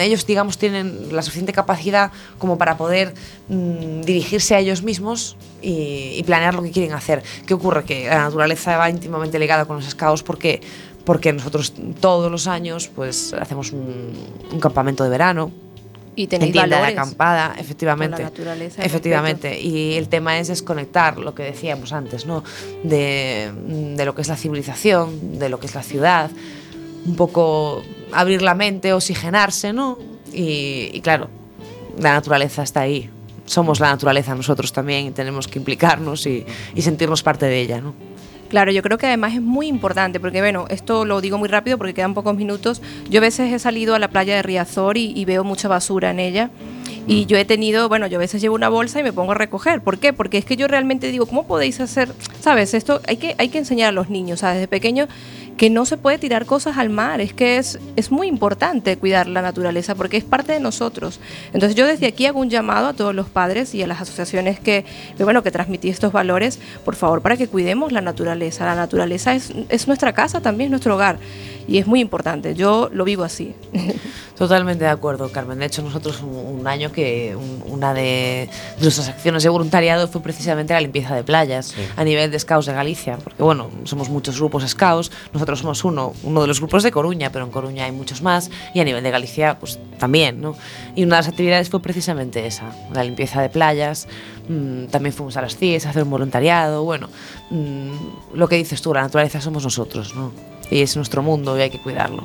ellos 0.00 0.26
digamos 0.26 0.58
tienen 0.58 1.14
la 1.14 1.22
suficiente 1.22 1.52
capacidad 1.52 2.12
como 2.38 2.58
para 2.58 2.76
poder 2.76 3.14
mm, 3.48 4.02
dirigirse 4.02 4.54
a 4.54 4.58
ellos 4.58 4.82
mismos 4.82 5.36
y, 5.62 6.14
y 6.16 6.22
planear 6.24 6.54
lo 6.54 6.62
que 6.62 6.70
quieren 6.70 6.92
hacer. 6.92 7.22
¿Qué 7.46 7.54
ocurre? 7.54 7.84
Que 7.84 8.06
la 8.06 8.24
naturaleza 8.24 8.76
va 8.76 8.90
íntimamente 8.90 9.38
ligada 9.38 9.64
con 9.64 9.76
los 9.76 9.86
scouts 9.86 10.22
porque 10.22 10.60
porque 11.06 11.32
nosotros 11.32 11.72
todos 12.00 12.30
los 12.30 12.48
años 12.48 12.90
pues 12.94 13.32
hacemos 13.32 13.72
un, 13.72 14.12
un 14.52 14.60
campamento 14.60 15.04
de 15.04 15.10
verano 15.10 15.52
Y 16.16 16.26
tenéis 16.26 16.48
en 16.48 16.52
tienda 16.52 16.80
de 16.80 16.86
acampada, 16.86 17.54
efectivamente. 17.58 18.18
la 18.18 18.30
naturaleza. 18.30 18.82
en 18.82 18.86
Efectivamente, 18.86 19.60
y 19.60 19.94
el 19.94 20.08
tema 20.08 20.38
es 20.38 20.48
desconectar 20.48 21.18
lo 21.18 21.34
que 21.34 21.44
decíamos 21.44 21.92
antes, 21.92 22.26
¿no? 22.26 22.42
De, 22.82 23.52
de 23.96 24.04
lo 24.04 24.14
que 24.14 24.22
es 24.22 24.28
la 24.28 24.36
civilización, 24.36 25.38
de 25.38 25.48
lo 25.48 25.60
que 25.60 25.66
es 25.66 25.74
la 25.74 25.82
ciudad, 25.82 26.30
un 27.06 27.14
poco 27.16 27.82
abrir 28.12 28.42
la 28.42 28.54
mente, 28.54 28.92
oxigenarse, 28.92 29.72
¿no? 29.72 29.98
Y, 30.32 30.90
y 30.92 31.00
claro, 31.00 31.28
la 31.98 32.12
naturaleza 32.12 32.62
está 32.62 32.80
ahí. 32.80 33.10
Somos 33.44 33.78
la 33.78 33.88
naturaleza 33.90 34.34
nosotros 34.34 34.72
también 34.72 35.06
y 35.06 35.10
tenemos 35.12 35.46
que 35.46 35.58
implicarnos 35.58 36.26
y, 36.26 36.44
y 36.74 36.82
sentirnos 36.82 37.22
parte 37.22 37.46
de 37.46 37.60
ella, 37.60 37.80
¿no? 37.80 37.94
Claro, 38.48 38.70
yo 38.70 38.82
creo 38.82 38.96
que 38.96 39.06
además 39.06 39.34
es 39.34 39.42
muy 39.42 39.66
importante, 39.66 40.20
porque 40.20 40.40
bueno, 40.40 40.66
esto 40.68 41.04
lo 41.04 41.20
digo 41.20 41.36
muy 41.36 41.48
rápido 41.48 41.78
porque 41.78 41.94
quedan 41.94 42.14
pocos 42.14 42.36
minutos. 42.36 42.80
Yo 43.10 43.18
a 43.18 43.22
veces 43.22 43.52
he 43.52 43.58
salido 43.58 43.94
a 43.94 43.98
la 43.98 44.08
playa 44.08 44.36
de 44.36 44.42
Riazor 44.42 44.98
y, 44.98 45.12
y 45.16 45.24
veo 45.24 45.42
mucha 45.42 45.66
basura 45.66 46.10
en 46.10 46.20
ella. 46.20 46.50
Y 47.08 47.26
yo 47.26 47.36
he 47.36 47.44
tenido, 47.44 47.88
bueno, 47.88 48.06
yo 48.08 48.18
a 48.18 48.20
veces 48.20 48.40
llevo 48.40 48.54
una 48.56 48.68
bolsa 48.68 48.98
y 48.98 49.02
me 49.02 49.12
pongo 49.12 49.32
a 49.32 49.34
recoger. 49.36 49.80
¿Por 49.80 49.98
qué? 49.98 50.12
Porque 50.12 50.38
es 50.38 50.44
que 50.44 50.56
yo 50.56 50.66
realmente 50.66 51.10
digo, 51.10 51.26
¿cómo 51.26 51.46
podéis 51.46 51.80
hacer? 51.80 52.12
¿Sabes? 52.40 52.74
Esto 52.74 53.00
hay 53.06 53.16
que, 53.16 53.34
hay 53.38 53.48
que 53.48 53.58
enseñar 53.58 53.90
a 53.90 53.92
los 53.92 54.10
niños, 54.10 54.40
¿sabes? 54.40 54.56
Desde 54.56 54.68
pequeños 54.68 55.08
que 55.56 55.70
no 55.70 55.86
se 55.86 55.96
puede 55.96 56.18
tirar 56.18 56.44
cosas 56.46 56.76
al 56.78 56.90
mar. 56.90 57.20
Es 57.20 57.32
que 57.32 57.56
es, 57.58 57.78
es 57.96 58.10
muy 58.10 58.26
importante 58.26 58.96
cuidar 58.98 59.26
la 59.26 59.40
naturaleza 59.42 59.94
porque 59.94 60.16
es 60.16 60.24
parte 60.24 60.52
de 60.52 60.60
nosotros. 60.60 61.18
Entonces 61.52 61.74
yo 61.74 61.86
desde 61.86 62.06
aquí 62.06 62.26
hago 62.26 62.40
un 62.40 62.50
llamado 62.50 62.88
a 62.88 62.92
todos 62.92 63.14
los 63.14 63.28
padres 63.28 63.74
y 63.74 63.82
a 63.82 63.86
las 63.86 64.00
asociaciones 64.00 64.60
que, 64.60 64.84
que, 65.16 65.24
bueno, 65.24 65.42
que 65.42 65.50
transmití 65.50 65.88
estos 65.88 66.12
valores, 66.12 66.58
por 66.84 66.94
favor, 66.96 67.22
para 67.22 67.36
que 67.36 67.48
cuidemos 67.48 67.92
la 67.92 68.00
naturaleza. 68.02 68.64
La 68.66 68.74
naturaleza 68.74 69.34
es, 69.34 69.52
es 69.68 69.86
nuestra 69.86 70.12
casa 70.12 70.40
también, 70.40 70.66
es 70.68 70.70
nuestro 70.72 70.94
hogar. 70.94 71.18
Y 71.68 71.78
es 71.78 71.86
muy 71.86 72.00
importante. 72.00 72.54
Yo 72.54 72.90
lo 72.92 73.04
vivo 73.04 73.24
así. 73.24 73.54
Totalmente 74.36 74.84
de 74.84 74.90
acuerdo, 74.90 75.32
Carmen. 75.32 75.58
De 75.58 75.66
hecho, 75.66 75.82
nosotros 75.82 76.20
un, 76.22 76.60
un 76.60 76.66
año 76.66 76.92
que 76.92 77.34
un- 77.36 77.64
una 77.72 77.94
de 77.94 78.48
nuestras 78.80 79.08
acciones 79.08 79.42
de 79.42 79.48
voluntariado 79.48 80.06
fue 80.08 80.20
precisamente 80.22 80.74
la 80.74 80.80
limpieza 80.80 81.14
de 81.14 81.24
playas 81.24 81.74
a 81.96 82.04
nivel 82.04 82.30
de 82.30 82.38
Scouts 82.38 82.66
de 82.66 82.72
Galicia, 82.74 83.16
porque 83.22 83.42
bueno, 83.42 83.70
somos 83.84 84.08
muchos 84.10 84.36
grupos 84.38 84.64
Scouts, 84.68 85.10
nosotros 85.32 85.45
somos 85.54 85.84
uno, 85.84 86.12
uno 86.24 86.40
de 86.40 86.48
los 86.48 86.58
grupos 86.58 86.82
de 86.82 86.90
Coruña, 86.90 87.30
pero 87.30 87.44
en 87.44 87.52
Coruña 87.52 87.84
hay 87.84 87.92
muchos 87.92 88.22
más 88.22 88.50
y 88.74 88.80
a 88.80 88.84
nivel 88.84 89.04
de 89.04 89.10
Galicia 89.12 89.58
pues 89.60 89.78
también, 89.98 90.40
¿no? 90.40 90.56
Y 90.96 91.04
una 91.04 91.16
de 91.16 91.20
las 91.20 91.28
actividades 91.28 91.70
fue 91.70 91.80
precisamente 91.80 92.46
esa, 92.46 92.74
la 92.92 93.04
limpieza 93.04 93.40
de 93.40 93.48
playas. 93.48 94.08
Mm, 94.48 94.86
también 94.86 95.12
fuimos 95.12 95.36
a 95.36 95.42
las 95.42 95.56
CIES 95.56 95.86
a 95.86 95.90
hacer 95.90 96.02
un 96.02 96.10
voluntariado, 96.10 96.82
bueno, 96.82 97.08
mm, 97.50 98.34
lo 98.34 98.48
que 98.48 98.56
dices 98.56 98.82
tú, 98.82 98.92
la 98.92 99.02
naturaleza 99.02 99.40
somos 99.40 99.62
nosotros, 99.62 100.14
¿no? 100.14 100.32
Y 100.70 100.80
es 100.80 100.96
nuestro 100.96 101.22
mundo 101.22 101.56
y 101.56 101.62
hay 101.62 101.70
que 101.70 101.78
cuidarlo. 101.78 102.24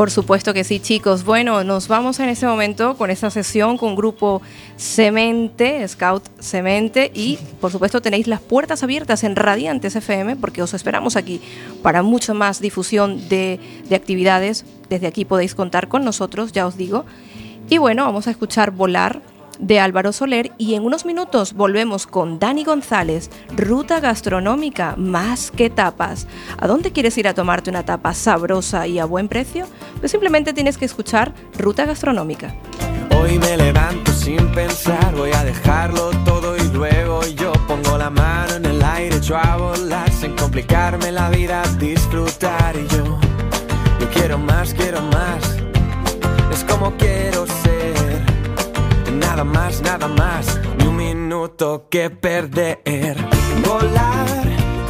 Por 0.00 0.10
supuesto 0.10 0.54
que 0.54 0.64
sí, 0.64 0.80
chicos. 0.80 1.24
Bueno, 1.24 1.62
nos 1.62 1.86
vamos 1.86 2.20
en 2.20 2.30
este 2.30 2.46
momento 2.46 2.96
con 2.96 3.10
esta 3.10 3.28
sesión 3.28 3.76
con 3.76 3.94
Grupo 3.94 4.40
Cemente, 4.78 5.86
Scout 5.86 6.24
Cemente, 6.40 7.12
y 7.12 7.38
por 7.60 7.70
supuesto 7.70 8.00
tenéis 8.00 8.26
las 8.26 8.40
puertas 8.40 8.82
abiertas 8.82 9.24
en 9.24 9.36
Radiantes 9.36 9.96
FM 9.96 10.36
porque 10.36 10.62
os 10.62 10.72
esperamos 10.72 11.16
aquí 11.16 11.42
para 11.82 12.02
mucho 12.02 12.32
más 12.32 12.62
difusión 12.62 13.28
de, 13.28 13.60
de 13.90 13.94
actividades. 13.94 14.64
Desde 14.88 15.06
aquí 15.06 15.26
podéis 15.26 15.54
contar 15.54 15.88
con 15.88 16.02
nosotros, 16.02 16.52
ya 16.52 16.66
os 16.66 16.78
digo. 16.78 17.04
Y 17.68 17.76
bueno, 17.76 18.06
vamos 18.06 18.26
a 18.26 18.30
escuchar 18.30 18.70
Volar 18.70 19.20
de 19.60 19.78
Álvaro 19.78 20.12
Soler 20.12 20.52
y 20.58 20.74
en 20.74 20.84
unos 20.84 21.04
minutos 21.04 21.52
volvemos 21.52 22.06
con 22.06 22.38
Dani 22.38 22.64
González, 22.64 23.30
Ruta 23.56 24.00
Gastronómica, 24.00 24.94
más 24.96 25.50
que 25.50 25.70
tapas. 25.70 26.26
¿A 26.58 26.66
dónde 26.66 26.92
quieres 26.92 27.16
ir 27.18 27.28
a 27.28 27.34
tomarte 27.34 27.70
una 27.70 27.84
tapa 27.84 28.14
sabrosa 28.14 28.86
y 28.86 28.98
a 28.98 29.04
buen 29.04 29.28
precio? 29.28 29.66
Pues 30.00 30.10
simplemente 30.10 30.52
tienes 30.52 30.78
que 30.78 30.86
escuchar 30.86 31.32
Ruta 31.58 31.84
Gastronómica. 31.84 32.54
Hoy 33.18 33.38
me 33.38 33.56
levanto 33.56 34.12
sin 34.12 34.50
pensar, 34.52 35.14
voy 35.14 35.32
a 35.32 35.44
dejarlo 35.44 36.10
todo 36.24 36.56
y 36.56 36.62
luego 36.72 37.20
yo 37.36 37.52
pongo 37.68 37.98
la 37.98 38.08
mano 38.08 38.54
en 38.54 38.64
el 38.64 38.82
aire, 38.82 39.16
echo 39.16 39.36
a 39.36 39.56
volar 39.56 40.10
sin 40.10 40.34
complicarme 40.36 41.12
la 41.12 41.28
vida, 41.28 41.62
disfrutar 41.78 42.74
y 42.76 42.86
yo, 42.88 43.18
yo 44.00 44.10
quiero 44.12 44.38
más, 44.38 44.72
quiero 44.72 45.02
más, 45.02 45.56
es 46.52 46.64
como 46.64 46.96
nada 46.96 47.19
más, 49.70 49.82
nada 49.82 50.08
más, 50.08 50.60
ni 50.78 50.86
un 50.86 50.96
minuto 50.96 51.86
que 51.88 52.10
perder, 52.10 53.16
volar 53.64 54.26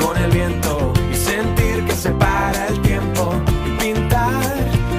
con 0.01 0.16
el 0.16 0.31
viento 0.31 0.93
y 1.12 1.14
sentir 1.14 1.85
que 1.85 1.93
se 1.93 2.11
para 2.12 2.68
el 2.68 2.81
tiempo. 2.81 3.35
Y 3.66 3.83
pintar 3.83 4.43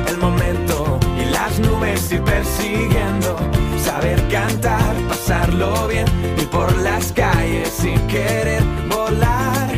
el 0.08 0.18
momento 0.18 1.00
y 1.20 1.26
las 1.32 1.58
nubes 1.60 2.12
ir 2.12 2.22
persiguiendo, 2.22 3.38
saber 3.84 4.22
cantar, 4.30 4.94
pasarlo 5.08 5.88
bien, 5.88 6.06
ir 6.38 6.50
por 6.50 6.76
las 6.78 7.12
calles 7.14 7.70
sin 7.70 8.00
querer. 8.08 8.64
Volar 8.88 9.70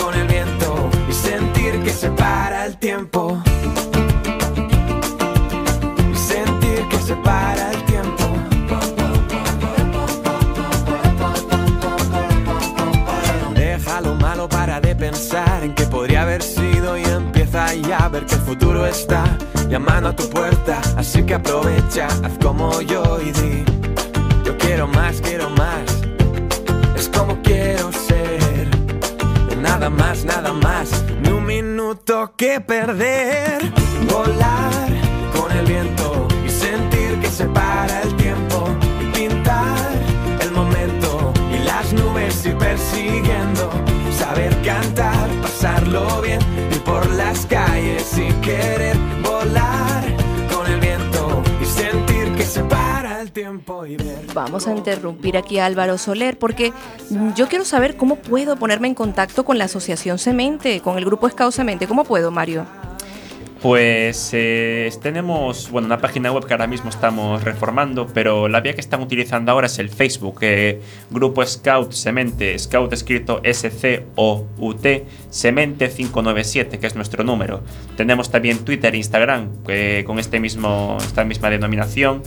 con 0.00 0.14
el 0.14 0.26
viento 0.26 0.90
y 1.08 1.12
sentir 1.12 1.82
que 1.84 1.90
se 1.90 2.10
para 2.10 2.66
el 2.66 2.76
tiempo. 2.78 3.40
Está 18.86 19.24
llamando 19.68 20.08
a 20.10 20.16
tu 20.16 20.28
puerta. 20.28 20.80
Así 20.96 21.22
que 21.22 21.34
aprovecha, 21.34 22.06
haz 22.06 22.32
como 22.42 22.80
yo 22.80 23.18
y 23.20 23.30
di: 23.32 23.64
Yo 24.44 24.56
quiero 24.58 24.86
más, 24.86 25.20
quiero 25.20 25.50
más. 25.50 25.84
Es 26.96 27.08
como 27.08 27.40
quiero 27.42 27.92
ser. 27.92 28.68
Nada 29.60 29.90
más, 29.90 30.24
nada 30.24 30.52
más. 30.52 31.04
Ni 31.22 31.30
un 31.30 31.44
minuto 31.44 32.34
que 32.36 32.60
perder. 32.60 33.60
Volar 34.10 34.91
Vamos 54.34 54.66
a 54.66 54.72
interrumpir 54.72 55.36
aquí 55.36 55.58
a 55.58 55.66
Álvaro 55.66 55.98
Soler 55.98 56.38
porque 56.38 56.72
yo 57.36 57.48
quiero 57.48 57.64
saber 57.64 57.96
cómo 57.96 58.16
puedo 58.16 58.56
ponerme 58.56 58.88
en 58.88 58.94
contacto 58.94 59.44
con 59.44 59.58
la 59.58 59.64
Asociación 59.64 60.18
Cemente, 60.18 60.80
con 60.80 60.96
el 60.96 61.04
Grupo 61.04 61.28
Scout 61.28 61.52
Cemente. 61.52 61.86
¿Cómo 61.86 62.04
puedo, 62.04 62.30
Mario? 62.30 62.66
Pues 63.60 64.30
eh, 64.32 64.90
tenemos 65.00 65.70
bueno, 65.70 65.86
una 65.86 65.98
página 65.98 66.32
web 66.32 66.44
que 66.44 66.52
ahora 66.52 66.66
mismo 66.66 66.90
estamos 66.90 67.44
reformando, 67.44 68.08
pero 68.08 68.48
la 68.48 68.60
vía 68.60 68.74
que 68.74 68.80
están 68.80 69.00
utilizando 69.00 69.52
ahora 69.52 69.68
es 69.68 69.78
el 69.78 69.88
Facebook, 69.88 70.38
eh, 70.40 70.80
Grupo 71.10 71.46
Scout 71.46 71.92
Semente, 71.92 72.58
Scout 72.58 72.92
escrito 72.92 73.40
S-C-O-U-T, 73.44 75.06
Semente 75.30 75.90
597, 75.90 76.80
que 76.80 76.86
es 76.88 76.96
nuestro 76.96 77.22
número. 77.22 77.62
Tenemos 77.96 78.32
también 78.32 78.58
Twitter 78.64 78.94
e 78.94 78.96
Instagram 78.96 79.50
con 80.04 80.18
este 80.18 80.40
mismo, 80.40 80.96
esta 81.00 81.22
misma 81.24 81.48
denominación. 81.48 82.22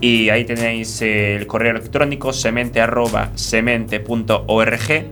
Y 0.00 0.30
ahí 0.30 0.44
tenéis 0.44 1.02
eh, 1.02 1.36
el 1.36 1.46
correo 1.46 1.72
electrónico 1.72 2.32
semente 2.32 2.80
arroba 2.80 3.30
semente.org 3.34 5.06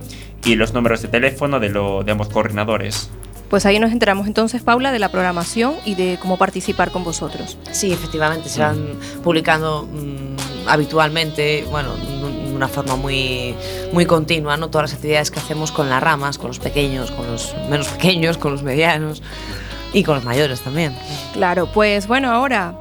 y 0.45 0.55
los 0.55 0.73
números 0.73 1.01
de 1.01 1.07
teléfono 1.07 1.59
de, 1.59 1.69
lo, 1.69 2.03
de 2.03 2.11
ambos 2.11 2.29
coordinadores. 2.29 3.09
Pues 3.49 3.65
ahí 3.65 3.79
nos 3.79 3.91
enteramos 3.91 4.27
entonces, 4.27 4.61
Paula, 4.61 4.91
de 4.91 4.99
la 4.99 5.09
programación 5.09 5.75
y 5.83 5.95
de 5.95 6.17
cómo 6.21 6.37
participar 6.37 6.91
con 6.91 7.03
vosotros. 7.03 7.57
Sí, 7.71 7.91
efectivamente, 7.91 8.47
se 8.47 8.61
van 8.61 8.99
publicando 9.23 9.87
mm, 9.91 10.67
habitualmente, 10.67 11.65
bueno, 11.69 11.95
de 11.95 12.53
una 12.55 12.67
forma 12.67 12.95
muy, 12.95 13.55
muy 13.91 14.05
continua, 14.05 14.55
¿no? 14.55 14.69
Todas 14.69 14.91
las 14.91 14.97
actividades 14.97 15.31
que 15.31 15.39
hacemos 15.39 15.71
con 15.71 15.89
las 15.89 16.01
ramas, 16.01 16.37
con 16.37 16.49
los 16.49 16.59
pequeños, 16.59 17.09
con 17.11 17.25
los 17.25 17.55
menos 17.69 17.87
pequeños, 17.87 18.37
con 18.37 18.51
los 18.51 18.61
medianos 18.61 19.23
y 19.93 20.03
con 20.03 20.15
los 20.15 20.25
mayores 20.25 20.61
también. 20.61 20.95
Claro, 21.33 21.67
pues 21.73 22.05
bueno, 22.05 22.31
ahora 22.31 22.79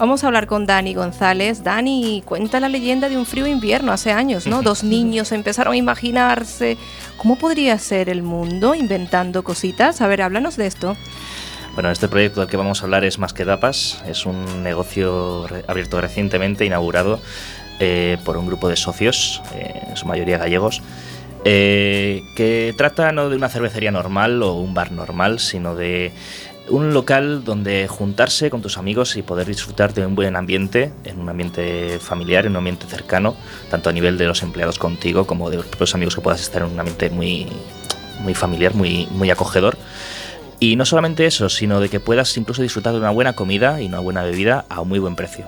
vamos 0.00 0.24
a 0.24 0.28
hablar 0.28 0.46
con 0.46 0.66
Dani 0.66 0.94
González. 0.94 1.62
Dani, 1.62 2.22
cuenta 2.24 2.58
la 2.58 2.68
leyenda 2.68 3.08
de 3.08 3.18
un 3.18 3.26
frío 3.26 3.46
invierno 3.46 3.92
hace 3.92 4.10
años, 4.12 4.46
¿no? 4.46 4.62
Dos 4.62 4.82
niños 4.82 5.30
empezaron 5.30 5.74
a 5.74 5.76
imaginarse 5.76 6.78
cómo 7.18 7.36
podría 7.36 7.78
ser 7.78 8.08
el 8.08 8.22
mundo 8.22 8.74
inventando 8.74 9.44
cositas. 9.44 10.00
A 10.00 10.08
ver, 10.08 10.22
háblanos 10.22 10.56
de 10.56 10.66
esto. 10.66 10.96
Bueno, 11.74 11.90
este 11.90 12.08
proyecto 12.08 12.40
del 12.40 12.48
que 12.48 12.56
vamos 12.56 12.80
a 12.80 12.84
hablar 12.84 13.04
es 13.04 13.18
Más 13.18 13.32
que 13.32 13.44
Tapas, 13.44 14.02
es 14.08 14.26
un 14.26 14.62
negocio 14.64 15.46
re- 15.46 15.64
abierto 15.68 16.00
recientemente, 16.00 16.64
inaugurado 16.64 17.20
eh, 17.78 18.16
por 18.24 18.38
un 18.38 18.46
grupo 18.46 18.68
de 18.68 18.76
socios, 18.76 19.40
eh, 19.54 19.80
en 19.90 19.96
su 19.96 20.06
mayoría 20.06 20.38
gallegos, 20.38 20.82
eh, 21.44 22.22
que 22.36 22.74
trata 22.76 23.12
no 23.12 23.28
de 23.30 23.36
una 23.36 23.48
cervecería 23.48 23.90
normal 23.92 24.42
o 24.42 24.54
un 24.54 24.74
bar 24.74 24.90
normal, 24.92 25.38
sino 25.38 25.74
de 25.76 26.12
un 26.68 26.94
local 26.94 27.44
donde 27.44 27.88
juntarse 27.88 28.50
con 28.50 28.62
tus 28.62 28.78
amigos 28.78 29.16
y 29.16 29.22
poder 29.22 29.46
disfrutar 29.46 29.92
de 29.94 30.06
un 30.06 30.14
buen 30.14 30.36
ambiente, 30.36 30.92
en 31.04 31.18
un 31.18 31.28
ambiente 31.28 31.98
familiar, 31.98 32.46
en 32.46 32.52
un 32.52 32.58
ambiente 32.58 32.86
cercano, 32.86 33.34
tanto 33.70 33.90
a 33.90 33.92
nivel 33.92 34.18
de 34.18 34.26
los 34.26 34.42
empleados 34.42 34.78
contigo 34.78 35.26
como 35.26 35.50
de 35.50 35.56
los 35.56 35.66
propios 35.66 35.94
amigos 35.94 36.14
que 36.14 36.20
puedas 36.20 36.40
estar 36.40 36.62
en 36.62 36.68
un 36.68 36.78
ambiente 36.78 37.10
muy, 37.10 37.46
muy 38.20 38.34
familiar, 38.34 38.74
muy, 38.74 39.08
muy 39.10 39.30
acogedor. 39.30 39.76
Y 40.60 40.76
no 40.76 40.84
solamente 40.84 41.24
eso, 41.26 41.48
sino 41.48 41.80
de 41.80 41.88
que 41.88 42.00
puedas 42.00 42.36
incluso 42.36 42.62
disfrutar 42.62 42.92
de 42.92 42.98
una 42.98 43.10
buena 43.10 43.32
comida 43.32 43.80
y 43.80 43.86
una 43.86 43.98
buena 43.98 44.22
bebida 44.22 44.66
a 44.68 44.82
un 44.82 44.88
muy 44.88 44.98
buen 44.98 45.16
precio. 45.16 45.46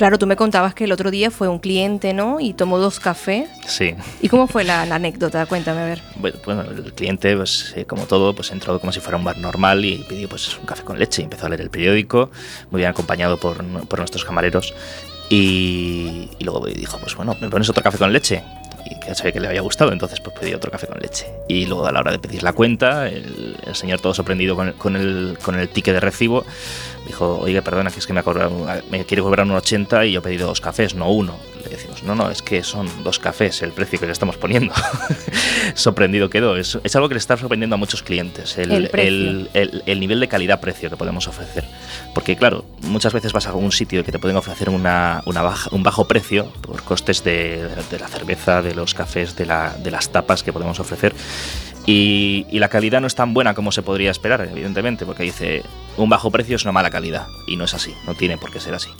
Claro, 0.00 0.18
tú 0.18 0.26
me 0.26 0.34
contabas 0.34 0.72
que 0.72 0.84
el 0.84 0.92
otro 0.92 1.10
día 1.10 1.30
fue 1.30 1.46
un 1.46 1.58
cliente, 1.58 2.14
¿no? 2.14 2.40
Y 2.40 2.54
tomó 2.54 2.78
dos 2.78 2.98
cafés. 2.98 3.50
Sí. 3.66 3.94
¿Y 4.22 4.30
cómo 4.30 4.46
fue 4.46 4.64
la, 4.64 4.86
la 4.86 4.94
anécdota? 4.94 5.44
Cuéntame, 5.44 5.82
a 5.82 5.84
ver. 5.84 6.00
Bueno, 6.16 6.62
el 6.62 6.94
cliente, 6.94 7.36
pues, 7.36 7.74
eh, 7.76 7.84
como 7.84 8.06
todo, 8.06 8.34
pues 8.34 8.50
entró 8.50 8.80
como 8.80 8.92
si 8.92 9.00
fuera 9.00 9.18
un 9.18 9.24
bar 9.24 9.36
normal 9.36 9.84
y 9.84 9.98
pidió 10.08 10.26
pues, 10.26 10.56
un 10.56 10.64
café 10.64 10.84
con 10.84 10.98
leche 10.98 11.20
y 11.20 11.24
empezó 11.24 11.44
a 11.44 11.48
leer 11.50 11.60
el 11.60 11.68
periódico, 11.68 12.30
muy 12.70 12.78
bien 12.78 12.88
acompañado 12.88 13.36
por, 13.36 13.62
por 13.88 13.98
nuestros 13.98 14.24
camareros. 14.24 14.72
Y, 15.28 16.30
y 16.38 16.44
luego 16.44 16.64
dijo, 16.64 16.96
pues 16.96 17.14
bueno, 17.14 17.36
¿me 17.38 17.50
pones 17.50 17.68
otro 17.68 17.82
café 17.82 17.98
con 17.98 18.10
leche? 18.10 18.42
Y 18.90 18.98
que 18.98 19.14
sabía 19.14 19.32
que 19.32 19.40
le 19.40 19.48
había 19.48 19.60
gustado, 19.60 19.92
entonces 19.92 20.20
pues 20.20 20.36
pedí 20.38 20.52
otro 20.52 20.70
café 20.70 20.86
con 20.86 20.98
leche. 20.98 21.26
Y 21.48 21.66
luego 21.66 21.86
a 21.86 21.92
la 21.92 22.00
hora 22.00 22.12
de 22.12 22.18
pedir 22.18 22.42
la 22.42 22.52
cuenta, 22.52 23.08
el, 23.08 23.56
señor 23.72 24.00
todo 24.00 24.12
sorprendido 24.12 24.56
con 24.56 24.68
el, 24.68 24.74
con, 24.74 24.96
el, 24.96 25.38
con 25.42 25.58
el 25.58 25.68
ticket 25.68 25.94
de 25.94 26.00
recibo, 26.00 26.44
dijo, 27.06 27.38
oye, 27.38 27.62
perdona, 27.62 27.90
que 27.90 28.00
es 28.00 28.06
que 28.06 28.12
me, 28.12 28.20
ha 28.20 28.24
me 28.90 29.04
quiere 29.04 29.22
cobrar 29.22 29.46
un 29.46 29.52
80 29.52 30.06
y 30.06 30.12
yo 30.12 30.20
he 30.20 30.22
pedido 30.22 30.48
dos 30.48 30.60
cafés, 30.60 30.94
no 30.94 31.10
uno. 31.10 31.36
Decimos, 31.80 32.02
no, 32.02 32.14
no, 32.14 32.30
es 32.30 32.42
que 32.42 32.62
son 32.62 32.88
dos 33.02 33.18
cafés 33.18 33.62
el 33.62 33.72
precio 33.72 33.98
que 33.98 34.06
le 34.06 34.12
estamos 34.12 34.36
poniendo. 34.36 34.72
Sorprendido 35.74 36.28
quedó. 36.30 36.56
Es, 36.56 36.78
es, 36.82 36.96
algo 36.96 37.08
que 37.08 37.14
le 37.14 37.18
está 37.18 37.36
sorprendiendo 37.36 37.74
a 37.74 37.78
muchos 37.78 38.02
clientes, 38.02 38.58
el, 38.58 38.70
El 38.72 38.90
el- 38.94 39.50
el- 39.54 39.82
el 39.86 40.00
nivel 40.00 40.20
de 40.20 40.28
calidad-precio 40.28 40.90
que 40.90 40.96
podemos 40.96 41.26
ofrecer. 41.28 41.64
Porque 42.14 42.36
claro, 42.36 42.64
muchas 42.82 43.12
veces 43.12 43.32
vas 43.32 43.46
a 43.46 43.50
algún 43.50 43.72
sitio 43.72 44.04
que 44.04 44.12
te 44.12 44.18
pueden 44.18 44.36
ofrecer 44.36 44.68
una, 44.70 45.22
una 45.26 45.42
baja, 45.42 45.68
un 45.72 45.82
bajo 45.82 46.06
precio 46.08 46.52
por 46.60 46.82
costes 46.82 47.22
de, 47.24 47.68
de 47.90 47.98
la 47.98 48.08
cerveza, 48.08 48.62
de 48.62 48.74
los 48.74 48.94
cafés, 48.94 49.36
de, 49.36 49.46
la- 49.46 49.74
de 49.82 49.90
las 49.90 50.10
tapas 50.10 50.42
que 50.42 50.52
podemos 50.52 50.80
ofrecer. 50.80 51.14
Y, 51.86 52.46
y 52.50 52.58
la 52.58 52.68
calidad 52.68 53.00
no 53.00 53.06
es 53.06 53.14
tan 53.14 53.32
buena 53.32 53.54
como 53.54 53.72
se 53.72 53.82
podría 53.82 54.10
esperar, 54.10 54.42
evidentemente, 54.50 55.06
porque 55.06 55.22
dice, 55.22 55.62
un 55.96 56.08
bajo 56.10 56.30
precio 56.30 56.56
es 56.56 56.62
una 56.64 56.72
mala 56.72 56.90
calidad. 56.90 57.26
Y 57.46 57.56
no 57.56 57.64
es 57.64 57.74
así, 57.74 57.94
no 58.06 58.14
tiene 58.14 58.36
por 58.38 58.52
qué 58.52 58.60
ser 58.60 58.74
así. 58.74 58.90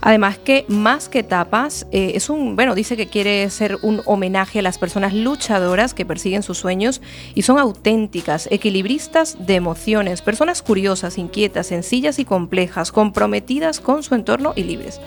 Además 0.00 0.38
que 0.38 0.64
más 0.68 1.08
que 1.08 1.22
tapas, 1.22 1.86
eh, 1.92 2.12
es 2.14 2.30
un, 2.30 2.56
bueno, 2.56 2.74
dice 2.74 2.96
que 2.96 3.06
quiere 3.06 3.48
ser 3.50 3.78
un 3.82 4.02
homenaje 4.04 4.60
a 4.60 4.62
las 4.62 4.78
personas 4.78 5.14
luchadoras 5.14 5.94
que 5.94 6.04
persiguen 6.04 6.42
sus 6.42 6.58
sueños 6.58 7.00
y 7.34 7.42
son 7.42 7.58
auténticas, 7.58 8.48
equilibristas 8.50 9.36
de 9.46 9.54
emociones, 9.54 10.22
personas 10.22 10.62
curiosas, 10.62 11.18
inquietas, 11.18 11.68
sencillas 11.68 12.18
y 12.18 12.24
complejas, 12.24 12.92
comprometidas 12.92 13.80
con 13.80 14.02
su 14.02 14.14
entorno 14.14 14.52
y 14.56 14.64
libres. 14.64 15.00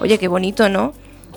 Oye, 0.00 0.18
qué 0.18 0.28
bonito, 0.28 0.68
¿no? 0.68 0.92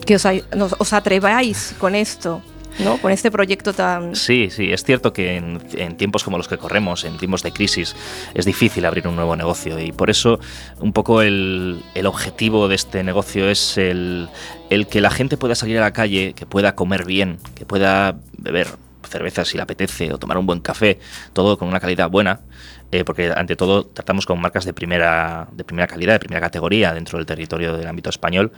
Que 0.05 0.15
os, 0.15 0.25
os 0.25 0.93
atreváis 0.93 1.75
con 1.79 1.95
esto, 1.95 2.41
¿no? 2.79 2.97
Con 2.97 3.11
este 3.11 3.31
proyecto 3.31 3.73
tan... 3.73 4.15
Sí, 4.15 4.49
sí, 4.49 4.71
es 4.71 4.83
cierto 4.83 5.13
que 5.13 5.37
en, 5.37 5.61
en 5.73 5.97
tiempos 5.97 6.23
como 6.23 6.37
los 6.37 6.47
que 6.47 6.57
corremos, 6.57 7.03
en 7.03 7.17
tiempos 7.17 7.43
de 7.43 7.51
crisis, 7.51 7.95
es 8.33 8.45
difícil 8.45 8.85
abrir 8.85 9.07
un 9.07 9.15
nuevo 9.15 9.35
negocio 9.35 9.79
y 9.79 9.91
por 9.91 10.09
eso 10.09 10.39
un 10.79 10.93
poco 10.93 11.21
el, 11.21 11.81
el 11.93 12.05
objetivo 12.05 12.67
de 12.67 12.75
este 12.75 13.03
negocio 13.03 13.49
es 13.49 13.77
el, 13.77 14.29
el 14.69 14.87
que 14.87 15.01
la 15.01 15.09
gente 15.09 15.37
pueda 15.37 15.55
salir 15.55 15.77
a 15.77 15.81
la 15.81 15.93
calle, 15.93 16.33
que 16.33 16.45
pueda 16.45 16.75
comer 16.75 17.05
bien, 17.05 17.37
que 17.55 17.65
pueda 17.65 18.17
beber 18.37 18.67
cerveza 19.07 19.45
si 19.45 19.57
le 19.57 19.63
apetece 19.63 20.11
o 20.11 20.17
tomar 20.17 20.37
un 20.37 20.45
buen 20.45 20.59
café, 20.59 20.99
todo 21.33 21.57
con 21.57 21.67
una 21.67 21.79
calidad 21.79 22.09
buena, 22.09 22.41
eh, 22.91 23.03
porque 23.03 23.31
ante 23.35 23.55
todo 23.55 23.85
tratamos 23.85 24.25
con 24.25 24.39
marcas 24.39 24.65
de 24.65 24.73
primera, 24.73 25.47
de 25.51 25.63
primera 25.63 25.87
calidad, 25.87 26.13
de 26.13 26.19
primera 26.19 26.41
categoría 26.41 26.93
dentro 26.93 27.17
del 27.17 27.25
territorio 27.25 27.77
del 27.77 27.87
ámbito 27.87 28.09
español 28.09 28.51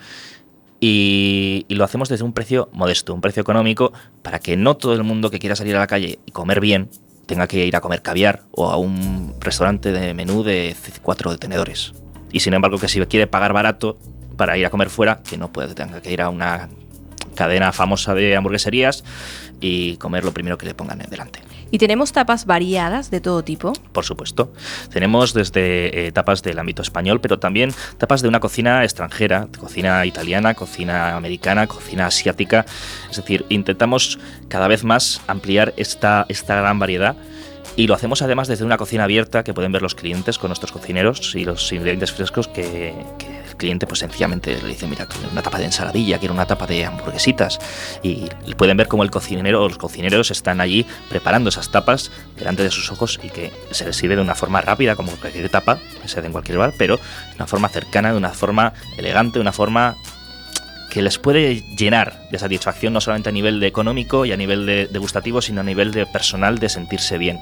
y, 0.79 1.65
lo 1.69 1.83
hacemos 1.83 2.09
desde 2.09 2.23
un 2.23 2.33
precio 2.33 2.69
modesto, 2.71 3.13
un 3.13 3.21
precio 3.21 3.41
económico, 3.41 3.93
para 4.21 4.39
que 4.39 4.57
no 4.57 4.77
todo 4.77 4.93
el 4.93 5.03
mundo 5.03 5.29
que 5.29 5.39
quiera 5.39 5.55
salir 5.55 5.75
a 5.75 5.79
la 5.79 5.87
calle 5.87 6.19
y 6.25 6.31
comer 6.31 6.59
bien 6.59 6.89
tenga 7.25 7.47
que 7.47 7.65
ir 7.65 7.75
a 7.75 7.81
comer 7.81 8.01
caviar 8.01 8.43
o 8.51 8.69
a 8.69 8.77
un 8.77 9.35
restaurante 9.39 9.91
de 9.91 10.13
menú 10.13 10.43
de 10.43 10.75
cuatro 11.01 11.37
tenedores. 11.37 11.93
Y 12.31 12.39
sin 12.39 12.53
embargo, 12.53 12.77
que 12.77 12.87
si 12.87 12.99
quiere 13.01 13.27
pagar 13.27 13.53
barato 13.53 13.97
para 14.37 14.57
ir 14.57 14.65
a 14.65 14.69
comer 14.69 14.89
fuera, 14.89 15.21
que 15.23 15.37
no 15.37 15.51
puede, 15.51 15.73
tenga 15.73 16.01
que 16.01 16.11
ir 16.11 16.21
a 16.21 16.29
una 16.29 16.69
cadena 17.35 17.71
famosa 17.73 18.13
de 18.13 18.35
hamburgueserías 18.35 19.03
y 19.59 19.97
comer 19.97 20.23
lo 20.23 20.33
primero 20.33 20.57
que 20.57 20.65
le 20.65 20.73
pongan 20.73 20.99
delante. 21.09 21.41
Y 21.71 21.77
tenemos 21.77 22.11
tapas 22.11 22.45
variadas 22.45 23.11
de 23.11 23.21
todo 23.21 23.43
tipo. 23.43 23.73
Por 23.91 24.05
supuesto. 24.05 24.51
Tenemos 24.91 25.33
desde 25.33 26.07
eh, 26.07 26.11
tapas 26.11 26.43
del 26.43 26.59
ámbito 26.59 26.81
español, 26.81 27.19
pero 27.21 27.39
también 27.39 27.73
tapas 27.97 28.21
de 28.21 28.27
una 28.27 28.39
cocina 28.39 28.83
extranjera, 28.83 29.47
cocina 29.59 30.05
italiana, 30.05 30.53
cocina 30.53 31.15
americana, 31.15 31.67
cocina 31.67 32.07
asiática. 32.07 32.65
Es 33.09 33.17
decir, 33.17 33.45
intentamos 33.49 34.19
cada 34.47 34.67
vez 34.67 34.83
más 34.83 35.21
ampliar 35.27 35.73
esta, 35.77 36.25
esta 36.29 36.55
gran 36.55 36.79
variedad. 36.79 37.15
Y 37.77 37.85
lo 37.85 37.93
hacemos 37.93 38.23
además 38.23 38.47
desde 38.47 38.65
una 38.65 38.75
cocina 38.75 39.03
abierta 39.03 39.43
que 39.43 39.53
pueden 39.53 39.71
ver 39.71 39.83
los 39.83 39.93
clientes 39.93 40.39
con 40.39 40.49
nuestros 40.49 40.71
cocineros 40.71 41.35
y 41.35 41.45
los 41.45 41.71
ingredientes 41.71 42.11
frescos 42.11 42.47
que, 42.47 42.89
el 42.89 43.55
cliente 43.55 43.85
pues 43.85 43.99
sencillamente 43.99 44.59
le 44.59 44.67
dice, 44.67 44.87
mira, 44.87 45.07
una 45.31 45.43
tapa 45.43 45.59
de 45.59 45.65
ensaladilla, 45.65 46.17
quiero 46.17 46.33
una 46.33 46.47
tapa 46.47 46.65
de 46.65 46.85
hamburguesitas. 46.85 47.59
Y 48.01 48.29
pueden 48.57 48.77
ver 48.77 48.87
cómo 48.87 49.03
el 49.03 49.11
cocinero 49.11 49.63
o 49.63 49.69
los 49.69 49.77
cocineros 49.77 50.31
están 50.31 50.59
allí 50.59 50.87
preparando 51.07 51.49
esas 51.49 51.69
tapas 51.69 52.11
delante 52.35 52.63
de 52.63 52.71
sus 52.71 52.91
ojos 52.91 53.19
y 53.21 53.29
que 53.29 53.53
se 53.69 53.85
les 53.85 53.95
sirve 53.95 54.15
de 54.15 54.23
una 54.23 54.33
forma 54.33 54.59
rápida, 54.59 54.95
como 54.95 55.11
cualquier 55.11 55.47
tapa, 55.49 55.77
que 56.01 56.07
se 56.07 56.17
hace 56.17 56.25
en 56.25 56.31
cualquier 56.31 56.57
bar, 56.57 56.73
pero 56.79 56.97
de 56.97 57.35
una 57.35 57.45
forma 57.45 57.69
cercana, 57.69 58.11
de 58.11 58.17
una 58.17 58.29
forma 58.29 58.73
elegante, 58.97 59.37
de 59.37 59.41
una 59.41 59.53
forma 59.53 59.95
que 60.89 61.01
les 61.01 61.17
puede 61.17 61.61
llenar 61.75 62.27
de 62.31 62.39
satisfacción 62.39 62.93
no 62.93 63.01
solamente 63.01 63.29
a 63.29 63.31
nivel 63.31 63.59
de 63.59 63.67
económico 63.67 64.25
y 64.25 64.31
a 64.31 64.37
nivel 64.37 64.65
de, 64.65 64.99
gustativo, 64.99 65.41
sino 65.41 65.61
a 65.61 65.63
nivel 65.63 65.91
de 65.91 66.05
personal 66.05 66.57
de 66.59 66.69
sentirse 66.69 67.17
bien 67.17 67.39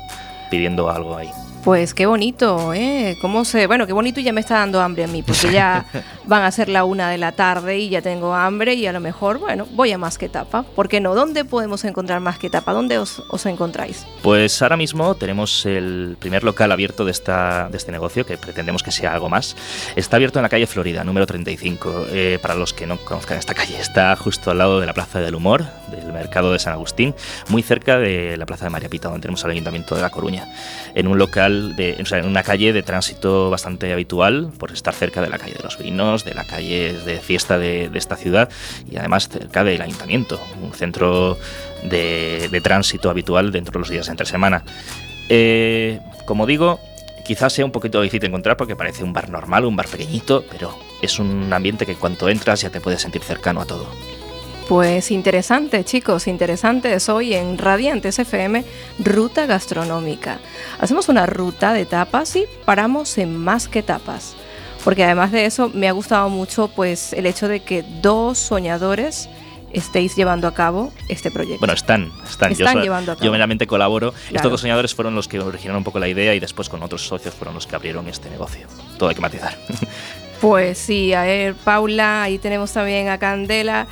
pidiendo 0.49 0.89
algo 0.89 1.17
ahí. 1.17 1.29
Pues 1.65 1.95
qué 1.95 2.05
bonito, 2.05 2.75
¿eh? 2.75 3.17
¿Cómo 3.21 3.43
se...? 3.43 3.65
Bueno, 3.65 3.87
qué 3.87 3.93
bonito 3.93 4.19
y 4.19 4.23
ya 4.23 4.31
me 4.31 4.41
está 4.41 4.59
dando 4.59 4.81
hambre 4.81 5.05
a 5.05 5.07
mí, 5.07 5.23
porque 5.23 5.51
ya 5.51 5.83
van 6.25 6.43
a 6.43 6.51
ser 6.51 6.69
la 6.69 6.83
una 6.83 7.09
de 7.09 7.17
la 7.17 7.31
tarde 7.31 7.79
y 7.79 7.89
ya 7.89 8.03
tengo 8.03 8.35
hambre 8.35 8.75
y 8.75 8.85
a 8.85 8.93
lo 8.93 8.99
mejor, 8.99 9.39
bueno, 9.39 9.65
voy 9.71 9.91
a 9.91 9.97
Más 9.97 10.19
que 10.19 10.29
Tapa. 10.29 10.61
¿Por 10.61 10.87
qué 10.87 11.01
no? 11.01 11.15
¿Dónde 11.15 11.43
podemos 11.43 11.83
encontrar 11.83 12.19
Más 12.19 12.37
que 12.37 12.51
Tapa? 12.51 12.71
¿Dónde 12.71 12.99
os, 12.99 13.23
os 13.31 13.47
encontráis? 13.47 14.05
Pues 14.21 14.61
ahora 14.61 14.77
mismo 14.77 15.15
tenemos 15.15 15.65
el 15.65 16.17
primer 16.19 16.43
local 16.43 16.71
abierto 16.71 17.03
de, 17.03 17.09
esta, 17.09 17.67
de 17.71 17.77
este 17.77 17.91
negocio, 17.91 18.27
que 18.27 18.37
pretendemos 18.37 18.83
que 18.83 18.91
sea 18.91 19.13
algo 19.13 19.27
más. 19.27 19.55
Está 19.95 20.17
abierto 20.17 20.37
en 20.37 20.43
la 20.43 20.49
calle 20.49 20.67
Florida, 20.67 21.03
número 21.03 21.25
35. 21.25 22.05
Eh, 22.11 22.37
para 22.43 22.53
los 22.53 22.73
que 22.73 22.85
no 22.85 22.97
conozcan 22.97 23.39
esta 23.39 23.55
calle, 23.55 23.79
está 23.79 24.15
justo 24.17 24.51
al 24.51 24.59
lado 24.59 24.79
de 24.79 24.85
la 24.85 24.93
Plaza 24.93 25.19
del 25.19 25.33
Humor, 25.33 25.65
del 25.89 26.13
Mercado 26.13 26.53
de 26.53 26.59
San 26.59 26.73
Agustín, 26.73 27.15
muy 27.49 27.63
cerca 27.63 27.97
de 27.97 28.37
la 28.37 28.45
Plaza 28.45 28.65
de 28.65 28.69
María 28.69 28.87
Pita, 28.87 29.07
donde 29.07 29.23
tenemos 29.23 29.43
el 29.43 29.49
Ayuntamiento 29.49 29.95
de 29.95 30.03
La 30.03 30.11
Coruña. 30.11 30.47
En 30.95 31.07
un 31.07 31.17
local, 31.17 31.75
de, 31.75 31.97
o 32.01 32.05
sea, 32.05 32.19
en 32.19 32.25
una 32.25 32.41
calle 32.41 32.73
de 32.73 32.81
tránsito 32.81 33.49
bastante 33.49 33.91
habitual, 33.91 34.51
por 34.57 34.71
estar 34.71 34.93
cerca 34.93 35.21
de 35.21 35.29
la 35.29 35.37
calle 35.37 35.53
de 35.53 35.63
los 35.63 35.77
vinos, 35.77 36.23
de 36.23 36.33
la 36.33 36.45
calle 36.45 36.93
de 36.93 37.19
fiesta 37.19 37.57
de, 37.57 37.91
esta 37.93 38.15
ciudad 38.15 38.49
y 38.89 38.97
además 38.97 39.29
cerca 39.29 39.63
del 39.63 39.81
Ayuntamiento, 39.81 40.39
un 40.61 40.73
centro 40.73 41.37
de, 41.83 42.61
tránsito 42.63 43.09
habitual 43.09 43.51
dentro 43.51 43.73
de 43.73 43.79
los 43.79 43.89
días 43.89 44.05
de 44.07 44.11
entre 44.11 44.25
semana. 44.25 44.63
Eh, 45.29 45.99
como 46.25 46.45
digo, 46.45 46.79
quizás 47.25 47.51
sea 47.51 47.65
un 47.65 47.71
poquito 47.71 48.01
difícil 48.01 48.29
encontrar 48.29 48.55
porque 48.55 48.75
parece 48.75 49.03
un 49.03 49.11
bar 49.11 49.29
normal, 49.29 49.65
un 49.65 49.75
bar 49.75 49.87
pequeñito, 49.87 50.45
pero 50.49 50.77
es 51.01 51.19
un 51.19 51.51
ambiente 51.51 51.85
que 51.85 51.95
cuanto 51.95 52.29
entras 52.29 52.61
ya 52.61 52.69
te 52.69 52.79
puedes 52.79 53.01
sentir 53.01 53.21
cercano 53.21 53.61
a 53.61 53.65
todo. 53.65 53.87
Pues 54.67 55.11
interesante, 55.11 55.83
chicos, 55.85 56.25
interesante 56.25 56.91
es 56.91 57.07
hoy 57.07 57.35
en 57.35 57.59
Radiantes 57.59 58.17
FM, 58.17 58.63
Ruta 58.97 59.45
Gastronómica. 59.45 60.39
Hacemos 60.79 61.07
una 61.07 61.27
ruta 61.27 61.71
de 61.71 61.85
tapas 61.85 62.35
y 62.35 62.45
paramos 62.65 63.19
en 63.19 63.37
más 63.37 63.67
que 63.67 63.83
tapas. 63.83 64.35
Porque 64.83 65.03
además 65.03 65.31
de 65.31 65.45
eso, 65.45 65.69
me 65.71 65.87
ha 65.87 65.91
gustado 65.91 66.29
mucho 66.29 66.67
pues 66.67 67.13
el 67.13 67.27
hecho 67.27 67.47
de 67.47 67.59
que 67.59 67.83
dos 68.01 68.39
soñadores 68.39 69.29
estéis 69.71 70.15
llevando 70.15 70.47
a 70.47 70.53
cabo 70.55 70.91
este 71.09 71.29
proyecto. 71.29 71.59
Bueno, 71.59 71.75
están, 71.75 72.11
están. 72.27 72.51
Están 72.51 72.77
yo, 72.77 72.81
llevando 72.81 73.11
a 73.11 73.15
cabo. 73.15 73.25
yo 73.25 73.31
meramente 73.31 73.67
colaboro. 73.67 74.13
Claro. 74.13 74.35
Estos 74.35 74.51
dos 74.51 74.61
soñadores 74.61 74.95
fueron 74.95 75.13
los 75.13 75.27
que 75.27 75.39
originaron 75.39 75.77
un 75.77 75.83
poco 75.83 75.99
la 75.99 76.07
idea 76.07 76.33
y 76.33 76.39
después 76.39 76.69
con 76.69 76.81
otros 76.81 77.05
socios 77.05 77.35
fueron 77.35 77.53
los 77.53 77.67
que 77.67 77.75
abrieron 77.75 78.07
este 78.07 78.31
negocio. 78.31 78.65
Todo 78.97 79.09
hay 79.09 79.15
que 79.15 79.21
matizar. 79.21 79.55
Pues 80.41 80.77
sí, 80.77 81.13
a 81.13 81.23
ver, 81.23 81.55
Paula, 81.55 82.23
ahí 82.23 82.37
tenemos 82.37 82.73
también 82.73 83.07
a 83.07 83.17
Candela. 83.17 83.87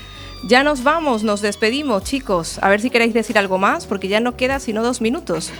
Ya 0.46 0.62
nos 0.64 0.84
vamos, 0.84 1.24
nos 1.24 1.42
despedimos, 1.42 2.04
chicos. 2.04 2.60
A 2.62 2.68
ver 2.68 2.82
si 2.82 2.90
queréis 2.90 3.14
decir 3.14 3.38
algo 3.38 3.58
más, 3.58 3.86
porque 3.86 4.10
ya 4.10 4.20
no 4.20 4.36
queda 4.36 4.60
sino 4.60 4.84
dos 4.84 5.00
minutos. 5.00 5.52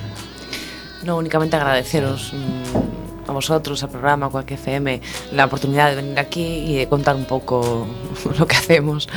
No, 1.06 1.16
únicamente 1.16 1.56
agradeceros 1.56 2.34
mm, 2.34 3.30
a 3.30 3.32
vosotros, 3.32 3.82
al 3.84 3.90
programa 3.90 4.30
Cuac 4.30 4.52
FM, 4.52 5.02
la 5.32 5.46
oportunidad 5.46 5.90
de 5.90 5.96
venir 5.96 6.20
aquí 6.20 6.44
y 6.44 6.76
de 6.76 6.90
contar 6.90 7.16
un 7.16 7.24
poco 7.24 7.88
lo 8.38 8.46
que 8.46 8.58
hacemos. 8.58 9.08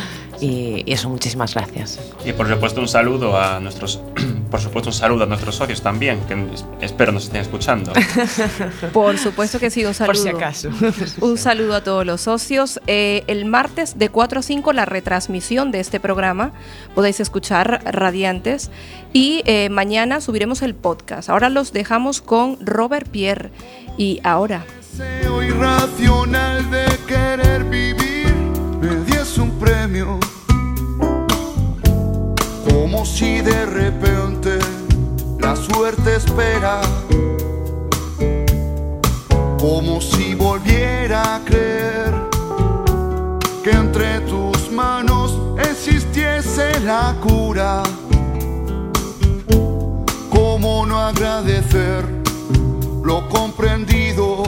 Y, 0.40 0.82
y 0.86 0.92
eso, 0.92 1.08
muchísimas 1.08 1.54
gracias. 1.54 1.98
Y 2.24 2.32
por 2.32 2.48
supuesto 2.48 2.80
un 2.80 2.88
saludo 2.88 3.40
a 3.40 3.58
nuestros, 3.60 4.00
por 4.50 4.60
supuesto 4.60 4.90
un 4.90 4.94
saludo 4.94 5.24
a 5.24 5.26
nuestros 5.26 5.54
socios 5.56 5.82
también, 5.82 6.20
que 6.28 6.34
es- 6.54 6.64
espero 6.80 7.12
nos 7.12 7.24
estén 7.24 7.40
escuchando. 7.42 7.92
Por 8.92 9.18
supuesto 9.18 9.58
que 9.58 9.70
sí, 9.70 9.84
un 9.84 9.94
saludo. 9.94 10.12
Por 10.12 10.22
si 10.22 10.28
acaso. 10.28 10.70
Un 11.20 11.38
saludo 11.38 11.74
a 11.74 11.82
todos 11.82 12.04
los 12.06 12.20
socios. 12.22 12.80
Eh, 12.86 13.24
el 13.26 13.44
martes 13.44 13.98
de 13.98 14.08
4 14.08 14.40
a 14.40 14.42
5 14.42 14.72
la 14.72 14.84
retransmisión 14.84 15.70
de 15.72 15.80
este 15.80 16.00
programa. 16.00 16.52
Podéis 16.94 17.20
escuchar 17.20 17.80
radiantes. 17.84 18.70
Y 19.12 19.42
eh, 19.46 19.68
mañana 19.70 20.20
subiremos 20.20 20.62
el 20.62 20.74
podcast. 20.74 21.28
Ahora 21.30 21.48
los 21.50 21.72
dejamos 21.72 22.20
con 22.20 22.58
Robert 22.64 23.08
Pierre. 23.08 23.50
Y 23.98 24.20
ahora. 24.24 24.64
deseo 24.92 25.42
irracional 25.42 26.70
de 26.70 26.84
querer 27.06 27.64
vivir 27.64 28.34
me 28.80 29.42
un 29.42 29.50
premio 29.58 30.18
si 33.06 33.40
de 33.40 33.64
repente 33.66 34.58
la 35.38 35.54
suerte 35.56 36.16
espera, 36.16 36.80
como 39.58 40.00
si 40.00 40.34
volviera 40.34 41.36
a 41.36 41.44
creer 41.44 42.12
que 43.62 43.70
entre 43.70 44.20
tus 44.20 44.70
manos 44.70 45.38
existiese 45.70 46.80
la 46.80 47.14
cura. 47.22 47.82
¿Cómo 50.30 50.84
no 50.84 51.00
agradecer 51.00 52.04
lo 53.02 53.28
comprendido? 53.28 54.42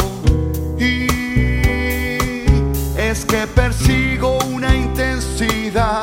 Y 0.79 1.07
es 2.97 3.25
que 3.25 3.47
persigo 3.47 4.39
una 4.53 4.75
intensidad 4.75 6.03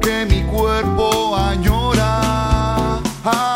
que 0.00 0.26
mi 0.26 0.42
cuerpo 0.42 1.36
añora. 1.36 1.71
Ah. 3.24 3.51